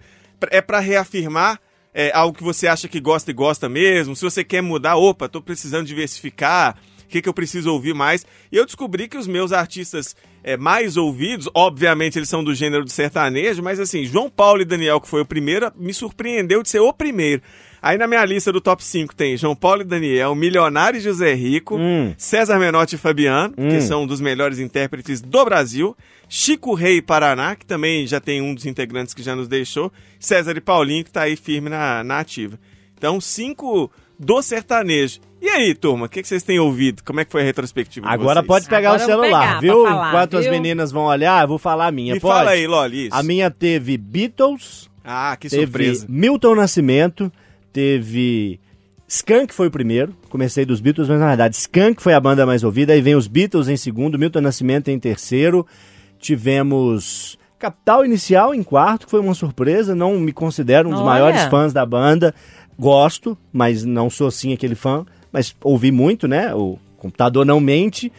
É 0.50 0.60
pra 0.60 0.78
reafirmar 0.78 1.58
é, 1.92 2.12
algo 2.14 2.36
que 2.38 2.44
você 2.44 2.68
acha 2.68 2.86
que 2.86 3.00
gosta 3.00 3.32
e 3.32 3.34
gosta 3.34 3.68
mesmo. 3.68 4.14
Se 4.14 4.22
você 4.22 4.44
quer 4.44 4.62
mudar, 4.62 4.96
opa, 4.96 5.28
tô 5.28 5.42
precisando 5.42 5.86
diversificar. 5.86 6.76
O 7.12 7.16
que, 7.20 7.20
que 7.20 7.28
eu 7.28 7.34
preciso 7.34 7.70
ouvir 7.70 7.92
mais? 7.94 8.24
E 8.50 8.56
eu 8.56 8.64
descobri 8.64 9.06
que 9.06 9.18
os 9.18 9.26
meus 9.26 9.52
artistas 9.52 10.16
é, 10.42 10.56
mais 10.56 10.96
ouvidos, 10.96 11.46
obviamente 11.54 12.18
eles 12.18 12.26
são 12.30 12.42
do 12.42 12.54
gênero 12.54 12.84
do 12.86 12.90
sertanejo, 12.90 13.62
mas 13.62 13.78
assim, 13.78 14.02
João 14.06 14.30
Paulo 14.30 14.62
e 14.62 14.64
Daniel, 14.64 14.98
que 14.98 15.06
foi 15.06 15.20
o 15.20 15.26
primeiro, 15.26 15.70
me 15.76 15.92
surpreendeu 15.92 16.62
de 16.62 16.70
ser 16.70 16.80
o 16.80 16.90
primeiro. 16.90 17.42
Aí 17.82 17.98
na 17.98 18.06
minha 18.06 18.24
lista 18.24 18.50
do 18.50 18.62
top 18.62 18.82
5 18.82 19.14
tem 19.14 19.36
João 19.36 19.54
Paulo 19.54 19.82
e 19.82 19.84
Daniel, 19.84 20.34
Milionário 20.34 20.96
e 20.96 21.00
José 21.02 21.34
Rico, 21.34 21.76
Hum. 21.76 22.14
César 22.16 22.58
Menotti 22.58 22.94
e 22.94 22.98
Fabiano, 22.98 23.52
Hum. 23.58 23.68
que 23.68 23.82
são 23.82 24.04
um 24.04 24.06
dos 24.06 24.20
melhores 24.22 24.58
intérpretes 24.58 25.20
do 25.20 25.44
Brasil, 25.44 25.94
Chico 26.30 26.72
Rei 26.72 26.96
e 26.96 27.02
Paraná, 27.02 27.54
que 27.54 27.66
também 27.66 28.06
já 28.06 28.20
tem 28.20 28.40
um 28.40 28.54
dos 28.54 28.64
integrantes 28.64 29.12
que 29.12 29.22
já 29.22 29.36
nos 29.36 29.48
deixou, 29.48 29.92
César 30.18 30.56
e 30.56 30.62
Paulinho, 30.62 31.04
que 31.04 31.10
tá 31.12 31.24
aí 31.24 31.36
firme 31.36 31.68
na, 31.68 32.02
na 32.02 32.20
ativa. 32.20 32.58
Então, 32.96 33.20
cinco 33.20 33.90
do 34.18 34.40
sertanejo. 34.40 35.20
E 35.44 35.48
aí, 35.48 35.74
turma, 35.74 36.06
o 36.06 36.08
que, 36.08 36.22
que 36.22 36.28
vocês 36.28 36.44
têm 36.44 36.60
ouvido? 36.60 37.02
Como 37.04 37.18
é 37.18 37.24
que 37.24 37.32
foi 37.32 37.40
a 37.42 37.44
retrospectiva 37.44 38.06
de 38.06 38.14
Agora 38.14 38.36
vocês? 38.40 38.46
pode 38.46 38.66
pegar 38.68 38.90
Agora 38.90 39.02
o 39.02 39.06
celular, 39.06 39.40
pegar 39.48 39.60
viu? 39.60 39.84
falar, 39.84 40.08
Enquanto 40.08 40.36
as 40.36 40.44
viu? 40.44 40.52
meninas 40.52 40.92
vão 40.92 41.02
olhar, 41.02 41.42
eu 41.42 41.48
vou 41.48 41.58
falar 41.58 41.88
a 41.88 41.90
minha. 41.90 42.14
Me 42.14 42.20
pode? 42.20 42.32
fala 42.38 42.50
aí, 42.52 42.64
Loli. 42.66 43.06
isso. 43.08 43.14
A 43.16 43.22
minha 43.24 43.50
teve 43.50 43.96
Beatles, 43.98 44.88
Ah, 45.04 45.36
que 45.38 45.48
teve 45.48 45.62
surpresa. 45.64 46.06
Milton 46.08 46.54
Nascimento, 46.54 47.32
teve 47.72 48.60
Skank 49.08 49.52
foi 49.52 49.66
o 49.66 49.70
primeiro. 49.70 50.14
Comecei 50.30 50.64
dos 50.64 50.80
Beatles, 50.80 51.08
mas 51.08 51.18
na 51.18 51.26
verdade 51.26 51.56
Skank 51.56 52.00
foi 52.00 52.14
a 52.14 52.20
banda 52.20 52.46
mais 52.46 52.62
ouvida. 52.62 52.92
Aí 52.92 53.02
vem 53.02 53.16
os 53.16 53.26
Beatles 53.26 53.68
em 53.68 53.76
segundo, 53.76 54.16
Milton 54.18 54.40
Nascimento 54.42 54.88
em 54.92 54.98
terceiro. 54.98 55.66
Tivemos 56.20 57.36
Capital 57.58 58.04
Inicial 58.04 58.54
em 58.54 58.62
quarto, 58.62 59.06
que 59.06 59.10
foi 59.10 59.20
uma 59.20 59.34
surpresa. 59.34 59.92
Não 59.94 60.18
me 60.20 60.32
considero 60.32 60.88
um 60.88 60.92
dos 60.92 61.00
Olha. 61.00 61.08
maiores 61.10 61.42
fãs 61.44 61.72
da 61.72 61.84
banda. 61.84 62.32
Gosto, 62.78 63.36
mas 63.52 63.84
não 63.84 64.08
sou 64.08 64.28
assim 64.28 64.52
aquele 64.52 64.74
fã. 64.76 65.04
Mas 65.32 65.54
ouvi 65.62 65.90
muito, 65.90 66.28
né? 66.28 66.54
O 66.54 66.78
computador 66.96 67.46
não 67.46 67.58
mente. 67.58 68.12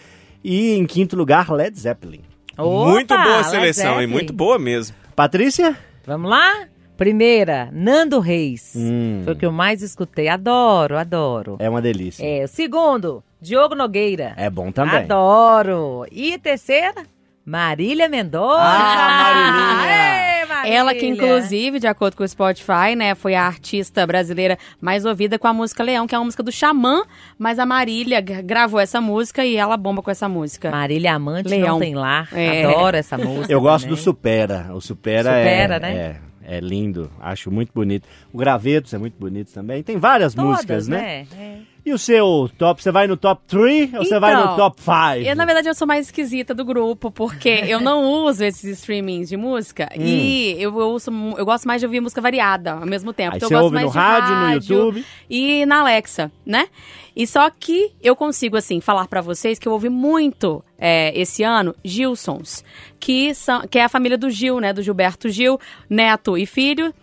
E 0.44 0.74
em 0.74 0.86
quinto 0.86 1.16
lugar, 1.16 1.52
Led 1.52 1.78
Zeppelin. 1.80 2.22
Muito 2.58 3.14
Opa, 3.14 3.24
boa 3.24 3.40
a 3.40 3.44
seleção, 3.44 4.02
hein? 4.02 4.08
Muito 4.08 4.34
boa 4.34 4.60
mesmo. 4.60 4.96
Patrícia? 5.16 5.78
Vamos 6.06 6.30
lá? 6.30 6.68
Primeira, 6.98 7.70
Nando 7.72 8.20
Reis. 8.20 8.74
Hum. 8.76 9.22
Foi 9.24 9.34
o 9.34 9.36
que 9.36 9.46
eu 9.46 9.52
mais 9.52 9.82
escutei. 9.82 10.28
Adoro, 10.28 10.98
adoro. 10.98 11.58
É 11.60 11.70
uma 11.70 11.82
delícia. 11.82 12.24
É, 12.24 12.44
o 12.44 12.48
segundo, 12.48 13.24
Diogo 13.42 13.74
Nogueira. 13.74 14.34
É 14.38 14.50
bom 14.50 14.72
também. 14.72 15.00
Adoro. 15.00 16.06
E 16.12 16.38
terceira, 16.38 17.04
Marília 17.46 18.08
Mendonça. 18.08 18.62
Ah, 18.62 19.34
Marilinha. 19.34 20.46
Marília. 20.48 20.78
Ela 20.78 20.94
que, 20.94 21.06
inclusive, 21.06 21.80
de 21.80 21.88
acordo 21.88 22.16
com 22.16 22.24
o 22.24 22.28
Spotify, 22.28 22.96
né, 22.96 23.16
foi 23.16 23.36
a 23.36 23.46
artista 23.46 24.08
brasileira 24.08 24.58
mais 24.80 25.04
ouvida 25.04 25.38
com 25.38 25.48
a 25.48 25.54
música 25.54 25.84
Leão, 25.84 26.08
que 26.08 26.16
é 26.16 26.18
uma 26.18 26.24
música 26.24 26.42
do 26.42 26.52
Xamã, 26.52 27.04
mas 27.38 27.60
a 27.60 27.66
Marília 27.66 28.22
gravou 28.22 28.80
essa 28.80 29.02
música 29.02 29.44
e 29.44 29.58
ela 29.58 29.76
bomba 29.76 30.02
com 30.02 30.10
essa 30.10 30.30
música. 30.30 30.72
Marília 30.72 31.16
Amante 31.16 31.50
não 31.50 31.58
Leão. 31.58 31.80
tem 31.80 31.96
lar. 31.96 32.30
É. 32.32 32.64
Adoro 32.66 32.96
essa 32.96 33.18
música. 33.18 33.52
Eu 33.52 33.60
gosto 33.60 33.86
também. 33.86 33.98
do 33.98 34.02
Supera. 34.02 34.70
O 34.74 34.80
Supera, 34.80 35.30
Supera, 35.38 35.76
é, 35.76 35.80
né? 35.80 36.20
é, 36.46 36.58
é 36.58 36.60
lindo. 36.62 37.12
Acho 37.20 37.52
muito 37.52 37.72
bonito. 37.74 38.08
O 38.32 38.38
Gravetos 38.38 38.94
é 38.94 38.98
muito 38.98 39.20
bonito 39.20 39.52
também. 39.54 39.84
Tem 39.84 39.98
várias 39.98 40.34
Todas, 40.34 40.50
músicas, 40.50 40.88
né? 40.88 40.98
né? 40.98 41.28
É. 41.38 41.73
E 41.86 41.92
o 41.92 41.98
seu 41.98 42.50
top? 42.58 42.82
Você 42.82 42.92
vai 42.92 43.08
no 43.08 43.18
top 43.18 43.42
3 43.46 43.94
ou 43.96 44.06
você 44.06 44.18
vai 44.18 44.34
no 44.34 44.42
Então, 44.42 44.56
top 44.56 44.82
5? 44.82 45.28
Eu, 45.28 45.36
na 45.36 45.44
verdade, 45.46 45.68
eu 45.68 45.76
sou 45.76 45.86
mais 45.86 46.06
esquisita 46.06 46.54
do 46.54 46.64
grupo, 46.64 47.12
porque 47.12 47.50
eu 47.68 47.82
não 47.82 48.04
uso 48.26 48.44
esses 48.44 48.64
streamings 48.80 49.28
de 49.28 49.36
música 49.36 49.90
Hum. 49.98 50.02
e 50.02 50.56
eu, 50.62 50.80
eu, 50.80 50.92
uso, 50.92 51.12
eu 51.38 51.46
gosto 51.46 51.68
mais 51.68 51.82
de 51.82 51.86
ouvir 51.86 52.00
música 52.00 52.22
variada 52.22 52.74
ao 52.74 52.86
mesmo 52.86 53.12
tempo. 53.12 53.34
Aí 53.34 53.38
Então, 53.38 53.50
você 53.50 53.56
eu 53.56 53.60
gosto 53.60 53.66
ouve 53.66 53.76
mais 53.76 53.86
no 53.88 53.92
de 53.92 53.98
rádio, 53.98 54.36
no 54.36 54.54
YouTube? 54.54 55.06
E 55.30 55.66
na 55.66 55.82
Alexa, 55.82 56.32
né? 56.46 56.68
E 57.16 57.28
só 57.28 57.50
que 57.50 57.92
eu 58.02 58.16
consigo, 58.16 58.56
assim, 58.58 58.80
falar 58.80 59.08
pra 59.08 59.22
vocês 59.22 59.60
que 59.60 59.68
eu 59.68 59.72
ouvi 59.74 59.90
muito 59.90 60.64
é, 60.80 61.12
esse 61.20 61.44
ano 61.44 61.76
Gilsons, 61.84 62.64
que, 63.00 63.36
são, 63.36 63.68
que 63.68 63.78
é 63.78 63.84
a 63.84 63.90
família 63.90 64.18
do 64.18 64.30
Gil, 64.30 64.60
né? 64.60 64.72
Do 64.74 64.82
Gilberto 64.82 65.30
Gil, 65.30 65.60
neto 65.90 66.38
e 66.38 66.46
filho. 66.46 66.94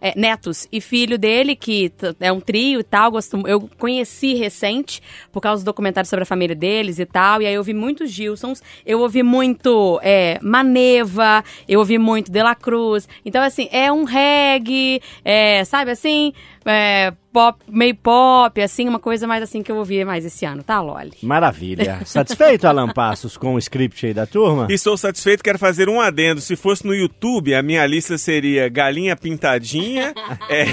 É, 0.00 0.18
netos 0.18 0.66
e 0.72 0.80
filho 0.80 1.18
dele, 1.18 1.54
que 1.54 1.92
é 2.18 2.32
um 2.32 2.40
trio 2.40 2.80
e 2.80 2.84
tal. 2.84 3.10
Gosto, 3.10 3.46
eu 3.46 3.68
conheci 3.78 4.34
recente 4.34 5.02
por 5.32 5.40
causa 5.40 5.62
do 5.62 5.66
documentário 5.66 6.08
sobre 6.08 6.22
a 6.22 6.26
família 6.26 6.56
deles 6.56 6.98
e 6.98 7.06
tal. 7.06 7.42
E 7.42 7.46
aí 7.46 7.54
eu 7.54 7.60
ouvi 7.60 7.74
muito 7.74 8.06
Gilsons, 8.06 8.62
eu 8.84 9.00
ouvi 9.00 9.22
muito 9.22 10.00
é, 10.02 10.38
Maneva, 10.42 11.44
eu 11.68 11.80
ouvi 11.80 11.98
muito 11.98 12.30
De 12.30 12.42
La 12.42 12.54
Cruz. 12.54 13.08
Então, 13.24 13.42
assim, 13.42 13.68
é 13.70 13.92
um 13.92 14.04
reggae, 14.04 15.00
é, 15.24 15.64
sabe 15.64 15.90
assim? 15.90 16.32
É, 16.64 17.12
pop, 17.32 17.58
meio 17.68 17.94
pop, 17.94 18.60
assim, 18.60 18.86
uma 18.88 18.98
coisa 18.98 19.26
mais 19.26 19.42
assim 19.42 19.62
que 19.62 19.72
eu 19.72 19.76
ouvi 19.76 20.04
mais 20.04 20.24
esse 20.24 20.44
ano, 20.44 20.62
tá, 20.62 20.80
Loli? 20.80 21.12
Maravilha. 21.22 22.00
Satisfeito, 22.04 22.66
Alan 22.66 22.88
Passos, 22.88 23.36
com 23.36 23.54
o 23.54 23.58
script 23.58 24.06
aí 24.06 24.12
da 24.14 24.26
turma? 24.26 24.66
Estou 24.68 24.96
satisfeito, 24.96 25.42
quero 25.42 25.58
fazer 25.58 25.88
um 25.88 26.00
adendo. 26.00 26.40
Se 26.40 26.56
fosse 26.56 26.86
no 26.86 26.94
YouTube, 26.94 27.54
a 27.54 27.62
minha 27.62 27.86
lista 27.86 28.18
seria 28.18 28.68
Galinha 28.68 29.16
Pintadinha, 29.16 30.12
é, 30.50 30.66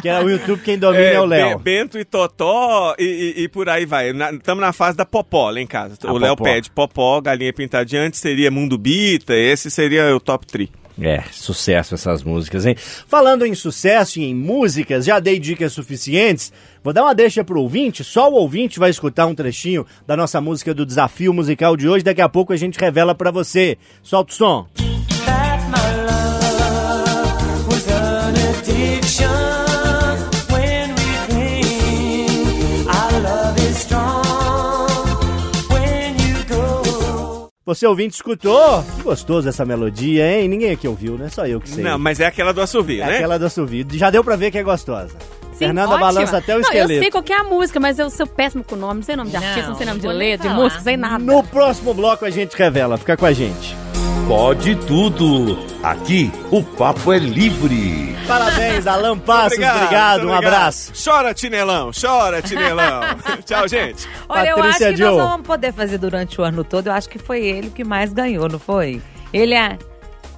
Que 0.00 0.08
é 0.08 0.20
o 0.22 0.28
YouTube 0.28 0.62
quem 0.62 0.78
domina 0.78 1.04
é, 1.04 1.20
o 1.20 1.22
Be- 1.22 1.28
Léo. 1.28 1.58
Bento 1.58 1.98
e 1.98 2.04
Totó 2.04 2.94
e, 2.98 3.04
e- 3.38 3.42
e 3.44 3.48
por 3.48 3.68
aí 3.68 3.86
vai. 3.86 4.10
Estamos 4.10 4.60
na 4.60 4.72
fase 4.72 4.96
da 4.96 5.04
Popó 5.06 5.50
lá 5.50 5.60
em 5.60 5.66
casa. 5.66 5.96
A 6.04 6.12
o 6.12 6.18
Léo 6.18 6.36
pede 6.36 6.70
Popó, 6.70 7.20
Galinha 7.20 7.52
Pintadinha. 7.52 8.02
Antes 8.02 8.20
seria 8.20 8.50
Mundo 8.50 8.76
Bita, 8.76 9.34
esse 9.34 9.70
seria 9.70 10.14
o 10.14 10.20
top 10.20 10.46
3. 10.46 10.68
É, 11.00 11.22
sucesso 11.32 11.94
essas 11.94 12.22
músicas, 12.22 12.66
hein? 12.66 12.76
Falando 12.76 13.46
em 13.46 13.54
sucesso 13.54 14.20
e 14.20 14.24
em 14.24 14.34
músicas, 14.34 15.06
já 15.06 15.18
dei 15.18 15.38
dicas 15.38 15.72
suficientes. 15.72 16.52
Vou 16.84 16.92
dar 16.92 17.04
uma 17.04 17.14
deixa 17.14 17.42
pro 17.42 17.60
ouvinte, 17.60 18.04
só 18.04 18.30
o 18.30 18.34
ouvinte 18.34 18.78
vai 18.78 18.90
escutar 18.90 19.26
um 19.26 19.34
trechinho 19.34 19.86
da 20.06 20.16
nossa 20.16 20.40
música 20.40 20.74
do 20.74 20.84
desafio 20.84 21.32
musical 21.32 21.76
de 21.76 21.88
hoje. 21.88 22.04
Daqui 22.04 22.20
a 22.20 22.28
pouco 22.28 22.52
a 22.52 22.56
gente 22.56 22.78
revela 22.78 23.14
pra 23.14 23.30
você. 23.30 23.78
Solta 24.02 24.32
o 24.32 24.36
som. 24.36 24.66
that 24.76 24.99
Você 37.70 37.86
ouvinte 37.86 38.16
escutou? 38.16 38.82
Que 38.96 39.02
gostoso 39.04 39.48
essa 39.48 39.64
melodia, 39.64 40.28
hein? 40.28 40.48
Ninguém 40.48 40.72
aqui 40.72 40.88
ouviu, 40.88 41.16
né? 41.16 41.28
Só 41.28 41.46
eu 41.46 41.60
que 41.60 41.68
sei. 41.70 41.84
Não, 41.84 41.96
mas 42.00 42.18
é 42.18 42.26
aquela 42.26 42.52
do 42.52 42.60
assovio, 42.60 43.00
é 43.00 43.06
né? 43.06 43.14
aquela 43.18 43.38
do 43.38 43.46
assovio. 43.46 43.86
Já 43.92 44.10
deu 44.10 44.24
pra 44.24 44.34
ver 44.34 44.50
que 44.50 44.58
é 44.58 44.62
gostosa. 44.64 45.16
Sim, 45.52 45.56
Fernanda 45.66 45.94
ótima. 45.94 46.12
balança 46.12 46.38
até 46.38 46.52
o 46.52 46.58
não, 46.58 46.62
esqueleto. 46.62 46.92
Eu 46.94 46.98
sei 46.98 47.10
qual 47.12 47.22
que 47.22 47.32
é 47.32 47.38
a 47.38 47.44
música, 47.44 47.78
mas 47.78 47.96
eu 48.00 48.10
sou 48.10 48.26
péssimo 48.26 48.64
com 48.64 48.74
nome, 48.74 48.94
não 48.94 49.02
sei 49.04 49.14
nome 49.14 49.30
de 49.30 49.36
Não, 49.36 49.46
artista, 49.46 49.70
não 49.70 49.76
sei 49.76 49.86
nome 49.86 50.00
de 50.00 50.08
letra, 50.08 50.48
de 50.48 50.54
música, 50.56 50.82
sei 50.82 50.96
nada. 50.96 51.22
No 51.22 51.44
próximo 51.44 51.94
bloco 51.94 52.24
a 52.24 52.30
gente 52.30 52.56
revela. 52.56 52.98
Fica 52.98 53.16
com 53.16 53.26
a 53.26 53.32
gente. 53.32 53.76
Pode 54.28 54.76
tudo. 54.76 55.58
Aqui 55.82 56.30
o 56.50 56.62
papo 56.62 57.12
é 57.12 57.18
livre. 57.18 58.14
Parabéns, 58.28 58.86
Alan 58.86 59.18
Passos. 59.18 59.58
Obrigado, 59.58 60.20
muito 60.20 60.32
um 60.32 60.34
abraço. 60.34 60.92
Chora, 61.02 61.34
Tinelão, 61.34 61.90
chora, 61.98 62.40
Tinelão. 62.40 63.00
Tchau, 63.44 63.66
gente. 63.66 64.06
Olha, 64.28 64.50
eu 64.50 64.56
acho 64.56 64.62
Patrícia 64.62 64.90
que 64.92 64.96
Joe. 64.98 65.16
nós 65.16 65.30
vamos 65.30 65.46
poder 65.46 65.72
fazer 65.72 65.98
durante 65.98 66.40
o 66.40 66.44
ano 66.44 66.62
todo. 66.62 66.86
Eu 66.86 66.92
acho 66.92 67.08
que 67.08 67.18
foi 67.18 67.44
ele 67.44 67.70
que 67.70 67.82
mais 67.82 68.12
ganhou, 68.12 68.48
não 68.48 68.58
foi? 68.58 69.02
Ele 69.32 69.54
é. 69.54 69.78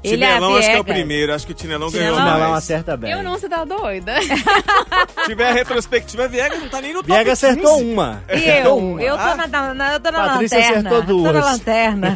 Ele 0.05 0.25
é 0.25 0.27
Tinelão 0.29 0.57
acho 0.57 0.69
que 0.71 0.77
é 0.77 0.81
o 0.81 0.85
primeiro. 0.85 1.33
Acho 1.35 1.47
que 1.47 1.53
o 1.53 1.55
Tinelão 1.55 1.91
ganhou 1.91 2.15
Tinelão? 2.15 2.25
Não, 2.33 2.41
não 2.41 2.51
mais. 2.51 2.65
acerta 2.65 2.97
bem. 2.97 3.13
Eu 3.13 3.23
não 3.23 3.39
se 3.39 3.49
dá 3.49 3.65
doida. 3.65 4.15
Se 4.23 5.25
tiver 5.27 5.49
a 5.49 5.53
retrospectiva, 5.55 6.27
Viegas 6.29 6.61
não 6.61 6.69
tá 6.69 6.81
nem 6.81 6.93
no 6.93 7.01
top 7.03 7.13
Viega 7.13 7.33
acertou 7.33 7.79
15. 7.79 7.85
uma. 7.93 8.23
E 8.29 8.33
Acertou 8.35 8.79
eu? 8.79 8.79
uma. 8.79 9.03
Eu 9.03 9.17
tô 9.19 9.35
na, 9.37 9.47
na, 9.47 9.75
na- 9.75 9.93
eu 9.95 10.01
tô 10.01 10.11
na 10.11 10.29
Patrícia 10.29 10.59
lanterna. 10.59 10.79
acertou 10.91 11.03
Tô 11.17 11.23
na 11.23 11.33
duas. 11.33 11.45
lanterna. 11.45 12.15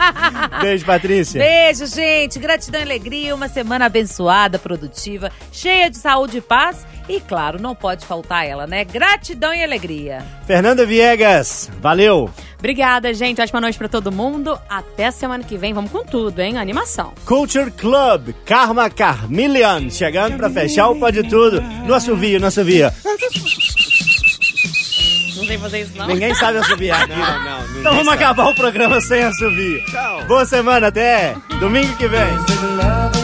Beijo, 0.62 0.84
Patrícia. 0.86 1.40
Beijo, 1.42 1.86
gente. 1.86 2.38
Gratidão 2.38 2.80
e 2.80 2.84
alegria. 2.84 3.34
Uma 3.34 3.48
semana 3.48 3.86
abençoada, 3.86 4.58
produtiva, 4.58 5.30
cheia 5.52 5.90
de 5.90 5.96
saúde 5.98 6.38
e 6.38 6.40
paz. 6.40 6.86
E, 7.08 7.20
claro, 7.20 7.60
não 7.60 7.74
pode 7.74 8.04
faltar 8.04 8.46
ela, 8.46 8.66
né? 8.66 8.84
Gratidão 8.84 9.54
e 9.54 9.62
alegria. 9.62 10.22
Fernanda 10.46 10.84
Viegas, 10.84 11.70
valeu. 11.80 12.30
Obrigada, 12.58 13.14
gente. 13.14 13.40
Ótima 13.40 13.60
noite 13.60 13.78
pra 13.78 13.88
todo 13.88 14.10
mundo. 14.10 14.58
Até 14.68 15.10
semana 15.10 15.44
que 15.44 15.56
vem. 15.56 15.72
Vamos 15.72 15.90
com 15.92 16.04
tudo, 16.04 16.40
hein? 16.40 16.58
Animação. 16.58 17.12
Culture 17.24 17.70
Club, 17.70 18.30
Karma 18.44 18.90
Carmillion, 18.90 19.88
chegando 19.90 20.36
pra 20.36 20.50
fechar 20.50 20.88
o 20.88 20.96
Pode 20.98 21.22
Tudo. 21.24 21.60
No 21.60 21.94
assovio, 21.94 22.40
no 22.40 22.46
assovio. 22.46 22.90
Não 25.36 25.44
sei 25.46 25.58
fazer 25.58 25.80
isso, 25.82 25.92
não. 25.96 26.06
Ninguém 26.08 26.34
sabe 26.34 26.58
assoviar 26.58 27.02
aqui. 27.02 27.12
Não, 27.14 27.44
não, 27.44 27.78
Então 27.80 27.92
vamos 27.92 28.06
sabe. 28.06 28.24
acabar 28.24 28.48
o 28.48 28.54
programa 28.54 29.00
sem 29.00 29.22
assovio. 29.22 29.84
Tchau. 29.86 30.24
Boa 30.24 30.44
semana, 30.44 30.88
até 30.88 31.36
domingo 31.60 31.96
que 31.96 32.08
vem. 32.08 33.17